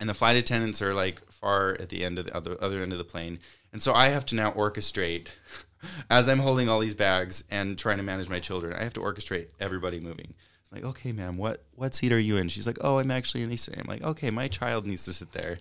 and 0.00 0.08
the 0.08 0.14
flight 0.14 0.36
attendants 0.36 0.82
are 0.82 0.94
like 0.94 1.20
far 1.30 1.76
at 1.78 1.90
the 1.90 2.04
end 2.04 2.18
of 2.18 2.26
the 2.26 2.36
other 2.36 2.56
other 2.60 2.82
end 2.82 2.92
of 2.92 2.98
the 2.98 3.04
plane, 3.04 3.38
and 3.72 3.80
so 3.80 3.94
I 3.94 4.08
have 4.08 4.26
to 4.26 4.34
now 4.34 4.50
orchestrate 4.52 5.28
as 6.10 6.28
I'm 6.28 6.40
holding 6.40 6.68
all 6.68 6.80
these 6.80 6.94
bags 6.94 7.44
and 7.50 7.78
trying 7.78 7.98
to 7.98 8.02
manage 8.02 8.28
my 8.28 8.40
children. 8.40 8.72
I 8.72 8.82
have 8.82 8.94
to 8.94 9.00
orchestrate 9.00 9.48
everybody 9.60 10.00
moving. 10.00 10.34
I'm 10.72 10.78
like, 10.78 10.84
okay, 10.90 11.12
ma'am, 11.12 11.36
what 11.36 11.64
what 11.74 11.94
seat 11.94 12.12
are 12.12 12.18
you 12.18 12.36
in? 12.36 12.48
She's 12.48 12.66
like, 12.66 12.78
oh, 12.80 12.98
I'm 12.98 13.10
actually 13.10 13.42
in 13.42 13.50
the 13.50 13.56
seat. 13.56 13.76
I'm 13.78 13.86
like, 13.86 14.02
okay, 14.02 14.30
my 14.30 14.48
child 14.48 14.86
needs 14.86 15.04
to 15.04 15.12
sit 15.12 15.32
there, 15.32 15.58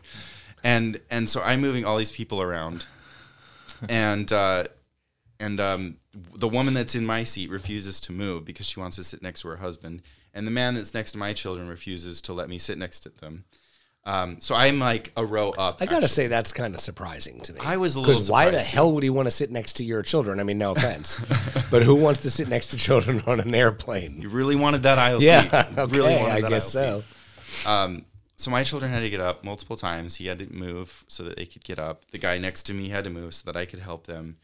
and 0.64 1.00
and 1.12 1.30
so 1.30 1.42
I'm 1.42 1.62
moving 1.62 1.86
all 1.86 1.98
these 1.98 2.12
people 2.12 2.42
around, 2.42 2.86
and. 3.88 4.32
uh 4.32 4.64
and 5.40 5.60
um, 5.60 5.98
the 6.14 6.50
woman 6.50 6.74
that's 6.74 6.96
in 6.96 7.06
my 7.06 7.24
seat 7.24 7.50
refuses 7.50 8.02
to 8.02 8.12
move 8.12 8.44
because 8.44 8.66
she 8.66 8.80
wants 8.80 8.98
to 8.98 9.04
sit 9.04 9.22
next 9.22 9.42
to 9.42 9.48
her 9.48 9.58
husband, 9.58 10.02
and 10.34 10.46
the 10.46 10.52
man 10.52 10.74
that's 10.74 10.94
next 10.94 11.14
to 11.14 11.18
my 11.18 11.34
children 11.34 11.68
refuses 11.68 12.20
to 12.22 12.34
let 12.34 12.50
me 12.50 12.60
sit 12.60 12.78
next 12.78 13.00
to 13.02 13.10
them. 13.10 13.46
Um, 14.10 14.40
so 14.40 14.56
I'm 14.56 14.80
like 14.80 15.12
a 15.16 15.24
row 15.24 15.52
up. 15.52 15.82
I 15.82 15.86
gotta 15.86 15.98
actually. 15.98 16.08
say 16.08 16.28
that's 16.28 16.52
kind 16.52 16.74
of 16.74 16.82
surprising 16.82 17.42
to 17.42 17.54
me. 17.54 17.60
I 17.64 17.78
was 17.78 17.96
because 17.96 18.28
why 18.28 18.50
the 18.50 18.58
too. 18.58 18.64
hell 18.64 18.92
would 18.94 19.04
he 19.04 19.12
want 19.12 19.28
to 19.28 19.32
sit 19.32 19.52
next 19.52 19.74
to 19.74 19.84
your 19.84 20.02
children? 20.02 20.40
I 20.40 20.44
mean, 20.44 20.58
no 20.58 20.72
offense, 20.72 21.20
but 21.72 21.84
who 21.84 21.94
wants 21.94 22.24
to 22.24 22.32
sit 22.32 22.48
next 22.48 22.72
to 22.72 22.78
children 22.78 23.22
on 23.28 23.40
an 23.40 23.54
airplane? 23.54 24.20
you 24.20 24.30
really 24.30 24.56
wanted 24.56 24.82
that 24.84 24.98
aisle 24.98 25.22
Yeah, 25.22 25.42
seat. 25.42 25.76
You 25.78 25.84
okay, 25.84 25.98
really 25.98 26.16
wanted 26.16 26.44
I 26.44 26.50
guess 26.50 26.72
so. 26.72 27.04
Um, 27.68 28.06
so 28.36 28.50
my 28.50 28.64
children 28.64 28.92
had 28.92 29.02
to 29.02 29.12
get 29.12 29.20
up 29.20 29.44
multiple 29.44 29.78
times. 29.78 30.16
He 30.16 30.26
had 30.26 30.40
to 30.40 30.52
move 30.52 31.04
so 31.08 31.24
that 31.26 31.38
they 31.38 31.46
could 31.46 31.64
get 31.64 31.78
up. 31.78 32.10
The 32.10 32.18
guy 32.18 32.40
next 32.40 32.64
to 32.64 32.74
me 32.74 32.90
had 32.90 33.04
to 33.04 33.12
move 33.12 33.36
so 33.36 33.52
that 33.52 33.60
I 33.60 33.66
could 33.66 33.80
help 33.80 34.08
them. 34.08 34.38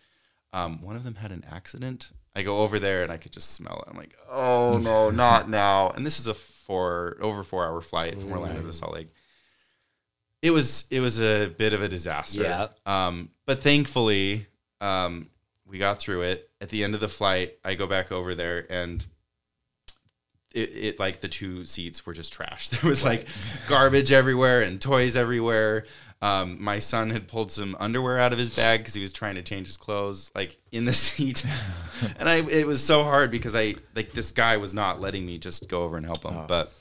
Um, 0.53 0.79
one 0.83 0.95
of 0.95 1.03
them 1.03 1.15
had 1.15 1.31
an 1.31 1.43
accident. 1.49 2.11
I 2.35 2.43
go 2.43 2.59
over 2.59 2.77
there 2.77 3.01
and 3.01 3.11
I 3.11 3.17
could 3.17 3.31
just 3.31 3.53
smell 3.53 3.83
it. 3.87 3.89
I'm 3.89 3.97
like, 3.97 4.15
oh 4.29 4.77
no, 4.77 5.09
not 5.09 5.49
now. 5.49 5.89
And 5.89 6.05
this 6.05 6.19
is 6.19 6.27
a 6.27 6.35
four 6.35 7.17
over 7.19 7.43
four 7.43 7.65
hour 7.65 7.81
flight 7.81 8.15
from 8.19 8.31
Orlando 8.31 8.61
to 8.61 8.71
Salt 8.71 8.93
Lake. 8.93 9.07
It 10.45 10.51
was 10.51 10.85
it 10.91 10.99
was 10.99 11.19
a 11.19 11.47
bit 11.47 11.73
of 11.73 11.81
a 11.81 11.87
disaster. 11.87 12.43
Yeah. 12.43 12.67
Um, 12.85 13.29
but 13.45 13.61
thankfully, 13.61 14.45
um, 14.79 15.29
we 15.65 15.79
got 15.79 15.97
through 15.99 16.21
it. 16.21 16.49
At 16.61 16.69
the 16.69 16.83
end 16.83 16.93
of 16.93 17.01
the 17.01 17.09
flight, 17.09 17.55
I 17.63 17.73
go 17.73 17.87
back 17.87 18.11
over 18.11 18.35
there 18.35 18.65
and 18.69 19.03
it, 20.53 20.69
it 20.73 20.99
like 20.99 21.19
the 21.19 21.27
two 21.27 21.65
seats 21.65 22.05
were 22.05 22.13
just 22.13 22.31
trash. 22.31 22.69
There 22.75 22.87
was 22.87 23.03
like 23.03 23.27
garbage 23.67 24.11
everywhere 24.11 24.61
and 24.61 24.79
toys 24.79 25.15
everywhere. 25.17 25.85
Um, 26.21 26.63
my 26.63 26.79
son 26.79 27.09
had 27.09 27.27
pulled 27.27 27.51
some 27.51 27.75
underwear 27.79 28.17
out 28.17 28.31
of 28.31 28.39
his 28.39 28.55
bag 28.55 28.79
because 28.81 28.93
he 28.93 29.01
was 29.01 29.11
trying 29.11 29.35
to 29.35 29.43
change 29.43 29.67
his 29.67 29.77
clothes, 29.77 30.31
like 30.33 30.57
in 30.71 30.85
the 30.85 30.93
seat. 31.05 31.45
and 32.19 32.29
I, 32.29 32.37
it 32.37 32.67
was 32.67 32.83
so 32.83 33.03
hard 33.03 33.31
because 33.31 33.55
I 33.55 33.75
like 33.95 34.11
this 34.11 34.31
guy 34.31 34.57
was 34.57 34.73
not 34.73 35.01
letting 35.01 35.25
me 35.25 35.37
just 35.37 35.67
go 35.67 35.83
over 35.83 35.97
and 35.97 36.05
help 36.05 36.23
him. 36.23 36.45
But, 36.47 36.71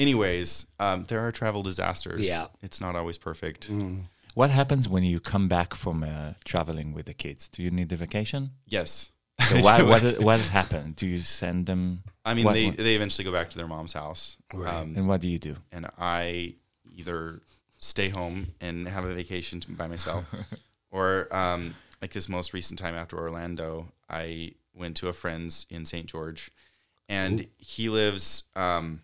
anyways, 0.00 0.66
um, 0.80 1.04
there 1.04 1.20
are 1.26 1.30
travel 1.32 1.62
disasters. 1.62 2.26
Yeah. 2.26 2.46
it's 2.62 2.80
not 2.80 2.96
always 2.96 3.18
perfect. 3.18 3.70
What 4.34 4.50
happens 4.50 4.88
when 4.88 5.02
you 5.04 5.20
come 5.20 5.48
back 5.48 5.74
from 5.74 6.02
uh, 6.02 6.32
traveling 6.44 6.94
with 6.94 7.06
the 7.06 7.14
kids? 7.14 7.48
Do 7.48 7.62
you 7.62 7.70
need 7.70 7.92
a 7.92 7.96
vacation? 7.96 8.50
Yes. 8.66 9.12
So 9.48 9.60
what 9.66 9.86
what 9.86 10.02
what 10.20 10.40
happened? 10.40 10.96
Do 10.96 11.06
you 11.06 11.18
send 11.20 11.66
them? 11.66 12.02
I 12.24 12.34
mean, 12.34 12.44
what- 12.44 12.54
they, 12.54 12.66
what- 12.66 12.76
they 12.76 12.94
eventually 12.94 13.24
go 13.24 13.32
back 13.32 13.50
to 13.50 13.56
their 13.58 13.66
mom's 13.68 13.92
house. 13.92 14.36
Um, 14.54 14.94
and 14.96 15.08
what 15.08 15.20
do 15.20 15.28
you 15.28 15.38
do? 15.38 15.56
and 15.72 15.86
I 15.98 16.54
either 16.96 17.40
stay 17.78 18.08
home 18.10 18.48
and 18.60 18.86
have 18.88 19.04
a 19.04 19.14
vacation 19.14 19.62
by 19.70 19.86
myself, 19.86 20.24
or 20.90 21.26
um, 21.34 21.74
like 22.02 22.12
this 22.12 22.28
most 22.28 22.52
recent 22.52 22.78
time 22.78 22.94
after 22.94 23.16
Orlando, 23.18 23.88
I 24.08 24.52
went 24.74 24.96
to 24.98 25.08
a 25.08 25.12
friend's 25.12 25.66
in 25.70 25.86
St. 25.86 26.06
George, 26.06 26.50
and 27.08 27.46
he 27.58 27.88
lives. 27.88 28.44
Um, 28.54 29.00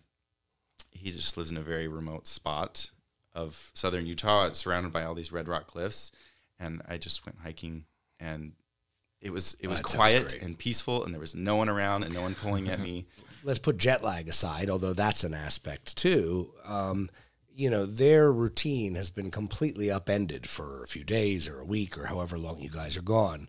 he 0.97 1.11
just 1.11 1.37
lives 1.37 1.51
in 1.51 1.57
a 1.57 1.63
very 1.63 1.89
remote 1.89 2.27
spot 2.27 2.91
of 3.35 3.71
southern 3.75 4.07
Utah, 4.07 4.47
It's 4.47 4.59
surrounded 4.59 4.93
by 4.93 5.05
all 5.05 5.15
these 5.15 5.33
red 5.33 5.49
rock 5.49 5.67
cliffs, 5.67 6.13
and 6.59 6.83
I 6.89 6.99
just 6.99 7.25
went 7.27 7.39
hiking 7.43 7.85
and. 8.21 8.53
It 9.23 9.33
was 9.33 9.57
it 9.61 9.67
was 9.67 9.79
that 9.79 9.87
quiet 9.87 10.35
and 10.43 10.59
peaceful, 10.59 11.03
and 11.03 11.13
there 11.13 11.21
was 11.21 11.35
no 11.35 11.57
one 11.57 11.71
around 11.71 12.05
and 12.05 12.15
no 12.15 12.21
one 12.21 12.35
pulling 12.35 12.69
at 12.69 12.79
me. 12.79 13.07
let's 13.47 13.59
put 13.59 13.79
jet 13.79 14.03
lag 14.03 14.29
aside, 14.29 14.69
although 14.69 14.93
that's 14.93 15.25
an 15.25 15.33
aspect 15.33 15.97
too. 15.97 16.53
Um, 16.65 17.09
you 17.55 17.71
know, 17.71 17.87
their 17.87 18.31
routine 18.31 18.97
has 18.97 19.11
been 19.11 19.31
completely 19.31 19.91
upended 19.91 20.47
for 20.47 20.83
a 20.83 20.87
few 20.87 21.05
days 21.05 21.49
or 21.49 21.61
a 21.61 21.65
week 21.65 21.97
or 21.97 22.07
however 22.07 22.37
long 22.37 22.61
you 22.61 22.69
guys 22.69 22.99
are 22.99 23.03
gone. 23.03 23.49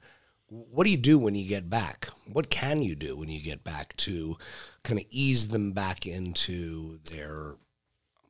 What 0.50 0.86
do 0.86 0.90
you 0.90 0.98
do 0.98 1.18
when 1.20 1.36
you 1.36 1.48
get 1.48 1.70
back? 1.70 2.08
What 2.32 2.50
can 2.50 2.82
you 2.82 2.96
do 2.96 3.18
when 3.18 3.30
you 3.30 3.42
get 3.42 3.64
back 3.64 3.96
to 3.98 4.38
kind 4.84 5.00
of 5.00 5.06
ease 5.10 5.50
them 5.50 5.74
back 5.74 6.06
into 6.06 7.00
their 7.06 7.56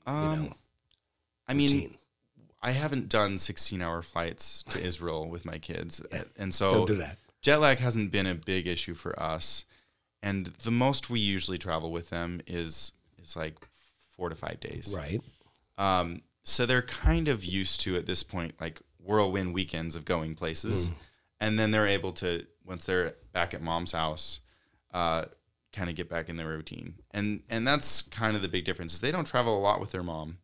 Um, 0.06 0.54
I 1.48 1.54
mean, 1.54 1.70
routine? 1.72 1.98
I 2.62 2.72
haven't 2.72 3.10
done 3.10 3.38
16 3.38 3.82
hour 3.82 4.02
flights 4.02 4.64
to 4.70 4.84
Israel 4.84 5.30
with 5.30 5.46
my 5.46 5.60
kids. 5.60 6.02
And 6.38 6.54
so 6.56 6.72
Don't 6.72 6.88
do 6.88 6.96
that. 6.96 7.18
jet 7.42 7.58
lag 7.58 7.78
hasn't 7.78 8.12
been 8.12 8.26
a 8.26 8.34
big 8.36 8.66
issue 8.68 8.96
for 8.96 9.18
us. 9.22 9.66
And 10.24 10.48
the 10.48 10.72
most 10.72 11.12
we 11.12 11.20
usually 11.20 11.60
travel 11.60 11.92
with 11.92 12.10
them 12.10 12.42
is 12.48 12.94
is 13.22 13.36
like 13.36 13.56
four 14.16 14.30
to 14.30 14.36
five 14.36 14.60
days. 14.60 14.94
Right. 14.98 15.22
Um, 15.78 16.24
so 16.44 16.66
they're 16.66 16.82
kind 16.82 17.28
of 17.28 17.46
used 17.46 17.82
to 17.82 17.96
at 17.96 18.08
this 18.08 18.24
point, 18.24 18.56
like 18.60 18.82
whirlwind 19.00 19.54
weekends 19.54 19.96
of 19.96 20.04
going 20.06 20.34
places. 20.34 20.90
And 21.40 21.58
then 21.60 21.72
they're 21.72 21.88
able 21.88 22.12
to, 22.14 22.46
once 22.66 22.86
they're 22.86 23.14
back 23.32 23.54
at 23.54 23.62
mom's 23.62 23.92
house, 23.92 24.40
uh, 24.94 25.26
kind 25.74 25.90
of 25.90 25.96
get 25.96 26.10
back 26.10 26.30
in 26.30 26.36
their 26.38 26.48
routine. 26.48 26.96
And 27.12 27.44
and 27.50 27.68
that's 27.68 28.02
kind 28.02 28.36
of 28.36 28.42
the 28.42 28.48
big 28.48 28.66
difference 28.66 28.94
is 28.94 29.02
they 29.02 29.12
don't 29.12 29.28
travel 29.28 29.58
a 29.58 29.62
lot 29.62 29.80
with 29.80 29.92
their 29.92 30.02
mom. 30.04 30.38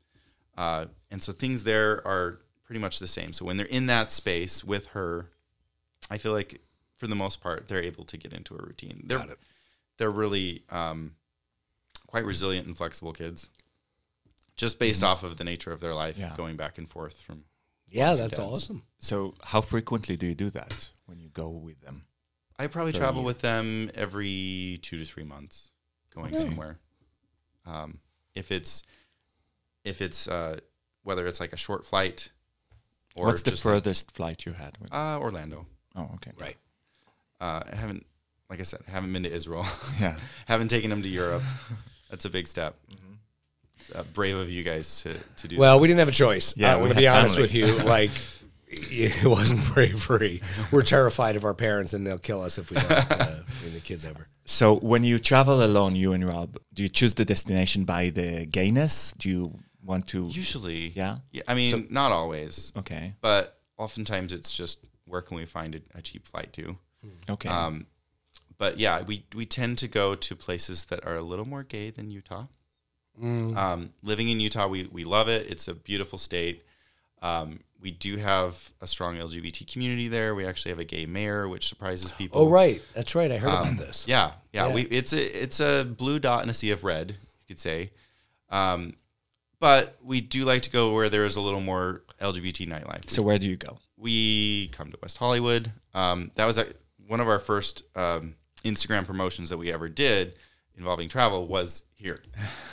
Uh, 0.55 0.85
and 1.09 1.23
so 1.23 1.31
things 1.33 1.63
there 1.63 2.05
are 2.07 2.39
pretty 2.63 2.79
much 2.79 2.99
the 2.99 3.07
same. 3.07 3.33
So 3.33 3.43
when 3.45 3.57
they're 3.57 3.65
in 3.65 3.87
that 3.87 4.11
space 4.11 4.63
with 4.63 4.87
her, 4.87 5.31
I 6.11 6.17
feel 6.19 6.33
like 6.33 6.61
for 6.97 7.07
the 7.07 7.15
most 7.15 7.41
part 7.41 7.67
they're 7.67 7.81
able 7.81 8.05
to 8.05 8.17
get 8.17 8.33
into 8.33 8.53
a 8.55 8.57
routine. 8.61 9.03
They're 9.07 9.25
they're 9.97 10.11
really 10.11 10.63
um, 10.69 11.15
quite 12.05 12.25
resilient 12.25 12.67
and 12.67 12.77
flexible 12.77 13.13
kids, 13.13 13.49
just 14.55 14.77
based 14.77 15.03
off 15.03 15.23
of 15.23 15.37
the 15.37 15.43
nature 15.43 15.71
of 15.71 15.79
their 15.79 15.93
life, 15.95 16.17
Yeah. 16.17 16.33
going 16.37 16.55
back 16.57 16.77
and 16.77 16.87
forth 16.87 17.21
from. 17.21 17.45
Yeah, 17.93 18.15
that's 18.15 18.37
dads. 18.37 18.39
awesome. 18.39 18.83
So 18.99 19.35
how 19.43 19.61
frequently 19.61 20.15
do 20.17 20.25
you 20.27 20.35
do 20.35 20.49
that 20.51 20.89
when 21.05 21.19
you 21.19 21.29
go 21.29 21.49
with 21.49 21.79
them? 21.81 22.05
I 22.57 22.67
probably 22.67 22.91
Per 22.93 22.99
travel 22.99 23.21
year. 23.21 23.27
with 23.27 23.41
them 23.41 23.89
every 23.95 24.79
two 24.81 24.97
to 24.99 25.05
three 25.05 25.23
months, 25.23 25.71
going 26.13 26.37
somewhere. 26.37 26.79
Um, 27.65 27.99
if 28.35 28.51
it's 28.51 28.83
if 29.83 30.01
it's 30.01 30.27
uh, 30.27 30.59
whether 31.03 31.25
it's 31.27 31.39
like 31.39 31.53
a 31.53 31.57
short 31.57 31.85
flight 31.85 32.31
or 33.15 33.25
What's 33.27 33.41
the 33.43 33.51
just 33.51 33.63
furthest 33.63 34.11
flight 34.11 34.45
you 34.45 34.53
had? 34.53 34.77
With? 34.81 34.93
uh, 34.93 35.17
Orlando. 35.19 35.65
oh, 35.95 36.09
okay. 36.15 36.31
Right. 36.39 36.57
Uh, 37.41 37.61
I 37.71 37.75
haven't, 37.75 38.05
like 38.49 38.59
I 38.59 38.63
said, 38.63 38.79
I 38.87 38.91
haven't 38.91 39.11
been 39.13 39.23
to 39.23 39.31
Israel. 39.33 39.65
Yeah. 39.99 40.15
haven't 40.47 40.69
taken 40.69 40.89
them 40.89 41.03
to 41.03 41.09
Europe. 41.09 41.43
That's 42.09 42.25
a 42.25 42.29
big 42.29 42.47
step. 42.47 42.75
Mm-hmm. 42.91 43.12
It's, 43.87 43.95
uh, 43.95 44.03
brave 44.13 44.37
of 44.37 44.49
you 44.49 44.63
guys 44.63 45.01
to 45.03 45.13
to 45.37 45.47
do. 45.47 45.57
Well, 45.57 45.79
we 45.79 45.87
didn't 45.87 45.99
have 45.99 46.07
a 46.09 46.11
choice. 46.11 46.55
Yeah, 46.57 46.73
I 46.73 46.75
we 46.77 46.81
want 46.83 46.93
to 46.93 46.97
be 46.99 47.07
honest 47.07 47.35
family. 47.35 47.43
with 47.43 47.55
you. 47.55 47.83
Like, 47.97 48.11
it 48.67 49.25
wasn't 49.25 49.63
bravery. 49.73 50.41
We're 50.71 50.81
terrified 50.83 51.35
of 51.35 51.43
our 51.45 51.53
parents, 51.53 51.93
and 51.93 52.05
they'll 52.07 52.17
kill 52.17 52.41
us 52.41 52.57
if 52.57 52.69
we 52.71 52.75
don't 52.77 52.91
uh, 52.91 53.39
bring 53.61 53.73
the 53.73 53.79
kids 53.79 54.05
over. 54.05 54.27
So 54.45 54.77
when 54.77 55.03
you 55.03 55.19
travel 55.19 55.63
alone, 55.63 55.95
you 55.95 56.13
and 56.13 56.27
Rob, 56.27 56.57
do 56.73 56.81
you 56.83 56.89
choose 56.89 57.13
the 57.13 57.23
destination 57.25 57.83
by 57.85 58.09
the 58.09 58.45
gayness? 58.45 59.13
Do 59.17 59.29
you 59.29 59.59
want 59.85 60.07
to? 60.07 60.25
Usually, 60.25 60.89
Yeah? 60.95 61.17
yeah. 61.31 61.43
I 61.47 61.53
mean, 61.53 61.87
not 61.91 62.11
always, 62.11 62.71
Okay. 62.75 63.13
but 63.21 63.59
oftentimes 63.77 64.33
it's 64.33 64.55
just 64.55 64.79
where 65.05 65.21
can 65.21 65.37
we 65.37 65.45
find 65.45 65.75
a, 65.75 65.81
a 65.99 66.01
cheap 66.01 66.25
flight 66.25 66.51
to. 66.53 66.77
Okay. 67.29 67.49
Um, 67.49 67.85
but 68.57 68.79
yeah, 68.79 69.01
we 69.03 69.25
we 69.35 69.45
tend 69.45 69.77
to 69.79 69.87
go 69.87 70.15
to 70.15 70.35
places 70.35 70.85
that 70.85 71.05
are 71.05 71.15
a 71.15 71.21
little 71.21 71.45
more 71.47 71.63
gay 71.63 71.91
than 71.91 72.09
Utah. 72.09 72.45
Um, 73.21 73.93
living 74.03 74.29
in 74.29 74.39
Utah, 74.39 74.67
we 74.67 74.87
we 74.91 75.03
love 75.03 75.27
it. 75.29 75.49
It's 75.49 75.67
a 75.67 75.73
beautiful 75.73 76.17
state. 76.17 76.63
Um, 77.21 77.59
we 77.79 77.91
do 77.91 78.17
have 78.17 78.71
a 78.81 78.87
strong 78.87 79.17
LGBT 79.17 79.71
community 79.71 80.07
there. 80.07 80.33
We 80.35 80.45
actually 80.45 80.71
have 80.71 80.79
a 80.79 80.85
gay 80.85 81.05
mayor, 81.05 81.47
which 81.47 81.67
surprises 81.67 82.11
people. 82.11 82.41
Oh, 82.41 82.49
right. 82.49 82.81
That's 82.93 83.13
right. 83.15 83.31
I 83.31 83.37
heard 83.37 83.49
Um, 83.49 83.67
about 83.67 83.77
this. 83.77 84.07
Yeah, 84.07 84.31
yeah. 84.51 84.67
Yeah. 84.67 84.73
We 84.73 84.81
it's 84.83 85.13
a 85.13 85.43
it's 85.43 85.59
a 85.59 85.83
blue 85.85 86.19
dot 86.19 86.43
in 86.43 86.49
a 86.49 86.53
sea 86.53 86.71
of 86.71 86.83
red, 86.83 87.11
you 87.11 87.45
could 87.47 87.59
say. 87.59 87.91
Um, 88.49 88.93
but 89.59 89.97
we 90.03 90.19
do 90.21 90.43
like 90.45 90.61
to 90.63 90.69
go 90.69 90.93
where 90.93 91.09
there 91.09 91.25
is 91.25 91.35
a 91.35 91.41
little 91.41 91.61
more 91.61 92.03
LGBT 92.21 92.67
nightlife. 92.67 93.09
so 93.09 93.21
where 93.21 93.37
do 93.37 93.47
you 93.47 93.55
go? 93.57 93.77
we 93.95 94.67
come 94.73 94.91
to 94.91 94.97
West 95.01 95.17
Hollywood. 95.17 95.71
Um, 95.93 96.31
that 96.35 96.45
was 96.45 96.57
a, 96.57 96.65
one 97.07 97.21
of 97.21 97.29
our 97.29 97.39
first 97.39 97.83
um, 97.95 98.35
Instagram 98.65 99.05
promotions 99.05 99.47
that 99.49 99.57
we 99.57 99.71
ever 99.71 99.87
did 99.87 100.33
involving 100.77 101.09
travel 101.09 101.47
was 101.47 101.83
here 101.95 102.17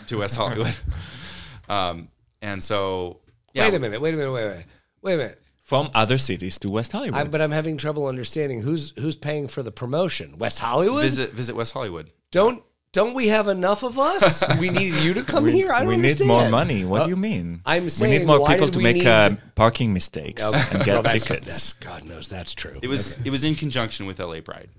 to 0.07 0.19
West 0.19 0.37
Hollywood. 0.37 0.77
um, 1.69 2.09
and 2.43 2.63
so, 2.63 3.21
yeah, 3.53 3.65
Wait 3.67 3.75
a 3.75 3.79
minute. 3.79 4.01
Wait 4.01 4.15
a 4.15 4.17
minute. 4.17 4.33
Wait 4.33 4.45
a 4.45 4.49
minute. 4.51 4.67
Wait 5.03 5.15
a 5.15 5.17
minute. 5.17 5.43
From 5.63 5.89
other 5.95 6.19
cities 6.19 6.59
to 6.59 6.71
West 6.71 6.91
Hollywood. 6.93 7.21
I, 7.21 7.25
but 7.25 7.41
I'm 7.41 7.53
having 7.53 7.77
trouble 7.77 8.07
understanding 8.07 8.61
who's 8.61 8.91
who's 8.99 9.15
paying 9.17 9.47
for 9.47 9.63
the 9.63 9.71
promotion. 9.71 10.37
West 10.39 10.59
Hollywood. 10.59 11.03
visit 11.03 11.31
visit 11.33 11.55
West 11.55 11.73
Hollywood. 11.73 12.11
Don't 12.33 12.65
don't 12.93 13.15
we 13.15 13.29
have 13.29 13.47
enough 13.47 13.85
of 13.85 13.97
us? 13.97 14.43
we 14.59 14.69
need 14.71 14.95
you 15.05 15.15
to 15.15 15.23
come 15.23 15.47
here. 15.47 15.73
I 15.73 15.81
don't 15.81 15.89
we 15.91 15.97
need 15.97 16.25
more 16.27 16.49
money. 16.49 16.85
What 16.85 17.03
Uh, 17.03 17.05
do 17.05 17.11
you 17.11 17.17
mean? 17.17 17.61
I'm 17.65 17.89
saying 17.89 18.11
we 18.11 18.19
need 18.19 18.27
more 18.27 18.41
why 18.41 18.55
people 18.55 18.69
to 18.69 18.81
make 18.81 19.07
uh, 19.07 19.29
to- 19.29 19.39
parking 19.55 19.93
mistakes 19.93 20.43
and 20.43 20.83
get 20.85 20.95
Well, 20.95 21.03
that's, 21.05 21.25
tickets. 21.27 21.47
that's 21.47 21.73
God 21.75 22.05
knows 22.05 22.29
that's 22.29 22.53
true. 22.53 22.81
It 22.83 22.89
was 22.89 23.17
it 23.25 23.31
was 23.31 23.45
in 23.45 23.55
conjunction 23.55 24.07
with 24.07 24.19
LA 24.19 24.41
Pride 24.41 24.71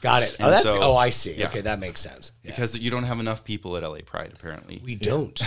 Got 0.00 0.22
it. 0.22 0.36
Oh, 0.40 0.48
that's 0.50 0.64
so- 0.64 0.78
oh, 0.82 0.96
I 0.96 1.10
see. 1.10 1.34
yeah. 1.34 1.46
Okay, 1.48 1.60
that 1.60 1.78
makes 1.78 2.00
sense. 2.00 2.32
Yeah. 2.42 2.52
because 2.52 2.78
you 2.78 2.90
don't 2.90 3.04
have 3.04 3.20
enough 3.20 3.44
people 3.44 3.76
at 3.76 3.82
LA 3.82 3.98
Pride 4.04 4.32
apparently. 4.34 4.80
we 4.84 4.94
don't. 4.96 5.40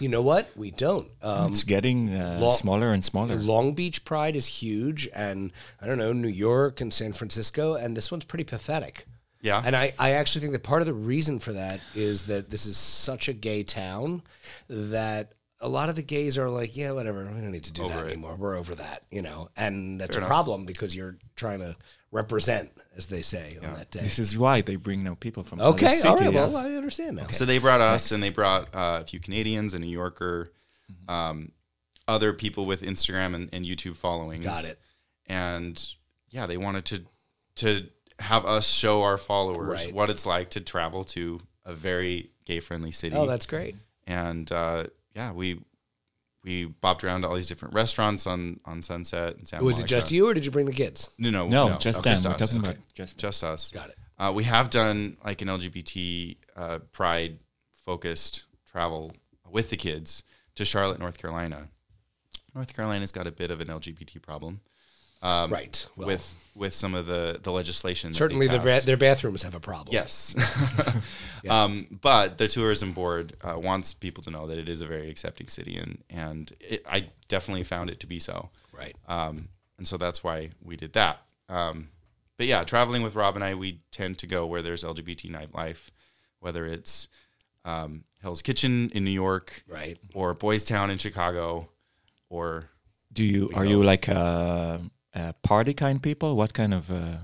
you 0.00 0.08
know 0.08 0.22
what? 0.22 0.48
We 0.56 0.70
don't. 0.70 1.08
Um, 1.22 1.52
it's 1.52 1.64
getting 1.64 2.14
uh, 2.14 2.38
lo- 2.40 2.50
smaller 2.50 2.92
and 2.92 3.04
smaller. 3.04 3.36
Long 3.36 3.74
Beach 3.74 4.04
Pride 4.06 4.36
is 4.36 4.46
huge, 4.46 5.06
and 5.14 5.52
I 5.82 5.86
don't 5.86 5.98
know 5.98 6.12
New 6.14 6.28
York 6.28 6.80
and 6.80 6.92
San 6.94 7.12
Francisco, 7.12 7.74
and 7.74 7.94
this 7.96 8.10
one's 8.10 8.24
pretty 8.24 8.44
pathetic. 8.44 9.04
yeah, 9.42 9.62
And 9.64 9.76
I, 9.76 9.92
I 9.98 10.12
actually 10.12 10.40
think 10.40 10.52
that 10.52 10.62
part 10.62 10.80
of 10.80 10.86
the 10.86 10.94
reason 10.94 11.38
for 11.40 11.52
that 11.52 11.80
is 11.94 12.24
that 12.24 12.48
this 12.50 12.64
is 12.64 12.76
such 12.78 13.28
a 13.28 13.34
gay 13.34 13.62
town 13.64 14.22
that 14.68 15.32
a 15.60 15.68
lot 15.68 15.90
of 15.90 15.94
the 15.96 16.02
gays 16.02 16.38
are 16.38 16.48
like, 16.48 16.74
yeah, 16.74 16.92
whatever, 16.92 17.20
we 17.34 17.40
don't 17.40 17.50
need 17.52 17.64
to 17.64 17.72
do 17.72 17.86
that 17.88 18.06
it. 18.06 18.12
anymore. 18.12 18.34
We're 18.36 18.56
over 18.56 18.74
that, 18.76 19.02
you 19.10 19.20
know. 19.20 19.50
And 19.58 20.00
that's 20.00 20.16
Fair 20.16 20.22
a 20.22 20.24
enough. 20.24 20.28
problem 20.30 20.64
because 20.64 20.96
you're 20.96 21.16
trying 21.36 21.60
to 21.60 21.76
represent, 22.12 22.70
as 23.00 23.06
they 23.06 23.22
say, 23.22 23.58
on 23.62 23.74
that 23.74 23.90
day. 23.90 24.00
This 24.02 24.18
is 24.18 24.36
why 24.38 24.60
they 24.60 24.76
bring 24.76 25.02
no 25.02 25.14
people 25.14 25.42
from 25.42 25.60
other 25.60 25.70
Okay, 25.70 26.00
all 26.04 26.16
right. 26.16 26.32
Well, 26.32 26.56
I 26.56 26.72
understand 26.74 27.16
now. 27.16 27.28
So 27.30 27.44
they 27.44 27.58
brought 27.58 27.80
us, 27.80 28.12
and 28.12 28.22
they 28.22 28.30
brought 28.30 28.74
uh, 28.74 28.98
a 29.02 29.04
few 29.04 29.18
Canadians, 29.20 29.74
a 29.74 29.78
New 29.78 29.86
Yorker, 29.88 30.52
Mm-hmm. 30.90 31.10
um, 31.10 31.52
other 32.08 32.32
people 32.32 32.66
with 32.66 32.82
Instagram 32.82 33.34
and, 33.36 33.48
and 33.52 33.64
YouTube 33.64 33.94
followings. 33.96 34.44
Got 34.44 34.64
it. 34.64 34.78
And 35.28 35.76
yeah, 36.30 36.46
they 36.46 36.56
wanted 36.56 36.84
to 36.86 37.04
to 37.56 37.86
have 38.18 38.44
us 38.44 38.66
show 38.68 39.02
our 39.02 39.16
followers 39.16 39.84
Right. 39.86 39.94
what 39.94 40.10
it's 40.10 40.26
like 40.26 40.50
to 40.50 40.60
travel 40.60 41.04
to 41.04 41.40
a 41.64 41.72
very 41.74 42.30
gay 42.44 42.58
friendly 42.60 42.90
city. 42.90 43.14
Oh, 43.16 43.26
that's 43.26 43.46
great. 43.46 43.76
and 44.06 44.50
uh, 44.50 44.86
yeah, 45.14 45.30
we 45.32 45.60
we 46.42 46.66
bopped 46.66 47.04
around 47.04 47.22
to 47.22 47.28
all 47.28 47.34
these 47.34 47.48
different 47.48 47.74
restaurants 47.74 48.26
on 48.26 48.60
on 48.64 48.82
Sunset 48.82 49.36
and 49.36 49.46
Santa 49.48 49.64
Was 49.64 49.78
it 49.80 49.86
just 49.86 50.10
you, 50.10 50.28
or 50.28 50.34
did 50.34 50.44
you 50.44 50.50
bring 50.50 50.66
the 50.66 50.72
kids? 50.72 51.10
No, 51.18 51.30
no, 51.30 51.46
No, 51.46 51.76
just 51.76 52.02
them. 52.02 52.12
We're 52.24 52.30
us. 52.30 52.38
talking 52.38 52.58
about 52.58 52.70
Okay. 52.74 52.80
just 52.94 53.18
just 53.18 53.44
us. 53.44 53.70
Got 53.70 53.90
it. 53.90 53.98
Uh, 54.18 54.32
we 54.34 54.44
have 54.44 54.68
done 54.70 55.16
like 55.24 55.40
an 55.42 55.48
LGBT 55.48 56.36
uh, 56.56 56.78
pride 56.92 57.38
focused 57.84 58.46
travel 58.66 59.12
with 59.50 59.70
the 59.70 59.76
kids 59.76 60.22
to 60.54 60.64
Charlotte, 60.64 60.98
North 60.98 61.18
Carolina. 61.18 61.68
North 62.54 62.74
Carolina's 62.74 63.12
got 63.12 63.26
a 63.26 63.32
bit 63.32 63.50
of 63.50 63.60
an 63.60 63.68
LGBT 63.68 64.20
problem 64.22 64.60
um, 65.22 65.52
right. 65.52 65.86
Well, 65.96 66.08
with 66.08 66.36
with 66.54 66.74
some 66.74 66.94
of 66.94 67.06
the 67.06 67.38
the 67.42 67.52
legislation. 67.52 68.10
that 68.10 68.16
certainly 68.16 68.46
the 68.48 68.58
ba- 68.58 68.82
their 68.84 68.96
bathrooms 68.96 69.42
have 69.42 69.54
a 69.54 69.60
problem. 69.60 69.92
Yes. 69.92 70.34
um, 71.48 71.86
but 72.02 72.38
the 72.38 72.48
tourism 72.48 72.92
board 72.92 73.34
uh, 73.42 73.58
wants 73.58 73.94
people 73.94 74.22
to 74.24 74.30
know 74.30 74.46
that 74.46 74.58
it 74.58 74.68
is 74.68 74.80
a 74.80 74.86
very 74.86 75.10
accepting 75.10 75.48
city, 75.48 75.76
and 75.76 76.02
and 76.10 76.52
it, 76.60 76.84
I 76.88 77.08
definitely 77.28 77.64
found 77.64 77.90
it 77.90 78.00
to 78.00 78.06
be 78.06 78.18
so. 78.18 78.50
Right. 78.72 78.96
Um, 79.08 79.48
and 79.78 79.86
so 79.86 79.96
that's 79.96 80.22
why 80.22 80.50
we 80.62 80.76
did 80.76 80.92
that. 80.94 81.22
Um, 81.48 81.88
but 82.36 82.46
yeah, 82.46 82.64
traveling 82.64 83.02
with 83.02 83.14
Rob 83.14 83.34
and 83.34 83.44
I, 83.44 83.54
we 83.54 83.80
tend 83.90 84.18
to 84.18 84.26
go 84.26 84.46
where 84.46 84.62
there's 84.62 84.84
LGBT 84.84 85.30
nightlife, 85.30 85.88
whether 86.38 86.64
it's 86.64 87.08
um, 87.64 88.04
Hell's 88.22 88.42
Kitchen 88.42 88.90
in 88.94 89.04
New 89.04 89.10
York, 89.10 89.62
Right. 89.68 89.98
or 90.14 90.32
Boys 90.34 90.64
Town 90.64 90.90
in 90.90 90.98
Chicago, 90.98 91.68
or 92.28 92.70
Do 93.12 93.24
you 93.24 93.50
are 93.54 93.64
you 93.64 93.82
like 93.82 94.08
a, 94.08 94.80
a 95.14 95.32
party 95.42 95.74
kind 95.74 96.02
people? 96.02 96.36
What 96.36 96.54
kind 96.54 96.74
of 96.74 96.90
uh, 96.90 97.18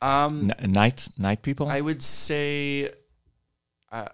um, 0.00 0.52
n- 0.58 0.72
night 0.72 1.08
night 1.16 1.42
people? 1.42 1.68
I 1.68 1.80
would 1.80 2.02
say, 2.02 2.90
uh, 3.90 4.08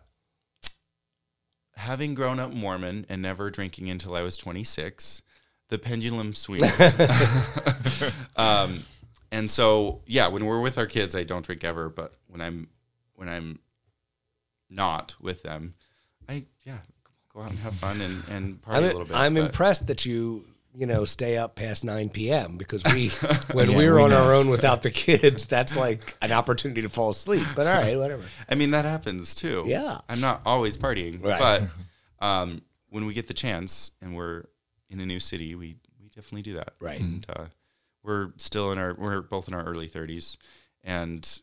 having 1.76 2.14
grown 2.14 2.38
up 2.38 2.52
Mormon 2.52 3.06
and 3.08 3.22
never 3.22 3.50
drinking 3.50 3.90
until 3.90 4.14
I 4.14 4.22
was 4.22 4.36
26, 4.36 5.22
the 5.68 5.78
pendulum 5.78 6.34
swings. 6.34 6.70
um, 8.36 8.84
and 9.32 9.50
so, 9.50 10.02
yeah, 10.06 10.28
when 10.28 10.44
we're 10.44 10.60
with 10.60 10.78
our 10.78 10.86
kids, 10.86 11.14
I 11.14 11.22
don't 11.22 11.44
drink 11.44 11.64
ever. 11.64 11.88
But 11.88 12.14
when 12.28 12.40
I'm 12.40 12.68
when 13.14 13.28
I'm 13.28 13.60
not 14.68 15.14
with 15.20 15.42
them, 15.42 15.74
I 16.28 16.44
yeah 16.64 16.78
go 17.32 17.42
out 17.42 17.50
and 17.50 17.58
have 17.60 17.74
fun 17.74 18.00
and 18.00 18.22
and 18.28 18.62
party 18.62 18.78
I'm, 18.78 18.84
a 18.84 18.86
little 18.88 19.04
bit. 19.04 19.16
I'm 19.16 19.34
but- 19.34 19.46
impressed 19.46 19.86
that 19.86 20.04
you 20.04 20.44
you 20.74 20.86
know 20.86 21.04
stay 21.04 21.36
up 21.36 21.56
past 21.56 21.84
9 21.84 22.10
p.m. 22.10 22.56
because 22.56 22.84
we 22.84 23.08
when 23.52 23.70
Yeah, 23.70 23.76
we're 23.76 23.96
we 23.96 24.02
on 24.02 24.12
our 24.12 24.32
own 24.34 24.48
without 24.48 24.82
the 24.82 24.90
kids 24.90 25.46
that's 25.46 25.76
like 25.76 26.14
an 26.22 26.30
opportunity 26.32 26.82
to 26.82 26.88
fall 26.88 27.10
asleep 27.10 27.46
but 27.56 27.66
all 27.66 27.80
right 27.82 27.98
whatever 27.98 28.22
I 28.48 28.54
mean, 28.54 28.70
that 28.70 28.84
happens 28.84 29.34
too. 29.34 29.64
Yeah. 29.66 29.98
I'm 30.08 30.20
not 30.20 30.42
always 30.46 30.76
partying, 30.78 31.22
Right. 31.22 31.40
but 32.20 32.24
um, 32.24 32.62
when 32.88 33.06
we 33.06 33.14
get 33.14 33.26
the 33.26 33.34
chance 33.34 33.90
and 34.00 34.14
we're 34.16 34.44
in 34.88 35.00
a 35.00 35.06
new 35.06 35.20
city, 35.20 35.54
we 35.54 35.76
we 36.00 36.08
definitely 36.08 36.42
do 36.42 36.54
that. 36.54 36.74
Right. 36.80 37.00
And 37.00 37.24
uh, 37.28 37.44
we're 38.02 38.32
still 38.36 38.72
in 38.72 38.78
our 38.78 38.94
we're 38.94 39.20
both 39.22 39.46
in 39.48 39.54
our 39.54 39.64
early 39.64 39.88
30s, 39.88 40.36
and 40.82 41.40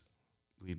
we 0.60 0.76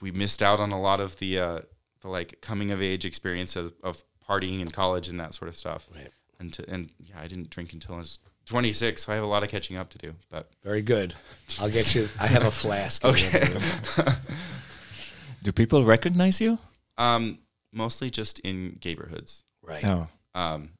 we 0.00 0.10
missed 0.10 0.42
out 0.42 0.60
on 0.60 0.70
a 0.72 0.80
lot 0.80 1.00
of 1.00 1.16
the 1.18 1.38
uh, 1.38 1.60
the 2.00 2.08
like 2.08 2.40
coming 2.40 2.70
of 2.70 2.80
age 2.80 3.04
experience 3.04 3.56
of, 3.56 3.74
of 3.82 4.02
partying 4.26 4.60
in 4.60 4.70
college 4.70 5.08
and 5.08 5.20
that 5.20 5.34
sort 5.34 5.48
of 5.48 5.56
stuff. 5.56 5.88
Right. 5.94 6.10
And 6.40 6.52
to, 6.54 6.68
and 6.68 6.90
yeah, 6.98 7.16
I 7.20 7.26
didn't 7.26 7.50
drink 7.50 7.72
until 7.72 7.94
I 7.94 7.98
was 7.98 8.18
26, 8.46 9.04
so 9.04 9.12
I 9.12 9.14
have 9.14 9.24
a 9.24 9.28
lot 9.28 9.42
of 9.42 9.48
catching 9.48 9.76
up 9.76 9.90
to 9.90 9.98
do. 9.98 10.14
But 10.30 10.50
very 10.62 10.82
good 10.82 11.14
I'll 11.60 11.70
get 11.70 11.94
you 11.94 12.08
I 12.20 12.26
have 12.26 12.44
a 12.44 12.50
flask 12.50 13.04
in 13.04 13.12
the 13.12 13.18
okay. 13.18 13.40
other 13.40 14.04
room. 14.04 14.16
Do 15.42 15.52
people 15.52 15.84
recognize 15.84 16.40
you? 16.40 16.58
um, 16.96 17.38
mostly 17.72 18.08
just 18.10 18.38
in 18.40 18.78
neighborhoods. 18.84 19.42
right 19.62 19.82
No. 19.82 20.08
um, 20.34 20.70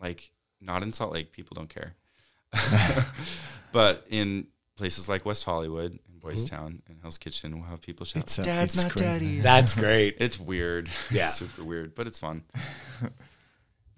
like 0.00 0.30
not 0.60 0.82
in 0.82 0.92
Salt 0.92 1.12
Lake, 1.12 1.32
people 1.32 1.54
don't 1.54 1.68
care. 1.68 1.94
but 3.72 4.06
in 4.08 4.46
places 4.76 5.08
like 5.08 5.24
West 5.26 5.44
Hollywood 5.44 5.98
and 6.08 6.20
Boys 6.20 6.44
Town 6.44 6.80
and 6.88 6.98
Hell's 7.02 7.18
Kitchen, 7.18 7.58
we'll 7.58 7.68
have 7.68 7.82
people 7.82 8.06
shout, 8.06 8.22
It's, 8.22 8.38
uh, 8.38 8.42
"Dad's 8.42 8.74
it's 8.74 8.82
not 8.84 8.92
crazy. 8.92 9.04
daddy's." 9.04 9.42
that's 9.50 9.74
great 9.74 10.16
it's 10.20 10.38
weird. 10.38 10.88
Yeah. 11.10 11.24
it's 11.24 11.34
super 11.34 11.64
weird, 11.64 11.94
but 11.94 12.06
it's 12.06 12.18
fun. 12.18 12.44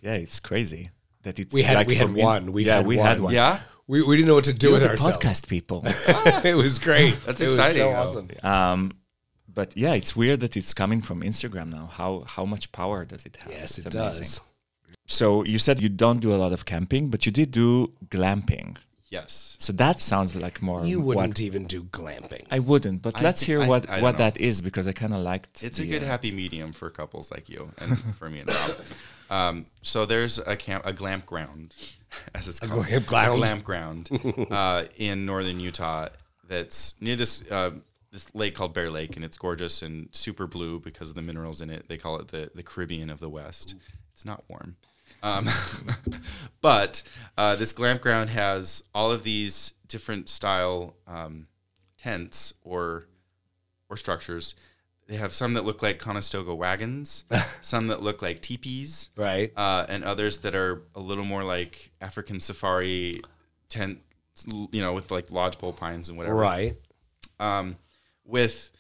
Yeah, 0.01 0.15
it's 0.15 0.41
crazy 0.41 0.91
that 1.27 1.39
it's 1.41 1.53
We 1.55 1.63
had- 1.63 1.77
like 1.81 1.89
we 1.93 1.97
had 2.03 2.09
in- 2.11 2.15
one. 2.33 2.45
We've 2.57 2.67
yeah, 2.67 2.77
had 2.79 2.87
we 2.87 2.97
one. 2.97 3.07
had 3.11 3.19
one. 3.27 3.35
Yeah, 3.35 3.61
we, 3.93 3.97
we 4.09 4.13
didn't 4.17 4.29
know 4.31 4.39
what 4.41 4.45
to 4.53 4.55
do 4.65 4.67
You're 4.69 4.75
with 4.77 4.83
the 4.85 4.91
ourselves 4.91 5.17
podcast 5.19 5.49
people. 5.49 5.79
it 6.53 6.57
was 6.65 6.79
great 6.89 7.15
That's 7.27 7.41
It 7.41 7.47
was 7.51 7.55
exciting, 7.59 7.83
so 7.83 8.01
awesome 8.03 8.27
um, 8.55 8.81
but 9.59 9.69
yeah, 9.85 9.95
it's 10.01 10.13
weird 10.21 10.39
that 10.45 10.55
it's 10.61 10.73
coming 10.83 11.01
from 11.09 11.19
Instagram 11.33 11.69
now. 11.79 11.87
How 12.01 12.11
how 12.35 12.45
much 12.55 12.65
power 12.81 12.99
does 13.13 13.23
it 13.29 13.35
have? 13.43 13.51
yes 13.59 13.71
It's 13.79 13.87
it 13.87 13.95
amazing. 13.95 14.23
does 14.23 14.41
So 15.21 15.27
you 15.53 15.59
said 15.67 15.75
you 15.87 15.89
don't 16.05 16.21
do 16.27 16.31
a 16.37 16.39
lot 16.45 16.53
of 16.57 16.61
camping, 16.73 17.05
but 17.13 17.21
you 17.27 17.33
did 17.41 17.49
do 17.63 17.69
glamping. 18.17 18.69
yes. 19.17 19.33
So 19.65 19.71
that 19.85 19.97
sounds 20.13 20.31
like 20.45 20.57
more. 20.69 20.81
you 20.93 20.99
wouldn't 21.07 21.41
even 21.49 21.63
do 21.75 21.81
glamping 21.99 22.45
I 22.57 22.59
wouldn't, 22.71 22.99
but 23.07 23.15
I 23.21 23.23
let's 23.27 23.43
hear 23.49 23.59
I- 23.63 23.69
what 23.73 23.83
I 23.89 23.95
don't 23.95 24.03
what 24.05 24.13
know. 24.19 24.25
that 24.25 24.35
is 24.49 24.55
because 24.69 24.87
I 24.91 24.95
kind 25.03 25.13
of 25.17 25.21
liked. 25.33 25.55
It's 25.69 25.81
a 25.85 25.87
good 25.93 26.03
uh, 26.05 26.13
happy 26.13 26.31
medium 26.43 26.71
for 26.79 26.87
couples 27.01 27.27
like 27.35 27.47
you 27.53 27.63
and 27.81 27.91
for 28.19 28.27
me 28.33 28.39
and 28.43 28.49
Rob. 28.51 28.77
Um, 29.31 29.67
so 29.83 30.07
there's 30.07 30.39
a 30.39 30.57
camp, 30.57 30.85
a 30.87 30.93
glamp 30.93 31.27
ground, 31.27 31.75
as 32.35 32.49
it's 32.49 32.61
called, 32.61 32.87
glamp 32.87 33.07
ground? 33.07 33.33
a 33.33 33.37
glamp 33.37 33.65
ground 33.65 34.47
uh, 34.51 34.85
in 34.97 35.27
northern 35.27 35.61
Utah. 35.61 36.09
That's 36.49 36.95
near 37.01 37.17
this 37.17 37.51
uh, 37.51 37.73
this 38.13 38.35
lake 38.35 38.55
called 38.55 38.73
Bear 38.73 38.91
Lake, 38.91 39.17
and 39.17 39.25
it's 39.25 39.37
gorgeous 39.37 39.83
and 39.83 40.09
super 40.13 40.47
blue 40.47 40.79
because 40.81 41.11
of 41.11 41.17
the 41.17 41.23
minerals 41.23 41.61
in 41.61 41.71
it. 41.71 41.89
They 41.89 41.97
call 41.99 42.19
it 42.19 42.29
the 42.29 42.51
the 42.55 42.63
Caribbean 42.63 43.11
of 43.11 43.21
the 43.21 43.29
West. 43.29 43.75
It's 44.13 44.25
not 44.25 44.45
warm. 44.49 44.77
Um, 45.23 45.47
but 46.61 47.03
uh, 47.37 47.57
this 47.57 47.73
glamp 47.73 48.01
ground 48.01 48.31
has 48.31 48.85
all 48.95 49.13
of 49.13 49.23
these 49.23 49.73
different 49.89 50.29
style 50.29 50.97
um, 51.07 51.49
tents 51.99 52.55
or 52.65 53.07
or 53.89 53.97
structures. 53.97 54.55
They 55.07 55.17
have 55.17 55.33
some 55.33 55.55
that 55.55 55.65
look 55.65 55.83
like 55.83 55.99
Conestoga 55.99 56.55
wagons, 56.55 57.25
some 57.61 57.87
that 57.89 58.03
look 58.03 58.23
like 58.23 58.41
teepees, 58.41 59.11
right 59.17 59.53
uh, 59.57 59.87
and 59.89 60.03
others 60.03 60.39
that 60.39 60.55
are 60.55 60.83
a 60.95 61.01
little 61.01 61.25
more 61.25 61.45
like 61.45 61.93
African 62.01 62.41
safari 62.41 63.23
tent, 63.69 64.01
you 64.73 64.81
know, 64.81 64.95
with 64.95 65.11
like 65.11 65.31
lodgepole 65.31 65.75
pines 65.75 66.09
and 66.09 66.19
whatever. 66.19 66.37
right 66.37 66.77
Um, 67.39 67.77
with 68.25 68.71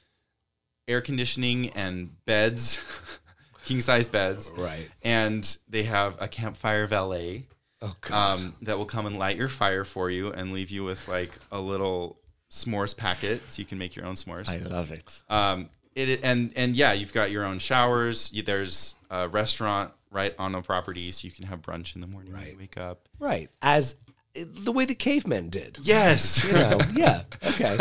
air 0.88 1.00
conditioning 1.00 1.70
and 1.70 2.10
beds, 2.24 2.82
king 3.64 3.80
size 3.80 4.08
beds. 4.08 4.50
Right. 4.56 4.88
And 5.02 5.56
they 5.68 5.84
have 5.84 6.20
a 6.20 6.28
campfire 6.28 6.86
valet. 6.86 7.46
Oh 7.82 7.94
God. 8.00 8.40
um, 8.40 8.54
that 8.62 8.78
will 8.78 8.86
come 8.86 9.04
and 9.06 9.18
light 9.18 9.36
your 9.36 9.48
fire 9.48 9.84
for 9.84 10.10
you 10.10 10.32
and 10.32 10.52
leave 10.52 10.70
you 10.70 10.82
with 10.82 11.06
like 11.08 11.30
a 11.52 11.60
little 11.60 12.18
s'mores 12.50 12.96
packet 12.96 13.42
so 13.50 13.60
you 13.60 13.66
can 13.66 13.76
make 13.78 13.94
your 13.94 14.06
own 14.06 14.14
s'mores. 14.14 14.48
I 14.48 14.58
love 14.58 14.92
it. 14.92 15.22
Um, 15.28 15.68
it 15.96 16.20
and 16.22 16.52
and 16.56 16.76
yeah, 16.76 16.92
you've 16.92 17.12
got 17.12 17.30
your 17.30 17.44
own 17.44 17.58
showers. 17.58 18.30
You, 18.32 18.42
there's 18.42 18.94
a 19.10 19.28
restaurant 19.28 19.92
right 20.10 20.34
on 20.38 20.52
the 20.52 20.60
property, 20.62 21.10
so 21.12 21.26
you 21.26 21.32
can 21.32 21.46
have 21.46 21.60
brunch 21.62 21.94
in 21.94 22.00
the 22.00 22.06
morning 22.06 22.32
when 22.32 22.42
you 22.42 22.48
Right. 22.50 22.58
wake 22.58 22.76
up. 22.78 23.08
right. 23.18 23.50
As 23.62 23.96
eh, 24.34 24.44
the 24.46 24.72
way 24.72 24.84
the 24.84 24.94
cavemen 24.94 25.48
did. 25.50 25.78
Yes, 25.82 26.44
You 26.44 26.52
know, 26.52 26.78
yeah. 26.94 27.22
Okay. 27.44 27.76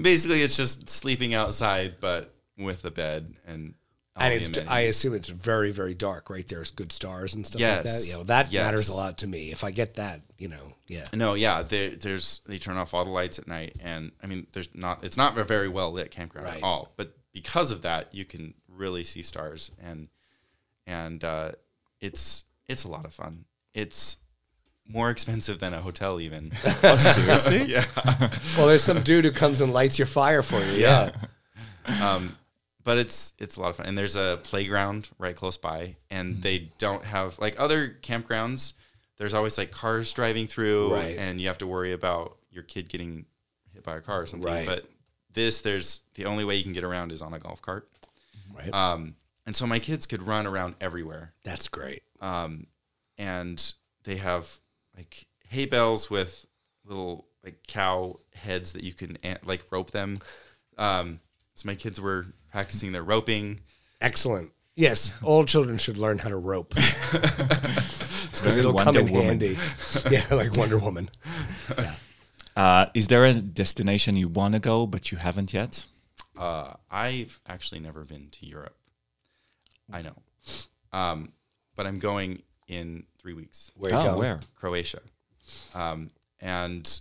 basically 0.00 0.42
it's 0.42 0.56
just 0.56 0.88
sleeping 0.90 1.34
outside, 1.34 1.96
but 2.00 2.32
with 2.58 2.84
a 2.84 2.90
bed 2.90 3.34
and. 3.46 3.74
And 4.16 4.32
it's, 4.32 4.46
amenities. 4.48 4.68
I 4.70 4.80
assume 4.82 5.14
it's 5.14 5.28
very, 5.28 5.72
very 5.72 5.94
dark, 5.94 6.30
right? 6.30 6.46
There's 6.46 6.70
good 6.70 6.92
stars 6.92 7.34
and 7.34 7.44
stuff 7.44 7.60
like 7.60 7.82
that. 7.82 7.84
Yes. 7.86 8.06
You 8.08 8.14
know, 8.14 8.22
that 8.24 8.52
Yes. 8.52 8.64
matters 8.64 8.88
a 8.88 8.94
lot 8.94 9.18
to 9.18 9.26
me. 9.26 9.50
If 9.50 9.64
I 9.64 9.72
get 9.72 9.94
that, 9.94 10.20
you 10.38 10.46
know, 10.48 10.74
yeah. 10.86 11.08
No, 11.12 11.34
yeah, 11.34 11.62
there, 11.62 11.90
there's 11.90 12.40
they 12.46 12.58
turn 12.58 12.76
off 12.76 12.94
all 12.94 13.04
the 13.04 13.10
lights 13.10 13.38
at 13.40 13.48
night, 13.48 13.76
and 13.80 14.12
I 14.22 14.26
mean, 14.28 14.46
there's 14.52 14.68
not 14.74 15.02
it's 15.02 15.16
not 15.16 15.36
a 15.36 15.42
very 15.42 15.68
well 15.68 15.90
lit 15.92 16.10
campground 16.12 16.46
Right. 16.46 16.58
at 16.58 16.62
all. 16.62 16.92
But 16.96 17.16
because 17.32 17.70
of 17.72 17.82
that, 17.82 18.14
you 18.14 18.24
can 18.24 18.54
really 18.68 19.02
see 19.02 19.22
stars, 19.22 19.72
and 19.82 20.08
and 20.86 21.24
uh, 21.24 21.52
it's 22.00 22.44
it's 22.68 22.84
a 22.84 22.88
lot 22.88 23.04
of 23.06 23.12
fun. 23.14 23.46
It's 23.74 24.18
more 24.86 25.10
expensive 25.10 25.58
than 25.58 25.74
a 25.74 25.80
hotel, 25.80 26.20
even. 26.20 26.52
Oh, 26.84 26.96
seriously? 26.96 27.64
yeah. 27.68 27.84
Well, 28.56 28.68
there's 28.68 28.84
some 28.84 29.02
dude 29.02 29.24
who 29.24 29.32
comes 29.32 29.60
and 29.60 29.72
lights 29.72 29.98
your 29.98 30.06
fire 30.06 30.42
for 30.42 30.60
you. 30.60 30.72
Yeah. 30.74 31.10
Um, 32.00 32.36
but 32.84 32.98
it's 32.98 33.32
it's 33.38 33.56
a 33.56 33.60
lot 33.62 33.70
of 33.70 33.76
fun, 33.76 33.86
and 33.86 33.96
there's 33.98 34.16
a 34.16 34.38
playground 34.44 35.08
right 35.18 35.34
close 35.34 35.56
by, 35.56 35.96
and 36.10 36.42
they 36.42 36.68
don't 36.78 37.04
have 37.04 37.38
like 37.38 37.58
other 37.58 37.96
campgrounds. 38.02 38.74
There's 39.16 39.34
always 39.34 39.56
like 39.58 39.70
cars 39.70 40.12
driving 40.12 40.46
through, 40.46 40.92
Right. 40.94 41.16
and 41.18 41.40
you 41.40 41.46
have 41.46 41.58
to 41.58 41.66
worry 41.66 41.92
about 41.92 42.36
your 42.50 42.62
kid 42.64 42.88
getting 42.88 43.26
hit 43.72 43.82
by 43.84 43.96
a 43.96 44.00
car 44.00 44.22
or 44.22 44.26
something. 44.26 44.48
Right. 44.52 44.66
But 44.66 44.88
this, 45.32 45.60
there's 45.60 46.00
the 46.14 46.26
only 46.26 46.44
way 46.44 46.56
you 46.56 46.62
can 46.64 46.72
get 46.72 46.84
around 46.84 47.12
is 47.12 47.22
on 47.22 47.32
a 47.32 47.38
golf 47.38 47.62
cart. 47.62 47.88
Right. 48.52 48.72
Um, 48.74 49.14
and 49.46 49.54
so 49.54 49.66
my 49.66 49.78
kids 49.78 50.06
could 50.06 50.22
run 50.22 50.46
around 50.46 50.74
everywhere. 50.80 51.32
That's 51.44 51.68
great. 51.68 52.02
Um, 52.20 52.66
and 53.18 53.72
they 54.04 54.16
have 54.16 54.58
like 54.96 55.26
hay 55.48 55.66
bales 55.66 56.10
with 56.10 56.46
little 56.84 57.26
like 57.44 57.58
cow 57.68 58.18
heads 58.34 58.72
that 58.72 58.82
you 58.82 58.92
can 58.94 59.16
like 59.44 59.64
rope 59.70 59.90
them. 59.92 60.18
Um, 60.78 61.20
so 61.54 61.66
my 61.68 61.74
kids 61.76 62.00
were 62.00 62.26
practicing 62.54 62.92
their 62.92 63.02
roping. 63.02 63.58
Excellent. 64.00 64.52
Yes, 64.76 65.12
all 65.24 65.44
children 65.44 65.76
should 65.76 65.98
learn 65.98 66.18
how 66.18 66.28
to 66.30 66.36
rope. 66.36 66.74
Because 68.34 68.56
it'll 68.58 68.74
come 68.74 68.96
in 68.96 69.06
Woman. 69.12 69.26
handy. 69.26 69.56
Yeah, 70.10 70.24
like 70.30 70.56
Wonder 70.56 70.78
Woman. 70.78 71.08
Uh, 72.56 72.86
is 72.94 73.08
there 73.08 73.24
a 73.24 73.34
destination 73.34 74.14
you 74.14 74.28
want 74.28 74.54
to 74.54 74.60
go 74.60 74.86
but 74.86 75.10
you 75.10 75.18
haven't 75.18 75.52
yet? 75.52 75.86
Uh, 76.38 76.72
I've 76.88 77.40
actually 77.48 77.80
never 77.80 78.04
been 78.04 78.28
to 78.30 78.46
Europe. 78.46 78.76
I 79.92 80.02
know, 80.02 80.14
um, 80.92 81.32
but 81.74 81.84
I'm 81.84 81.98
going 81.98 82.42
in 82.68 83.06
three 83.18 83.34
weeks. 83.34 83.72
Where 83.74 83.90
you 83.90 83.96
oh, 83.96 84.04
going? 84.04 84.18
where? 84.20 84.40
Croatia, 84.54 85.00
um, 85.74 86.10
and 86.38 87.00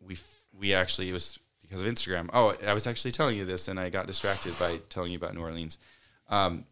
we 0.00 0.14
f- 0.14 0.40
we 0.52 0.74
actually 0.74 1.10
it 1.10 1.12
was 1.12 1.38
because 1.68 1.82
of 1.82 1.88
Instagram. 1.88 2.30
Oh, 2.32 2.54
I 2.66 2.72
was 2.74 2.86
actually 2.86 3.10
telling 3.10 3.36
you 3.36 3.44
this, 3.44 3.68
and 3.68 3.78
I 3.78 3.90
got 3.90 4.06
distracted 4.06 4.58
by 4.58 4.78
telling 4.88 5.12
you 5.12 5.18
about 5.18 5.34
New 5.34 5.42
Orleans. 5.42 5.78
Um, 6.28 6.64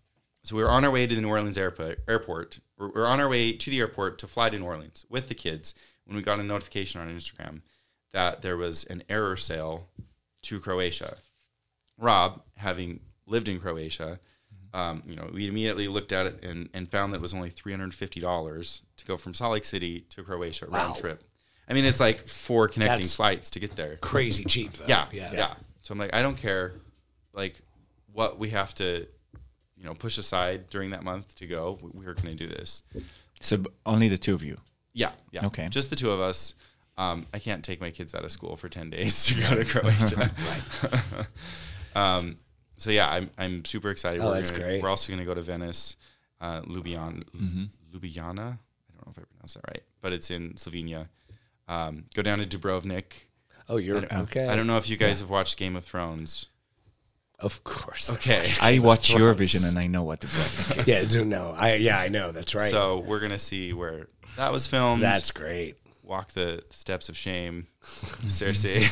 so 0.43 0.57
we 0.57 0.63
were 0.63 0.71
on 0.71 0.85
our 0.85 0.91
way 0.91 1.07
to 1.07 1.15
the 1.15 1.21
New 1.21 1.29
Orleans 1.29 1.59
airport. 1.59 2.01
Airport. 2.09 2.61
We're, 2.79 2.91
we're 2.91 3.07
on 3.07 3.21
our 3.21 3.29
way 3.29 3.53
to 3.53 3.71
the 3.71 3.81
airport 3.81 4.19
to 4.21 4.27
fly 4.27 4.49
to 4.51 4.59
New 4.59 4.65
Orleans 4.65 5.05
with 5.09 5.29
the 5.29 5.35
kids 5.35 5.75
when 6.05 6.17
we 6.17 6.23
got 6.23 6.39
a 6.39 6.45
notification 6.45 7.01
on 7.01 7.09
Instagram 7.09 7.63
that 8.13 8.43
there 8.43 8.57
was 8.57 8.85
an 8.85 9.03
error 9.09 9.37
sale 9.37 9.89
to 10.43 10.61
Croatia. 10.61 11.17
Rob, 11.99 12.43
having 12.57 13.01
lived 13.27 13.49
in 13.49 13.59
Croatia, 13.59 14.21
um, 14.73 15.03
you 15.07 15.17
know, 15.17 15.29
we 15.33 15.49
immediately 15.49 15.89
looked 15.89 16.13
at 16.13 16.27
it 16.27 16.45
and, 16.45 16.69
and 16.75 16.89
found 16.89 17.13
that 17.13 17.17
it 17.19 17.23
was 17.23 17.35
only 17.35 17.51
three 17.51 17.73
hundred 17.73 17.85
and 17.85 17.95
fifty 17.95 18.21
dollars 18.21 18.83
to 18.99 19.05
go 19.07 19.17
from 19.17 19.35
Salt 19.35 19.53
Lake 19.53 19.65
City 19.65 20.01
to 20.11 20.23
Croatia 20.23 20.67
round 20.67 20.91
Wow. 20.95 21.01
trip. 21.01 21.23
I 21.69 21.75
mean, 21.75 21.85
it's 21.85 22.01
like 22.01 22.27
four 22.27 22.69
connecting 22.69 22.97
That's- 22.97 23.17
flights 23.17 23.51
to 23.51 23.61
get 23.61 23.75
there. 23.77 23.97
Crazy 23.97 24.45
cheap, 24.45 24.73
though. 24.75 24.87
Yeah, 24.87 25.07
Yeah. 25.13 25.33
yeah, 25.33 25.55
So 25.81 25.93
I'm 25.93 25.99
like, 25.99 26.15
I 26.15 26.23
don't 26.23 26.37
care, 26.37 26.75
like 27.33 27.61
what 28.13 28.39
we 28.39 28.51
have 28.51 28.75
to, 28.77 29.07
you 29.77 29.85
know, 29.85 29.95
push 29.95 30.17
aside 30.19 30.71
during 30.71 30.91
that 30.91 31.03
month 31.03 31.35
to 31.37 31.47
go. 31.47 31.79
We- 31.83 31.91
We're 32.05 32.15
going 32.15 32.37
to 32.37 32.47
do 32.47 32.49
this. 32.49 32.83
So 33.41 33.65
only 33.85 34.09
the 34.09 34.19
two 34.19 34.35
of 34.35 34.43
you. 34.43 34.59
Yeah, 34.95 35.11
yeah. 35.33 35.45
Okay. 35.47 35.69
Just 35.69 35.91
the 35.91 35.97
two 35.97 36.11
of 36.11 36.21
us. 36.21 36.55
Um, 36.97 37.27
I 37.35 37.39
can't 37.41 37.63
take 37.63 37.81
my 37.83 37.91
kids 37.91 38.15
out 38.15 38.25
of 38.25 38.31
school 38.33 38.57
for 38.57 38.71
ten 38.71 38.89
days 38.89 39.25
to 39.27 39.35
go 39.35 39.55
to 39.55 39.65
Croatia. 39.67 40.31
right. 40.83 41.27
um, 41.95 42.39
so 42.79 42.91
yeah, 42.91 43.09
I'm 43.11 43.29
I'm 43.37 43.65
super 43.67 43.91
excited. 43.91 44.23
Oh, 44.23 44.29
we're 44.29 44.35
that's 44.37 44.51
gonna, 44.51 44.65
great. 44.65 44.83
We're 44.83 44.89
also 44.89 45.09
going 45.13 45.19
to 45.21 45.27
go 45.27 45.35
to 45.35 45.43
Venice, 45.43 45.97
uh, 46.41 46.63
Ljubljana, 46.63 47.23
Ljubljana. 47.93 48.59
I 48.59 48.93
don't 48.95 49.07
know 49.07 49.11
if 49.11 49.19
I 49.19 49.23
pronounced 49.31 49.55
that 49.55 49.65
right, 49.69 49.83
but 50.01 50.13
it's 50.15 50.31
in 50.31 50.55
Slovenia. 50.55 51.09
Um, 51.69 52.05
go 52.15 52.23
down 52.23 52.39
to 52.39 52.45
Dubrovnik. 52.47 53.05
Oh, 53.69 53.79
you're 53.79 53.99
okay. 53.99 54.47
I 54.47 54.55
don't 54.55 54.67
know 54.67 54.77
if 54.77 54.89
you 54.89 54.97
guys 54.97 55.21
have 55.21 55.31
watched 55.31 55.57
Game 55.57 55.75
of 55.75 55.85
Thrones. 55.85 56.47
Of 57.39 57.65
course. 57.65 58.11
Okay. 58.11 58.49
I 58.61 58.79
watch 58.79 59.11
Thrones. 59.13 59.23
Eurovision 59.23 59.69
and 59.69 59.79
I 59.79 59.87
know 59.89 60.05
what 60.05 60.21
the 60.21 60.29
bread 60.29 60.87
is. 60.87 60.89
Yeah, 60.95 61.05
do 61.09 61.25
know. 61.25 61.55
I 61.57 61.75
yeah, 61.75 61.99
I 61.99 62.09
know. 62.09 62.33
That's 62.33 62.55
right. 62.55 62.71
So 62.71 62.99
we're 63.01 63.21
gonna 63.21 63.39
see 63.39 63.73
where 63.73 64.09
that 64.37 64.53
was 64.53 64.67
filmed. 64.67 65.03
That's 65.03 65.33
great. 65.33 65.77
walk 66.05 66.33
the 66.33 66.63
steps 66.71 67.09
of 67.09 67.17
shame. 67.17 67.67
Cersei. 67.83 68.83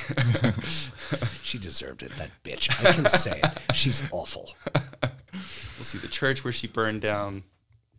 She 1.45 1.59
deserved 1.59 2.03
it. 2.03 2.11
That 2.17 2.31
bitch. 2.43 2.71
I 2.85 2.93
can 2.93 3.09
say 3.09 3.41
it. 3.43 3.75
She's 3.75 4.03
awful. 4.11 4.51
we'll 5.33 5.85
see 5.85 5.99
the 5.99 6.09
church 6.09 6.43
where 6.43 6.53
she 6.53 6.67
burned 6.67 7.01
down. 7.01 7.45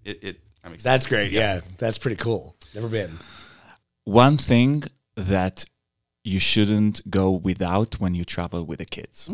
It. 0.03 0.23
it 0.23 0.39
I'm 0.63 0.73
excited. 0.73 0.93
That's 0.93 1.07
great. 1.07 1.32
Yeah, 1.32 1.61
that's 1.78 1.99
pretty 1.99 2.17
cool. 2.17 2.55
Never 2.73 2.88
been. 2.88 3.11
One 4.05 4.37
thing 4.37 4.83
that 5.15 5.65
you 6.23 6.39
shouldn't 6.39 7.09
go 7.09 7.31
without 7.31 7.99
when 7.99 8.13
you 8.13 8.23
travel 8.23 8.63
with 8.63 8.79
the 8.79 8.85
kids. 8.85 9.29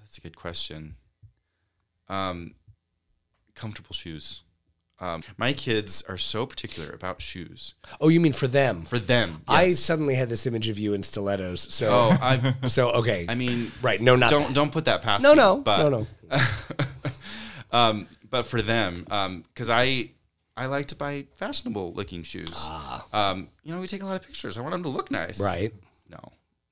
That's 0.00 0.18
a 0.18 0.20
good 0.20 0.36
question. 0.36 0.96
Um, 2.08 2.54
comfortable 3.54 3.92
shoes. 3.92 4.42
Um, 5.00 5.22
my 5.36 5.52
kids 5.52 6.02
are 6.08 6.16
so 6.16 6.44
particular 6.44 6.92
about 6.92 7.20
shoes. 7.20 7.74
Oh, 8.00 8.08
you 8.08 8.18
mean 8.18 8.32
for 8.32 8.48
them? 8.48 8.82
For 8.82 8.98
them, 8.98 9.42
I 9.46 9.70
suddenly 9.70 10.16
had 10.16 10.28
this 10.28 10.44
image 10.46 10.68
of 10.68 10.76
you 10.78 10.92
in 10.92 11.04
stilettos. 11.04 11.72
So, 11.72 11.88
oh, 11.88 12.18
I. 12.20 12.54
so 12.66 12.90
okay. 12.90 13.26
I 13.28 13.36
mean, 13.36 13.70
right? 13.80 14.00
No, 14.00 14.16
not 14.16 14.30
don't 14.30 14.48
that. 14.48 14.54
don't 14.54 14.72
put 14.72 14.86
that 14.86 15.02
past 15.02 15.22
No, 15.22 15.30
me, 15.30 15.36
no, 15.36 15.60
but, 15.60 15.88
no, 15.88 16.06
no. 16.30 16.38
um, 17.78 18.08
but 18.28 18.46
for 18.46 18.60
them, 18.60 19.04
because 19.54 19.70
I 19.70 20.10
I 20.58 20.66
like 20.66 20.86
to 20.88 20.96
buy 20.96 21.26
fashionable 21.34 21.92
looking 21.94 22.22
shoes. 22.22 22.66
Um, 23.12 23.48
you 23.62 23.72
know, 23.74 23.80
we 23.80 23.86
take 23.86 24.02
a 24.02 24.06
lot 24.06 24.16
of 24.16 24.22
pictures. 24.22 24.58
I 24.58 24.60
want 24.60 24.72
them 24.72 24.82
to 24.82 24.88
look 24.88 25.10
nice. 25.10 25.40
Right. 25.40 25.72
No, 26.10 26.18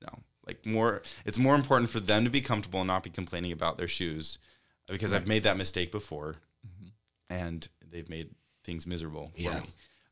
no. 0.03 0.19
Like 0.47 0.65
more, 0.67 1.03
it's 1.25 1.39
more 1.39 1.55
important 1.55 1.89
for 1.91 2.01
them 2.01 2.25
to 2.25 2.31
be 2.31 2.41
comfortable 2.41 2.81
and 2.81 2.89
not 2.89 3.03
be 3.05 3.11
complaining 3.11 3.53
about 3.53 3.77
their 3.77 3.89
shoes, 3.89 4.39
because 4.89 5.13
I've 5.13 5.27
made 5.29 5.45
that 5.45 5.57
mistake 5.57 5.93
before, 5.93 6.37
and 7.31 7.67
they've 7.91 8.09
made 8.09 8.31
things 8.65 8.87
miserable 8.87 9.31
for 9.35 9.41
Yeah. 9.41 9.61
me. 9.61 9.67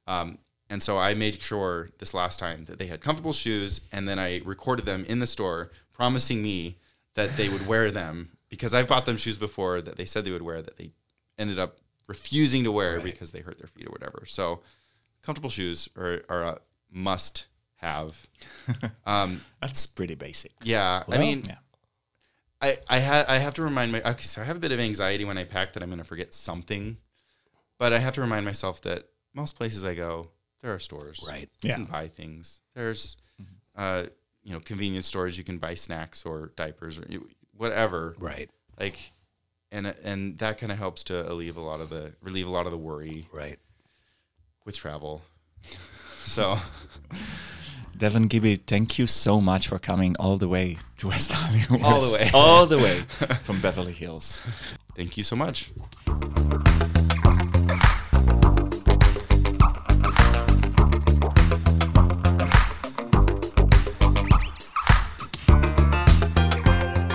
Um, 0.07 0.39
and 0.71 0.83
so 0.83 0.99
I 0.99 1.15
made 1.15 1.43
sure 1.43 1.91
this 1.99 2.15
last 2.15 2.39
time 2.39 2.65
that 2.65 2.79
they 2.79 2.87
had 2.87 3.01
comfortable 3.01 3.33
shoes, 3.33 3.81
and 3.93 4.09
then 4.09 4.19
I 4.19 4.41
recorded 4.45 4.87
them 4.87 5.05
in 5.05 5.19
the 5.19 5.27
store, 5.27 5.71
promising 5.93 6.43
me 6.43 6.79
that 7.15 7.37
they 7.37 7.49
would 7.49 7.67
wear 7.67 7.91
them 7.91 8.31
because 8.49 8.73
I've 8.75 8.89
bought 8.89 9.05
them 9.07 9.17
shoes 9.17 9.37
before 9.39 9.81
that 9.83 9.97
they 9.97 10.05
said 10.05 10.25
they 10.25 10.31
would 10.31 10.43
wear 10.43 10.63
that 10.63 10.77
they 10.77 10.93
ended 11.39 11.59
up 11.59 11.79
refusing 12.07 12.65
to 12.65 12.73
wear 12.73 13.01
because 13.01 13.31
they 13.31 13.41
hurt 13.41 13.59
their 13.59 13.67
feet 13.69 13.87
or 13.87 13.91
whatever. 13.91 14.25
So 14.27 14.61
comfortable 15.23 15.51
shoes 15.51 15.89
are, 15.97 16.23
are 16.29 16.43
a 16.43 16.59
must 16.91 17.47
have. 17.77 18.27
um, 19.07 19.41
That's 19.61 19.87
pretty 19.87 20.15
basic. 20.15 20.53
yeah, 20.63 21.03
I 21.09 21.19
mean, 21.19 21.43
yeah. 21.47 21.57
I 22.63 22.79
I 22.89 23.01
ha- 23.01 23.25
I 23.29 23.39
have 23.39 23.55
to 23.55 23.63
remind 23.63 23.93
my 23.93 24.01
okay, 24.03 24.23
so 24.23 24.41
I 24.41 24.45
have 24.45 24.57
a 24.57 24.61
bit 24.61 24.73
of 24.73 24.81
anxiety 24.81 25.25
when 25.25 25.37
I 25.39 25.45
pack 25.45 25.73
that 25.75 25.83
I'm 25.83 25.89
going 25.91 25.99
to 25.99 26.05
forget 26.05 26.33
something, 26.33 26.97
but 27.79 27.93
I 27.93 27.99
have 27.99 28.15
to 28.15 28.21
remind 28.21 28.45
myself 28.47 28.81
that 28.83 29.09
most 29.35 29.57
places 29.57 29.85
I 29.85 29.95
go, 29.95 30.31
there 30.61 30.73
are 30.73 30.79
stores, 30.79 31.25
Right. 31.27 31.51
You 31.63 31.69
Yeah. 31.71 31.75
can 31.77 31.85
buy 31.87 32.09
things. 32.09 32.61
There's, 32.75 33.17
uh, 33.77 34.05
you 34.43 34.53
know, 34.53 34.61
convenience 34.61 35.07
stores. 35.07 35.37
You 35.37 35.45
can 35.45 35.59
buy 35.59 35.75
snacks 35.75 36.25
or 36.25 36.53
diapers 36.57 36.97
or 36.99 37.05
whatever. 37.57 38.15
Right. 38.19 38.49
Like, 38.79 39.13
and 39.75 39.93
and 40.05 40.39
that 40.39 40.59
kind 40.59 40.71
of 40.71 40.79
helps 40.79 41.03
to 41.05 41.31
alleviate 41.31 41.57
a 41.57 41.61
lot 41.61 41.81
of 41.81 41.91
the 41.91 42.13
relieve 42.23 42.47
a 42.47 42.51
lot 42.51 42.67
of 42.67 42.73
the 42.73 42.79
worry 42.79 43.29
right 43.33 43.59
with 44.65 44.77
travel. 44.77 45.23
so. 46.21 46.57
Devin 47.97 48.27
Gibby, 48.27 48.57
thank 48.57 48.99
you 48.99 49.07
so 49.07 49.41
much 49.41 49.69
for 49.69 49.79
coming 49.79 50.17
all 50.19 50.37
the 50.37 50.49
way 50.49 50.79
to 50.99 51.09
West 51.09 51.31
Hollywood. 51.31 51.81
All 51.83 52.01
the 52.01 52.13
way. 52.13 52.31
all 52.35 52.67
the 52.67 52.79
way 52.79 53.01
from 53.43 53.61
Beverly 53.61 53.93
Hills. 53.93 54.43
Thank 54.97 55.17
you 55.17 55.23
so 55.23 55.37
much. 55.37 55.71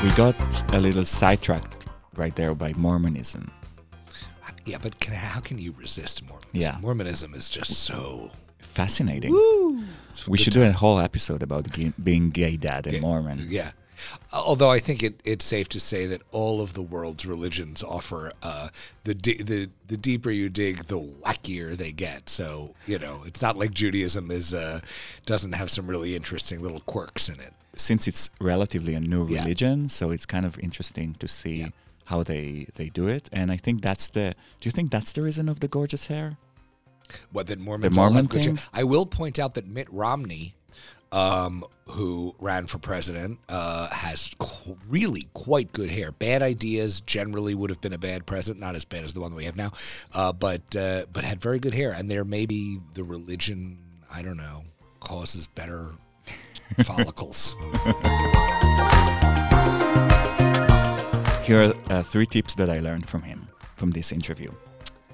We 0.01 0.10
got 0.16 0.74
a 0.74 0.80
little 0.80 1.03
sidetracked 1.03 1.78
right 2.20 2.36
there 2.36 2.53
by 2.53 2.74
Mormonism. 2.74 3.49
Yeah, 4.65 4.78
but 4.82 4.99
can, 4.99 5.13
how 5.13 5.39
can 5.39 5.57
you 5.57 5.74
resist 5.78 6.22
Mormonism? 6.28 6.51
Yeah. 6.53 6.78
Mormonism 6.82 7.34
is 7.34 7.49
just 7.49 7.72
so. 7.84 8.30
Fascinating. 8.59 9.32
We 10.28 10.38
should 10.38 10.53
do 10.53 10.63
a 10.63 10.72
whole 10.72 10.99
episode 10.99 11.41
about 11.41 11.70
ge- 11.72 11.93
being 12.03 12.30
gay 12.30 12.57
dad 12.57 12.86
and 12.86 13.01
Mormon. 13.01 13.47
Yeah. 13.49 13.72
Although 14.32 14.70
I 14.70 14.80
think 14.80 15.01
it, 15.03 15.22
it's 15.26 15.43
safe 15.43 15.67
to 15.70 15.80
say 15.80 16.05
that 16.07 16.22
all 16.32 16.61
of 16.61 16.74
the 16.74 16.82
world's 16.82 17.26
religions 17.26 17.84
offer 17.84 18.32
uh, 18.43 18.70
the 19.03 19.13
di- 19.13 19.41
the 19.43 19.70
the 19.88 19.97
deeper 19.97 20.30
you 20.32 20.49
dig, 20.49 20.86
the 20.86 20.99
wackier 20.99 21.76
they 21.76 21.91
get. 21.91 22.30
So 22.30 22.76
you 22.88 22.97
know, 22.99 23.24
it's 23.26 23.41
not 23.41 23.57
like 23.57 23.72
Judaism 23.74 24.32
is 24.32 24.53
uh, 24.53 24.80
doesn't 25.26 25.51
have 25.53 25.70
some 25.70 25.88
really 25.88 26.15
interesting 26.15 26.61
little 26.61 26.80
quirks 26.82 27.28
in 27.28 27.39
it. 27.41 27.53
Since 27.76 28.07
it's 28.07 28.30
relatively 28.39 28.93
a 28.93 28.99
new 29.01 29.28
Yeah. 29.28 29.41
religion, 29.41 29.89
so 29.89 30.11
it's 30.11 30.26
kind 30.26 30.45
of 30.45 30.57
interesting 30.59 31.15
to 31.15 31.28
see 31.28 31.55
Yeah. 31.61 31.70
How 32.10 32.24
they 32.24 32.68
they 32.76 32.89
do 32.89 33.07
it. 33.07 33.30
And 33.32 33.51
I 33.51 33.57
think 33.57 33.82
that's 33.82 34.10
the. 34.10 34.34
Do 34.60 34.68
you 34.68 34.72
think 34.72 34.91
that's 34.91 35.12
the 35.12 35.22
reason 35.22 35.47
of 35.47 35.60
the 35.60 35.68
gorgeous 35.68 36.07
hair? 36.07 36.38
What 37.32 37.47
that 37.47 37.60
Mormons 37.60 37.95
The 37.95 38.01
all 38.01 38.07
Mormon 38.07 38.26
have 38.26 38.30
good 38.32 38.43
thing? 38.43 38.55
gen- 38.57 38.66
I 38.74 38.84
will 38.84 39.05
point 39.05 39.39
out 39.39 39.53
that 39.55 39.66
Mitt 39.68 39.88
Romney, 39.91 40.53
um, 41.12 41.64
who 41.88 42.36
ran 42.39 42.68
for 42.68 42.78
president, 42.80 43.39
uh, 43.49 43.89
has 43.89 44.32
qu- 44.38 44.78
really 44.88 45.28
quite 45.34 45.72
good 45.72 45.89
hair. 45.89 46.12
Bad 46.12 46.41
ideas 46.43 47.01
generally 47.01 47.55
would 47.55 47.70
have 47.72 47.82
been 47.82 47.93
a 47.93 47.97
bad 47.97 48.26
president, 48.26 48.60
not 48.60 48.76
as 48.76 48.86
bad 48.86 49.03
as 49.03 49.14
the 49.14 49.22
one 49.22 49.32
that 49.32 49.38
we 49.38 49.45
have 49.45 49.55
now, 49.55 49.72
uh, 50.14 50.32
but 50.34 50.76
uh, 50.76 51.05
but 51.14 51.24
had 51.24 51.39
very 51.41 51.60
good 51.60 51.74
hair. 51.74 51.91
And 51.91 52.10
there 52.12 52.26
maybe 52.26 52.80
the 52.93 53.03
religion, 53.03 53.80
I 54.12 54.22
don't 54.22 54.38
know, 54.38 54.64
causes 54.99 55.47
better 55.47 55.93
follicles. 56.84 57.55
Here 61.49 61.63
are 61.63 61.73
uh, 61.89 62.03
three 62.03 62.27
tips 62.27 62.53
that 62.53 62.69
I 62.69 62.79
learned 62.79 63.07
from 63.09 63.23
him 63.23 63.47
from 63.75 63.89
this 63.89 64.11
interview. 64.11 64.51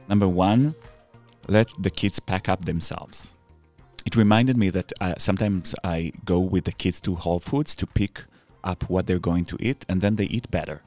Number 0.09 0.27
one, 0.27 0.75
let 1.47 1.69
the 1.79 1.89
kids 1.89 2.19
pack 2.19 2.49
up 2.49 2.65
themselves. 2.65 3.35
It 4.05 4.17
reminded 4.17 4.57
me 4.57 4.69
that 4.71 4.91
uh, 4.99 5.13
sometimes 5.17 5.73
I 5.85 6.11
go 6.25 6.41
with 6.41 6.65
the 6.65 6.73
kids 6.73 6.99
to 7.01 7.15
Whole 7.15 7.39
Foods 7.39 7.73
to 7.75 7.87
pick 7.87 8.21
up 8.65 8.89
what 8.89 9.07
they're 9.07 9.17
going 9.31 9.45
to 9.45 9.57
eat, 9.61 9.85
and 9.87 10.01
then 10.01 10.17
they 10.17 10.25
eat 10.25 10.51
better. 10.51 10.81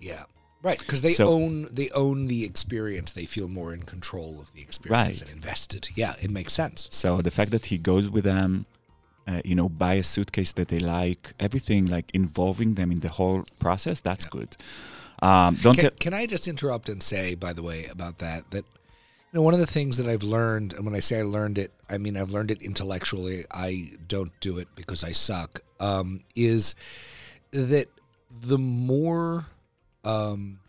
Yeah. 0.00 0.24
Right, 0.64 0.80
because 0.80 1.02
they 1.02 1.12
So- 1.12 1.28
own 1.30 1.68
they 1.70 1.90
own 1.90 2.26
the 2.26 2.44
experience. 2.44 3.12
They 3.12 3.26
feel 3.26 3.46
more 3.46 3.72
in 3.72 3.82
control 3.82 4.40
of 4.40 4.52
the 4.52 4.62
experience 4.62 5.20
Right. 5.20 5.28
and 5.28 5.30
invested. 5.30 5.90
Yeah, 5.94 6.16
it 6.20 6.32
makes 6.32 6.52
sense. 6.52 6.88
So 6.90 7.22
the 7.22 7.30
fact 7.30 7.52
that 7.52 7.66
he 7.66 7.78
goes 7.78 8.10
with 8.10 8.24
them, 8.24 8.66
uh, 9.28 9.42
you 9.44 9.54
know, 9.54 9.68
buy 9.68 9.94
a 9.94 10.02
suitcase 10.02 10.52
that 10.52 10.68
they 10.68 10.78
like, 10.78 11.34
everything 11.38 11.84
like 11.86 12.10
involving 12.14 12.74
them 12.74 12.90
in 12.90 13.00
the 13.00 13.10
whole 13.10 13.44
process, 13.60 14.00
that's 14.00 14.24
good. 14.24 14.56
Um, 15.20 15.56
don't 15.56 15.76
Can, 15.76 15.90
can 16.00 16.14
I 16.14 16.26
just 16.26 16.48
interrupt 16.48 16.88
and 16.88 17.02
say, 17.02 17.34
by 17.34 17.52
the 17.52 17.62
way, 17.62 17.86
about 17.86 18.18
that, 18.18 18.50
that 18.52 18.64
you 18.64 19.38
know, 19.38 19.42
one 19.42 19.52
of 19.52 19.60
the 19.60 19.66
things 19.66 19.98
that 19.98 20.08
I've 20.08 20.22
learned, 20.22 20.72
and 20.72 20.86
when 20.86 20.94
I 20.94 21.00
say 21.00 21.18
I 21.18 21.22
learned 21.22 21.58
it, 21.58 21.72
I 21.90 21.98
mean 21.98 22.16
I've 22.16 22.30
learned 22.30 22.50
it 22.50 22.62
intellectually. 22.62 23.44
I 23.50 23.92
don't 24.06 24.32
do 24.40 24.56
it 24.58 24.68
because 24.74 25.04
I 25.04 25.12
suck. 25.12 25.60
Um, 25.78 26.20
is 26.34 26.74
that 27.50 27.88
the 28.40 28.58
more, 28.58 29.46
um, 30.04 30.60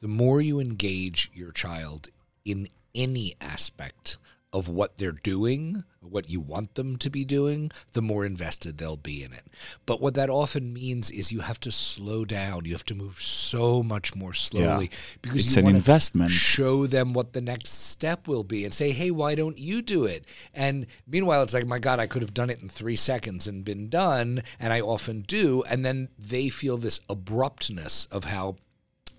the 0.00 0.08
more 0.08 0.40
you 0.40 0.58
engage 0.58 1.30
your 1.32 1.52
child 1.52 2.08
in 2.44 2.68
any 2.94 3.36
aspect 3.40 4.16
of 4.52 4.68
what 4.68 4.96
they're 4.96 5.12
doing, 5.12 5.84
what 6.10 6.30
you 6.30 6.40
want 6.40 6.74
them 6.74 6.96
to 6.98 7.10
be 7.10 7.24
doing, 7.24 7.70
the 7.92 8.02
more 8.02 8.24
invested 8.24 8.78
they'll 8.78 8.96
be 8.96 9.22
in 9.22 9.32
it. 9.32 9.44
But 9.84 10.00
what 10.00 10.14
that 10.14 10.30
often 10.30 10.72
means 10.72 11.10
is 11.10 11.32
you 11.32 11.40
have 11.40 11.60
to 11.60 11.72
slow 11.72 12.24
down. 12.24 12.64
You 12.64 12.72
have 12.72 12.84
to 12.86 12.94
move 12.94 13.20
so 13.20 13.82
much 13.82 14.14
more 14.14 14.32
slowly 14.32 14.90
because 15.22 15.46
It's 15.46 15.56
you 15.56 15.66
an 15.66 15.74
investment. 15.74 16.30
Show 16.30 16.86
them 16.86 17.12
what 17.12 17.32
the 17.32 17.40
next 17.40 17.70
step 17.70 18.28
will 18.28 18.44
be 18.44 18.64
and 18.64 18.72
say, 18.72 18.92
"Hey, 18.92 19.10
why 19.10 19.34
don't 19.34 19.58
you 19.58 19.82
do 19.82 20.04
it?" 20.04 20.24
And 20.54 20.86
meanwhile, 21.06 21.42
it's 21.42 21.54
like, 21.54 21.66
"My 21.66 21.78
God, 21.78 22.00
I 22.00 22.06
could 22.06 22.22
have 22.22 22.34
done 22.34 22.50
it 22.50 22.60
in 22.60 22.68
three 22.68 22.96
seconds 22.96 23.46
and 23.46 23.64
been 23.64 23.88
done," 23.88 24.42
and 24.58 24.72
I 24.72 24.80
often 24.80 25.22
do. 25.22 25.62
And 25.64 25.84
then 25.84 26.08
they 26.18 26.48
feel 26.48 26.76
this 26.76 27.00
abruptness 27.08 28.06
of 28.06 28.24
how 28.24 28.56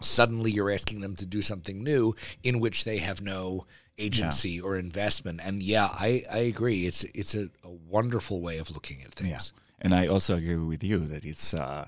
suddenly 0.02 0.52
you're 0.52 0.72
asking 0.72 1.02
them 1.02 1.16
to 1.16 1.26
do 1.26 1.42
something 1.42 1.84
new 1.84 2.16
in 2.44 2.60
which 2.60 2.84
they 2.84 2.98
have 3.00 3.22
no 3.22 3.66
agency 3.98 4.62
or 4.62 4.78
investment. 4.78 5.42
And 5.44 5.64
yeah, 5.64 5.88
I, 5.92 6.24
I 6.32 6.40
agree. 6.40 6.86
It's 6.86 7.04
it's 7.16 7.36
a, 7.36 7.50
a 7.64 7.70
wonderful 7.70 8.42
way 8.42 8.58
of 8.58 8.72
looking 8.72 8.98
at 9.02 9.20
yeah. 9.20 9.30
things. 9.30 9.54
And 9.80 9.94
I 9.94 10.08
also 10.08 10.36
agree 10.36 10.56
with 10.56 10.84
you 10.84 11.00
that 11.08 11.26
it's 11.26 11.54
uh, 11.54 11.86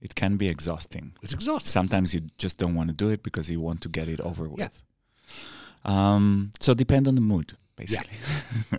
it 0.00 0.14
can 0.14 0.36
be 0.36 0.48
exhausting. 0.48 1.12
It's 1.22 1.34
exhausting. 1.34 1.70
Sometimes 1.70 2.14
you 2.14 2.22
just 2.38 2.58
don't 2.58 2.74
want 2.74 2.88
to 2.88 2.94
do 2.94 3.10
it 3.10 3.22
because 3.22 3.50
you 3.50 3.60
want 3.60 3.80
to 3.82 3.88
get 3.88 4.08
it 4.08 4.20
over 4.20 4.48
with. 4.48 4.60
Yeah. 4.60 4.68
Um, 5.84 6.52
so 6.60 6.74
depend 6.74 7.08
on 7.08 7.14
the 7.14 7.20
mood, 7.20 7.52
basically. 7.76 8.16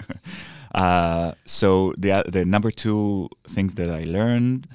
uh, 0.76 1.34
so 1.45 1.93
the 1.97 2.24
the 2.28 2.45
number 2.45 2.72
two 2.72 3.30
things 3.47 3.76
that 3.76 3.89
I 3.89 4.03
learned 4.03 4.68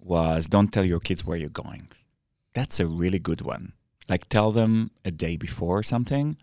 was 0.00 0.46
don't 0.46 0.72
tell 0.72 0.84
your 0.84 1.00
kids 1.00 1.24
where 1.24 1.36
you're 1.36 1.48
going. 1.48 1.88
That's 2.54 2.80
a 2.80 2.86
really 2.86 3.18
good 3.18 3.40
one. 3.40 3.72
Like 4.08 4.28
tell 4.28 4.50
them 4.50 4.90
a 5.04 5.10
day 5.10 5.36
before 5.36 5.78
or 5.78 5.82
something, 5.82 6.36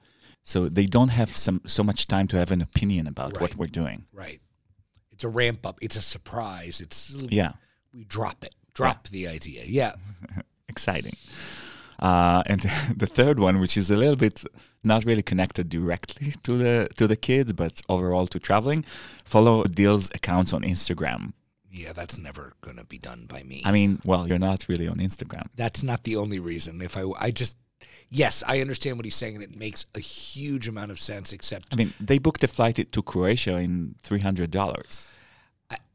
so 0.50 0.68
they 0.68 0.88
don't 0.88 1.10
have 1.20 1.30
some 1.46 1.60
so 1.68 1.84
much 1.84 2.08
time 2.08 2.28
to 2.28 2.38
have 2.38 2.52
an 2.52 2.62
opinion 2.62 3.08
about 3.08 3.40
what 3.42 3.56
we're 3.56 3.74
doing. 3.82 4.00
Right. 4.12 4.42
It's 5.12 5.24
a 5.24 5.30
ramp 5.30 5.66
up. 5.70 5.78
It's 5.86 5.98
a 5.98 6.02
surprise. 6.02 6.82
It's 6.86 7.16
Yeah. 7.40 7.52
we 7.94 8.04
drop 8.04 8.44
it. 8.44 8.56
Drop 8.74 9.08
the 9.10 9.28
idea. 9.28 9.62
Yeah. 9.66 9.94
exciting. 10.74 11.16
Uh, 12.00 12.42
and 12.52 12.62
the 13.04 13.06
third 13.06 13.38
one, 13.40 13.60
which 13.60 13.78
is 13.78 13.92
a 13.92 13.98
little 13.98 14.16
bit 14.16 14.44
not 14.84 15.06
really 15.06 15.22
connected 15.22 15.70
directly 15.70 16.34
to 16.46 16.58
the 16.64 16.88
to 16.96 17.06
the 17.08 17.16
kids, 17.18 17.54
but 17.54 17.82
overall 17.88 18.28
to 18.28 18.40
traveling, 18.40 18.86
follow 19.26 19.64
Deal's 19.66 20.10
accounts 20.16 20.54
on 20.54 20.62
Instagram. 20.64 21.34
Yeah, 21.72 21.94
that's 21.94 22.18
never 22.18 22.54
going 22.62 22.78
to 22.78 22.86
be 22.86 22.98
done 22.98 23.26
by 23.28 23.44
me. 23.44 23.62
I 23.66 23.72
mean, 23.72 24.00
well, 24.04 24.28
you're 24.28 24.40
not 24.52 24.68
really 24.70 24.88
on 24.88 24.98
Instagram. 24.98 25.46
that's 25.56 25.84
not 25.84 26.04
the 26.04 26.16
only 26.16 26.40
reason. 26.40 26.82
If 26.82 26.98
I 26.98 27.04
I 27.28 27.32
just 27.32 27.56
yes, 28.10 28.44
I 28.46 28.62
understand 28.62 28.98
what 28.98 29.06
he's 29.06 29.16
saying 29.16 29.36
and 29.36 29.44
it 29.44 29.56
makes 29.56 29.86
a 29.96 30.00
huge 30.00 30.68
amount 30.68 30.92
of 30.92 31.00
sense 31.00 31.34
except 31.34 31.68
I 31.72 31.76
mean, 31.76 31.94
they 32.00 32.20
booked 32.20 32.44
a 32.44 32.48
flight 32.48 32.92
to 32.92 33.02
Croatia 33.02 33.58
in 33.58 33.96
three 34.02 34.20
hundred 34.20 34.52
dollars. 34.52 35.08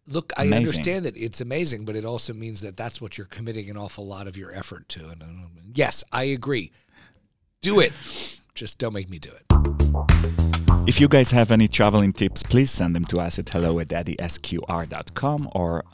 Look, 0.07 0.35
I 0.37 0.49
understand 0.49 1.07
that 1.07 1.17
it's 1.17 1.41
amazing, 1.41 1.87
but 1.87 1.97
it 1.97 2.05
also 2.05 2.35
means 2.35 2.61
that 2.61 2.77
that's 2.77 3.01
what 3.01 3.17
you're 3.17 3.27
committing 3.27 3.71
an 3.71 3.79
awful 3.79 4.07
lot 4.07 4.27
of 4.27 4.37
your 4.37 4.53
effort 4.53 4.87
to. 4.91 5.09
And 5.09 5.23
um, 5.23 5.51
yes, 5.73 6.05
I 6.13 6.25
agree. 6.25 6.73
Do 7.63 7.81
it. 7.81 7.93
Just 8.55 8.79
don't 8.79 8.93
make 8.93 9.09
me 9.09 9.19
do 9.19 9.31
it. 9.31 9.45
If 10.87 11.01
you 11.01 11.09
guys 11.09 11.31
have 11.31 11.51
any 11.51 11.69
traveling 11.69 12.13
tips, 12.13 12.43
please 12.43 12.71
send 12.71 12.95
them 12.95 13.07
to 13.07 13.19
us 13.19 13.39
at 13.39 13.49
hello 13.49 13.79
at 13.79 13.89
daddysquared.com 13.89 15.49
or 15.55 15.85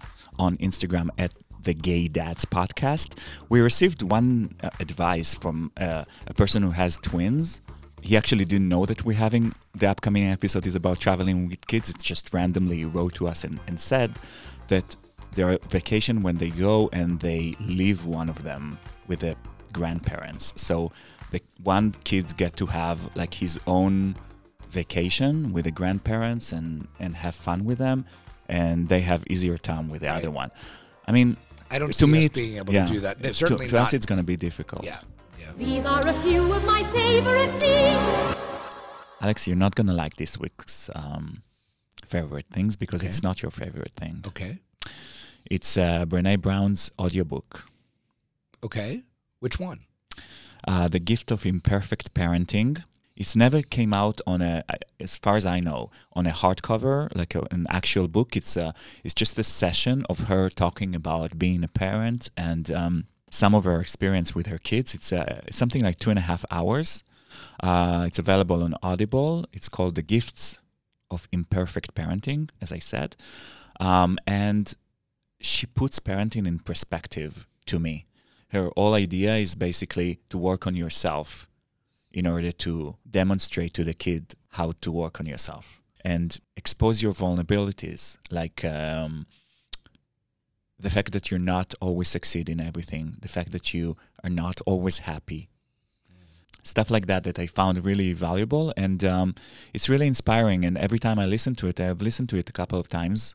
on 0.40 0.56
Instagram 0.56 1.10
at 1.16 1.32
the 1.62 1.74
Gay 1.74 2.08
Dads 2.08 2.44
Podcast. 2.44 3.18
We 3.48 3.60
received 3.60 4.02
one 4.02 4.54
uh, 4.62 4.70
advice 4.80 5.34
from 5.34 5.72
uh, 5.76 6.04
a 6.26 6.34
person 6.34 6.62
who 6.62 6.70
has 6.70 6.96
twins. 6.98 7.60
He 8.02 8.16
actually 8.16 8.44
didn't 8.46 8.68
know 8.68 8.86
that 8.86 9.04
we're 9.04 9.16
having 9.18 9.52
the 9.74 9.88
upcoming 9.88 10.24
episode 10.24 10.66
is 10.66 10.74
about 10.74 11.00
traveling 11.00 11.48
with 11.48 11.66
kids. 11.66 11.90
It 11.90 12.02
just 12.02 12.32
randomly 12.32 12.84
wrote 12.84 13.14
to 13.14 13.28
us 13.28 13.44
and, 13.44 13.60
and 13.66 13.78
said 13.78 14.18
that 14.68 14.96
their 15.32 15.58
vacation 15.68 16.22
when 16.22 16.38
they 16.38 16.50
go 16.50 16.88
and 16.92 17.20
they 17.20 17.54
leave 17.60 18.04
one 18.06 18.28
of 18.28 18.42
them 18.42 18.78
with 19.06 19.20
the 19.20 19.36
grandparents. 19.72 20.52
So 20.56 20.90
the 21.30 21.40
one 21.62 21.92
kids 22.04 22.32
get 22.32 22.56
to 22.56 22.66
have 22.66 23.14
like 23.14 23.34
his 23.34 23.60
own 23.66 24.16
vacation 24.70 25.52
with 25.52 25.64
the 25.64 25.70
grandparents 25.70 26.52
and 26.52 26.86
and 26.98 27.16
have 27.16 27.34
fun 27.34 27.64
with 27.64 27.78
them 27.78 28.04
and 28.48 28.88
they 28.88 29.00
have 29.00 29.24
easier 29.28 29.58
time 29.58 29.88
with 29.88 30.00
the 30.02 30.08
Right. 30.08 30.18
other 30.18 30.30
one. 30.30 30.50
I 31.06 31.12
mean, 31.12 31.36
I 31.70 31.78
don't 31.78 31.88
to 31.88 31.94
see 31.94 32.06
me 32.06 32.24
us 32.26 32.28
being 32.28 32.56
able 32.56 32.74
yeah. 32.74 32.84
to 32.86 32.92
do 32.92 33.00
that. 33.00 33.20
No, 33.20 33.28
To- 33.28 33.34
certainly 33.34 33.68
to, 33.68 33.74
not. 33.74 33.82
us 33.82 33.92
it's 33.94 34.06
going 34.06 34.18
to 34.20 34.24
be 34.24 34.36
difficult. 34.36 34.84
yeah. 34.84 34.98
Yeah. 35.38 35.52
These 35.56 35.84
are 35.84 36.06
a 36.06 36.12
few 36.22 36.52
of 36.52 36.64
my 36.64 36.82
favorite 36.92 37.52
things. 37.60 38.36
Alex, 39.20 39.46
you're 39.46 39.56
not 39.56 39.74
going 39.74 39.86
to 39.86 39.92
like 39.92 40.16
this 40.16 40.38
week's 40.38 40.88
um, 40.96 41.42
favorite 42.04 42.46
things 42.52 42.76
because 42.76 43.00
Okay. 43.00 43.08
it's 43.08 43.22
not 43.22 43.42
your 43.42 43.50
favorite 43.50 43.92
thing. 43.96 44.22
Okay. 44.26 44.58
It's 45.50 45.76
uh, 45.76 46.04
Brene 46.06 46.40
Brown's 46.40 46.90
audiobook, 46.98 47.66
Okay. 48.62 49.02
Which 49.40 49.58
one? 49.58 49.80
uh, 50.68 50.88
The 50.88 50.98
Gift 50.98 51.30
of 51.30 51.46
Imperfect 51.46 52.12
Parenting. 52.14 52.82
It's 53.20 53.36
never 53.36 53.60
came 53.60 53.92
out 53.92 54.22
on 54.26 54.40
a, 54.40 54.64
as 54.98 55.18
far 55.18 55.36
as 55.36 55.44
I 55.44 55.60
know, 55.60 55.90
on 56.14 56.26
a 56.26 56.30
hardcover, 56.30 57.14
like 57.14 57.34
a, 57.34 57.46
an 57.50 57.66
actual 57.68 58.08
book. 58.08 58.34
It's 58.34 58.56
a, 58.56 58.72
it's 59.04 59.12
just 59.12 59.38
a 59.38 59.44
session 59.44 60.06
of 60.08 60.20
her 60.20 60.48
talking 60.48 60.94
about 60.94 61.38
being 61.38 61.62
a 61.62 61.68
parent 61.68 62.30
and 62.34 62.70
um, 62.70 63.04
some 63.30 63.54
of 63.54 63.64
her 63.64 63.78
experience 63.78 64.34
with 64.34 64.46
her 64.46 64.56
kids. 64.56 64.94
It's 64.94 65.12
uh, 65.12 65.42
something 65.50 65.82
like 65.82 65.98
two 65.98 66.08
and 66.08 66.18
a 66.18 66.22
half 66.22 66.46
hours. 66.50 67.04
Uh, 67.62 68.04
it's 68.06 68.18
available 68.18 68.62
on 68.62 68.74
Audible. 68.82 69.44
It's 69.52 69.68
called 69.68 69.96
The 69.96 70.02
Gifts 70.16 70.58
of 71.10 71.28
Imperfect 71.30 71.94
Parenting, 71.94 72.48
as 72.62 72.72
I 72.72 72.78
said. 72.78 73.16
Um, 73.78 74.16
and 74.26 74.72
she 75.40 75.66
puts 75.66 76.00
parenting 76.00 76.46
in 76.46 76.60
perspective 76.60 77.46
to 77.66 77.78
me. 77.78 78.06
Her 78.48 78.70
whole 78.74 78.94
idea 78.94 79.36
is 79.36 79.54
basically 79.54 80.20
to 80.30 80.38
work 80.38 80.66
on 80.66 80.74
yourself 80.74 81.49
in 82.12 82.26
order 82.26 82.50
to 82.50 82.96
demonstrate 83.08 83.74
to 83.74 83.84
the 83.84 83.94
kid 83.94 84.34
how 84.50 84.72
to 84.80 84.90
work 84.90 85.20
on 85.20 85.26
yourself 85.26 85.80
and 86.04 86.38
expose 86.56 87.02
your 87.02 87.12
vulnerabilities, 87.12 88.18
like 88.30 88.64
um, 88.64 89.26
the 90.78 90.90
fact 90.90 91.12
that 91.12 91.30
you're 91.30 91.40
not 91.40 91.74
always 91.80 92.08
succeed 92.08 92.48
in 92.48 92.64
everything, 92.64 93.16
the 93.20 93.28
fact 93.28 93.52
that 93.52 93.72
you 93.74 93.96
are 94.24 94.30
not 94.30 94.60
always 94.66 95.00
happy, 95.00 95.48
stuff 96.62 96.90
like 96.90 97.06
that 97.06 97.24
that 97.24 97.38
I 97.38 97.46
found 97.46 97.84
really 97.84 98.12
valuable 98.12 98.72
and 98.76 99.04
um, 99.04 99.34
it's 99.72 99.88
really 99.88 100.06
inspiring. 100.06 100.64
And 100.64 100.76
every 100.76 100.98
time 100.98 101.18
I 101.18 101.26
listen 101.26 101.54
to 101.56 101.68
it, 101.68 101.80
I've 101.80 102.02
listened 102.02 102.28
to 102.30 102.38
it 102.38 102.48
a 102.48 102.52
couple 102.52 102.78
of 102.78 102.88
times, 102.88 103.34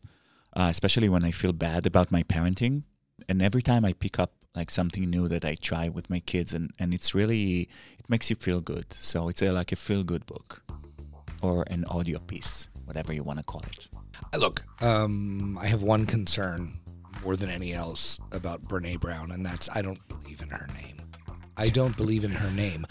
uh, 0.55 0.67
especially 0.69 1.09
when 1.09 1.23
I 1.23 1.31
feel 1.31 1.53
bad 1.53 1.85
about 1.85 2.11
my 2.11 2.23
parenting. 2.23 2.83
And 3.29 3.41
every 3.41 3.61
time 3.61 3.85
I 3.85 3.93
pick 3.93 4.19
up 4.19 4.33
like 4.55 4.71
something 4.71 5.09
new 5.09 5.27
that 5.27 5.45
I 5.45 5.55
try 5.55 5.89
with 5.89 6.09
my 6.09 6.19
kids, 6.19 6.53
and, 6.53 6.71
and 6.79 6.93
it's 6.93 7.13
really 7.13 7.69
it 7.99 8.09
makes 8.09 8.29
you 8.29 8.35
feel 8.35 8.61
good. 8.61 8.91
So 8.93 9.29
it's 9.29 9.41
a, 9.41 9.51
like 9.51 9.71
a 9.71 9.75
feel 9.75 10.03
good 10.03 10.25
book 10.25 10.63
or 11.41 11.63
an 11.67 11.85
audio 11.85 12.19
piece, 12.19 12.69
whatever 12.85 13.13
you 13.13 13.23
want 13.23 13.39
to 13.39 13.45
call 13.45 13.61
it. 13.61 13.87
Uh, 14.33 14.37
Look, 14.37 14.63
um, 14.81 15.57
I 15.57 15.67
have 15.67 15.83
one 15.83 16.05
concern 16.05 16.79
more 17.23 17.35
than 17.35 17.49
any 17.49 17.73
else 17.73 18.19
about 18.31 18.63
Brene 18.63 18.99
Brown, 18.99 19.31
and 19.31 19.45
that's 19.45 19.69
I 19.73 19.81
don't 19.81 20.05
believe 20.07 20.41
in 20.41 20.49
her 20.49 20.67
name. 20.73 21.01
I 21.57 21.69
don't 21.69 21.95
believe 21.95 22.23
in 22.23 22.31
her 22.31 22.51
name. 22.51 22.85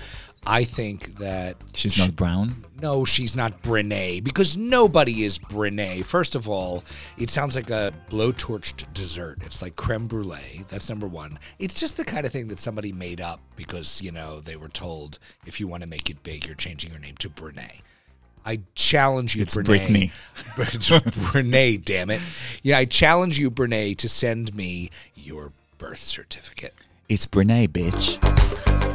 I 0.47 0.65
think 0.65 1.17
that 1.19 1.57
She's 1.75 1.97
not 1.99 2.15
brown. 2.17 2.65
no, 2.81 3.05
she's 3.05 3.35
not 3.35 3.63
Brene 3.63 4.23
because 4.23 4.57
nobody 4.57 5.25
is 5.25 5.39
Brene. 5.39 6.05
First 6.05 6.35
of 6.35 6.49
all, 6.49 6.85
it 7.17 7.31
sounds 7.31 7.57
like 7.57 7.71
a 7.71 7.93
blowtorched 8.11 8.93
dessert. 8.93 9.39
It's 9.43 9.63
like 9.63 9.77
creme 9.77 10.07
brulee. 10.07 10.65
That's 10.69 10.89
number 10.91 11.07
one. 11.07 11.39
It's 11.59 11.75
just 11.75 11.97
the 11.97 12.05
kind 12.05 12.27
of 12.27 12.33
thing 12.33 12.49
that 12.49 12.59
somebody 12.59 12.93
made 12.93 13.21
up 13.21 13.41
because 13.57 14.03
you 14.03 14.13
know 14.13 14.41
they 14.41 14.57
were 14.57 14.69
told 14.69 15.19
if 15.47 15.61
you 15.61 15.67
want 15.67 15.83
to 15.83 15.89
make 15.89 16.11
it 16.11 16.23
big, 16.23 16.47
you're 16.47 16.55
changing 16.55 16.91
your 16.91 17.01
name 17.01 17.17
to 17.21 17.31
Brene. 17.31 17.81
I 18.47 18.61
challenge 18.75 19.35
you, 19.35 19.43
It's 19.43 19.57
Brene. 19.57 20.11
Brene, 20.45 21.85
damn 21.85 22.11
it. 22.11 22.21
Yeah, 22.63 22.77
I 22.77 22.85
challenge 22.85 23.39
you, 23.39 23.51
Brene, 23.51 23.97
to 23.97 24.09
send 24.09 24.55
me 24.55 24.91
your 25.15 25.53
birth 25.79 26.01
certificate. 26.01 26.75
It's 27.09 27.27
Brene, 27.27 27.69
bitch. 27.69 28.94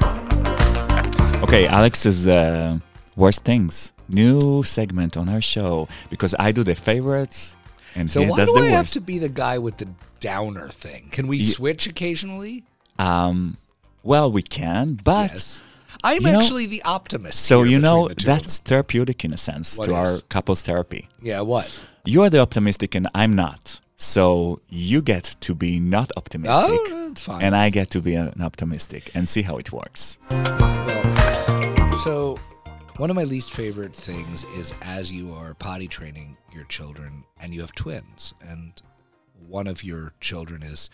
Okay, 1.42 1.66
Alex's 1.68 2.28
uh, 2.28 2.78
worst 3.16 3.44
things. 3.44 3.94
New 4.08 4.64
segment 4.64 5.18
on 5.18 5.30
our 5.30 5.42
show 5.42 5.88
because 6.10 6.36
I 6.38 6.52
do 6.52 6.64
the 6.64 6.76
favorites 6.76 7.56
and 7.96 8.10
So 8.10 8.22
he 8.22 8.30
why 8.30 8.38
does 8.38 8.52
do 8.52 8.60
the 8.60 8.68
I 8.68 8.70
have 8.72 8.90
to 8.90 9.02
be 9.02 9.18
the 9.20 9.30
guy 9.30 9.58
with 9.58 9.78
the 9.78 9.88
downer 10.20 10.68
thing? 10.70 11.10
Can 11.12 11.28
we 11.28 11.44
switch 11.44 11.88
occasionally? 11.88 12.66
Um, 13.00 13.58
well, 14.04 14.32
we 14.32 14.42
can, 14.42 15.00
but 15.04 15.32
Yes. 15.32 15.62
I'm 16.04 16.22
You 16.24 16.32
know- 16.32 16.40
actually 16.40 16.66
the 16.68 16.84
optimist. 16.84 17.40
so 17.40 17.64
here 17.64 17.72
you 17.74 17.80
know 17.80 18.08
the 18.10 18.16
two 18.16 18.32
of 18.32 18.38
that's 18.38 18.58
therapeutic 18.60 19.24
in 19.26 19.34
a 19.34 19.38
sense 19.38 19.78
What 19.78 19.86
to 19.88 19.96
our 19.96 20.14
is? 20.16 20.24
couples 20.30 20.62
therapy. 20.62 21.08
them. 21.20 21.28
yeah. 21.28 21.42
What? 21.42 21.68
You 22.06 22.22
are 22.24 22.30
the 22.30 22.40
optimistic 22.40 22.96
and 22.96 23.08
I'm 23.16 23.34
not. 23.36 23.80
So 23.96 24.60
you 24.70 25.02
get 25.02 25.36
to 25.42 25.54
be 25.56 25.80
not 25.80 26.12
optimistic. 26.16 26.66
Oh, 26.70 27.06
that's 27.10 27.22
fine. 27.22 27.42
And 27.42 27.56
I 27.56 27.70
get 27.70 27.90
to 27.92 28.02
be 28.02 28.16
an 28.16 28.42
optimistic 28.42 29.12
and 29.14 29.28
see 29.28 29.42
how 29.44 29.58
it 29.58 29.72
works. 29.72 30.18
Well, 30.32 31.18
so 31.94 32.38
one 32.98 33.10
of 33.10 33.16
my 33.16 33.24
least 33.24 33.52
favorite 33.54 33.96
things 33.96 34.44
is 34.56 34.74
as 34.82 35.12
you 35.12 35.34
are 35.34 35.54
potty 35.54 35.88
training 35.88 36.38
your 36.54 36.64
children 36.66 37.24
and 37.42 37.54
you 37.54 37.62
have 37.62 37.74
twins 37.74 38.34
and 38.42 38.82
one 39.48 39.68
of 39.68 39.84
your 39.84 40.14
children 40.20 40.64
is 40.64 40.90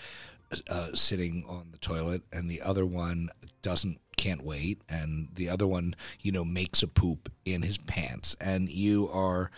uh, 0.70 0.88
sitting 0.93 1.43
on 1.48 1.68
the 1.72 1.78
toilet 1.78 2.22
and 2.32 2.50
the 2.50 2.62
other 2.62 2.86
one 2.86 3.30
doesn't 3.62 4.00
can't 4.18 4.43
wait 4.43 4.82
and 4.89 5.30
the 5.36 5.50
other 5.50 5.68
one 5.68 5.96
you 6.22 6.32
know 6.32 6.46
makes 6.46 6.82
a 6.82 6.88
poop 6.88 7.32
in 7.46 7.62
his 7.62 7.78
pants 7.78 8.36
and 8.39 8.70
you 8.70 9.10
are 9.10 9.52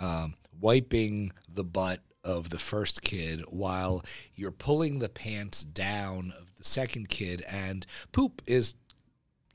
um, 0.00 0.34
wiping 0.60 1.32
the 1.52 1.64
butt 1.64 2.00
of 2.24 2.50
the 2.50 2.58
first 2.58 3.02
kid 3.02 3.42
while 3.48 4.02
you're 4.34 4.50
pulling 4.50 4.98
the 4.98 5.08
pants 5.08 5.62
down 5.62 6.32
of 6.38 6.54
the 6.56 6.64
second 6.64 7.08
kid 7.08 7.44
and 7.48 7.86
poop 8.12 8.42
is 8.46 8.74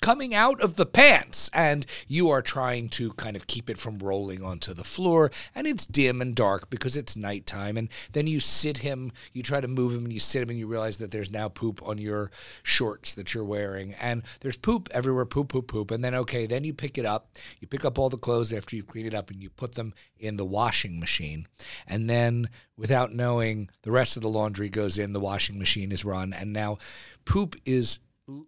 coming 0.02 0.34
out 0.34 0.62
of 0.62 0.76
the 0.76 0.86
pants 0.86 1.50
and 1.54 1.86
you 2.08 2.30
are 2.30 2.42
trying 2.42 2.90
to 2.90 3.12
kind 3.14 3.36
of 3.36 3.48
keep 3.48 3.70
it 3.70 3.78
from 3.78 3.98
rolling 4.00 4.44
onto 4.44 4.74
the 4.74 4.84
floor 4.84 5.32
and 5.54 5.68
it's 5.68 5.86
dim 5.86 6.22
and 6.22 6.36
dark 6.36 6.70
because 6.70 6.96
it's 6.96 7.16
nighttime 7.16 7.78
and 7.78 7.90
then 8.14 8.28
you 8.28 8.40
sit 8.40 8.80
him 8.80 9.12
you 9.34 9.44
try 9.44 9.60
to 9.60 9.68
move 9.68 9.94
him 9.94 10.04
and 10.04 10.14
you 10.14 10.20
sit 10.20 10.42
him 10.42 10.50
and 10.50 10.60
you 10.60 10.68
realize 10.68 10.98
that 10.98 11.12
there's 11.12 11.32
now 11.32 11.48
poop 11.48 11.82
on 11.86 11.98
your 11.98 12.32
shorts 12.64 13.14
that 13.16 13.34
you're 13.34 13.44
wearing 13.44 13.94
and 14.02 14.24
there's 14.42 14.58
poop 14.58 14.90
everywhere 14.92 15.26
poop 15.26 15.50
poop 15.50 15.68
poop 15.68 15.92
and 15.92 16.04
then 16.04 16.16
okay 16.16 16.46
then 16.46 16.64
you 16.64 16.74
pick 16.74 16.98
it 16.98 17.06
up 17.06 17.30
you 17.60 17.68
pick 17.68 17.86
up 17.86 18.00
all 18.00 18.10
the 18.10 18.18
clothes 18.18 18.54
after 18.54 18.76
you 18.76 18.84
clean 18.84 19.06
it 19.06 19.14
up 19.14 19.30
and 19.30 19.42
you 19.42 19.50
put 19.50 19.76
them 19.76 19.94
in 20.18 20.38
the 20.38 20.46
washing 20.46 21.00
machine 21.00 21.48
and 21.88 22.10
then 22.10 22.50
without 22.78 23.14
knowing 23.14 23.70
the 23.84 23.92
rest 23.92 24.16
of 24.16 24.24
the 24.24 24.30
laundry 24.30 24.70
goes 24.70 24.98
in 24.98 25.14
the 25.14 25.20
washing 25.20 25.60
machine 25.60 25.92
is 25.92 26.06
run 26.06 26.34
and 26.34 26.54
now 26.54 26.78
poop 27.26 27.56
is 27.66 28.00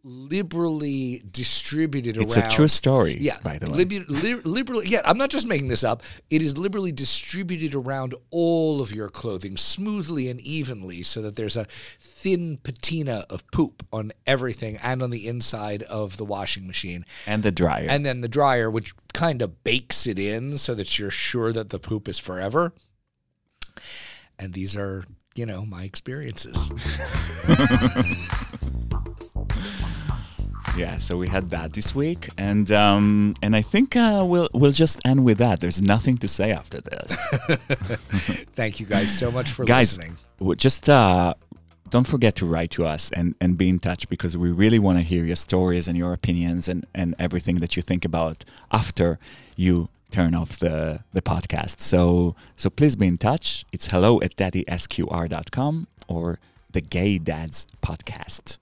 liberally 0.03 1.21
distributed 1.31 2.17
It's 2.17 2.35
around. 2.37 2.45
It's 2.45 2.53
a 2.53 2.55
true 2.57 2.67
story, 2.67 3.17
Yeah, 3.19 3.37
by 3.43 3.57
the 3.57 3.69
way. 3.69 3.83
libu- 3.85 4.05
li- 4.09 4.35
liberally. 4.43 4.87
Yeah, 4.87 5.01
I'm 5.05 5.17
not 5.17 5.29
just 5.29 5.47
making 5.47 5.67
this 5.69 5.83
up. 5.83 6.03
It 6.29 6.41
is 6.41 6.57
liberally 6.57 6.91
distributed 6.91 7.73
around 7.75 8.15
all 8.29 8.81
of 8.81 8.91
your 8.93 9.09
clothing 9.09 9.57
smoothly 9.57 10.29
and 10.29 10.39
evenly, 10.41 11.01
so 11.03 11.21
that 11.21 11.35
there's 11.35 11.57
a 11.57 11.65
thin 11.99 12.57
patina 12.63 13.25
of 13.29 13.49
poop 13.51 13.85
on 13.91 14.11
everything 14.27 14.77
and 14.83 15.01
on 15.03 15.09
the 15.09 15.27
inside 15.27 15.83
of 15.83 16.17
the 16.17 16.25
washing 16.25 16.67
machine, 16.67 17.05
And 17.27 17.43
the 17.43 17.51
dryer. 17.51 17.87
and 17.89 18.05
then 18.05 18.21
the 18.21 18.27
dryer, 18.29 18.69
which 18.69 18.93
kind 19.13 19.41
of 19.41 19.63
bakes 19.63 20.07
it 20.07 20.17
in, 20.19 20.57
so 20.57 20.73
that 20.75 20.97
you're 20.99 21.11
sure 21.11 21.51
that 21.53 21.69
the 21.69 21.79
poop 21.79 22.07
is 22.07 22.19
forever. 22.19 22.73
And 24.39 24.53
these 24.53 24.75
are, 24.75 25.05
you 25.35 25.45
know, 25.45 25.65
my 25.65 25.83
experiences. 25.83 26.71
Yeah, 30.77 30.95
so 30.97 31.17
we 31.17 31.27
had 31.27 31.49
that 31.49 31.73
this 31.73 31.93
week, 31.93 32.29
and 32.37 32.71
um, 32.71 33.35
and 33.41 33.55
I 33.55 33.61
think 33.61 33.95
uh, 33.95 34.23
we'll 34.25 34.47
we'll 34.53 34.71
just 34.71 34.99
end 35.05 35.23
with 35.25 35.37
that. 35.39 35.59
There's 35.59 35.81
nothing 35.81 36.17
to 36.19 36.27
say 36.27 36.51
after 36.51 36.79
this, 36.79 37.11
Thank 38.55 38.79
you 38.79 38.85
guys 38.85 39.11
so 39.17 39.31
much 39.31 39.51
for 39.51 39.65
guys. 39.65 39.97
listening. 39.97 40.17
Just 40.55 40.89
uh, 40.89 41.33
don't 41.89 42.07
forget 42.07 42.35
to 42.37 42.45
write 42.45 42.71
to 42.71 42.85
us 42.85 43.11
and 43.11 43.35
and 43.41 43.57
be 43.57 43.67
in 43.67 43.79
touch 43.79 44.07
because 44.07 44.37
we 44.37 44.49
really 44.49 44.79
want 44.79 44.97
to 44.97 45.03
hear 45.03 45.25
your 45.25 45.35
stories 45.35 45.87
and 45.89 45.97
your 45.97 46.13
opinions 46.13 46.69
and 46.69 46.85
and 46.95 47.15
everything 47.19 47.57
that 47.57 47.75
you 47.75 47.81
think 47.83 48.05
about 48.05 48.45
after 48.71 49.19
you 49.57 49.89
turn 50.09 50.33
off 50.33 50.57
the 50.59 51.01
the 51.11 51.21
podcast. 51.21 51.81
So 51.81 52.35
so 52.55 52.69
please 52.69 52.95
be 52.95 53.07
in 53.07 53.17
touch. 53.17 53.65
It's 53.73 53.87
hello 53.87 54.21
at 54.21 54.37
daddysquared.com 54.37 55.87
or 56.07 56.39
the 56.71 56.81
Gay 56.81 57.17
Dads 57.17 57.65
Podcast. 57.81 58.57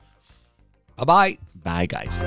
Bye 0.97 1.05
bye. 1.05 1.37
Bye, 1.63 1.85
guys. 1.85 2.23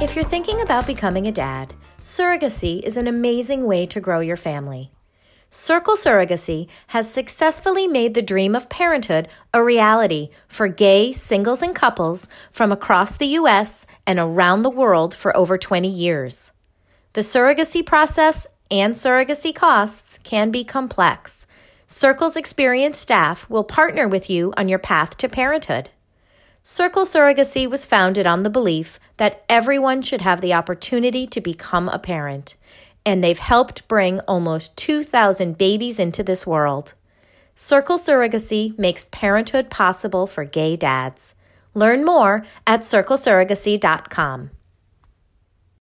If 0.00 0.14
you're 0.14 0.24
thinking 0.24 0.62
about 0.62 0.86
becoming 0.86 1.26
a 1.26 1.32
dad, 1.32 1.74
surrogacy 2.00 2.80
is 2.82 2.96
an 2.96 3.06
amazing 3.06 3.66
way 3.66 3.84
to 3.86 4.00
grow 4.00 4.20
your 4.20 4.36
family. 4.36 4.92
Circle 5.50 5.96
Surrogacy 5.96 6.68
has 6.88 7.10
successfully 7.10 7.86
made 7.86 8.12
the 8.12 8.20
dream 8.20 8.54
of 8.54 8.68
parenthood 8.68 9.28
a 9.54 9.64
reality 9.64 10.28
for 10.46 10.68
gay 10.68 11.10
singles 11.10 11.62
and 11.62 11.74
couples 11.74 12.28
from 12.52 12.70
across 12.70 13.16
the 13.16 13.28
U.S. 13.28 13.86
and 14.06 14.18
around 14.18 14.60
the 14.60 14.70
world 14.70 15.14
for 15.14 15.34
over 15.34 15.56
20 15.56 15.88
years. 15.88 16.52
The 17.14 17.22
surrogacy 17.22 17.84
process 17.84 18.46
and 18.70 18.94
surrogacy 18.94 19.54
costs 19.54 20.18
can 20.22 20.50
be 20.50 20.64
complex. 20.64 21.46
Circle's 21.86 22.36
experienced 22.36 23.00
staff 23.00 23.48
will 23.48 23.64
partner 23.64 24.06
with 24.06 24.28
you 24.28 24.52
on 24.58 24.68
your 24.68 24.78
path 24.78 25.16
to 25.16 25.30
parenthood. 25.30 25.88
Circle 26.62 27.06
Surrogacy 27.06 27.66
was 27.66 27.86
founded 27.86 28.26
on 28.26 28.42
the 28.42 28.50
belief 28.50 29.00
that 29.16 29.42
everyone 29.48 30.02
should 30.02 30.20
have 30.20 30.42
the 30.42 30.52
opportunity 30.52 31.26
to 31.26 31.40
become 31.40 31.88
a 31.88 31.98
parent, 31.98 32.56
and 33.04 33.22
they've 33.22 33.38
helped 33.38 33.88
bring 33.88 34.20
almost 34.20 34.76
2,000 34.76 35.56
babies 35.56 35.98
into 35.98 36.22
this 36.22 36.46
world. 36.46 36.94
Circle 37.54 37.98
Surrogacy 37.98 38.78
makes 38.78 39.06
parenthood 39.10 39.70
possible 39.70 40.26
for 40.26 40.44
gay 40.44 40.76
dads. 40.76 41.34
Learn 41.74 42.04
more 42.04 42.44
at 42.66 42.80
circlesurrogacy.com. 42.80 44.50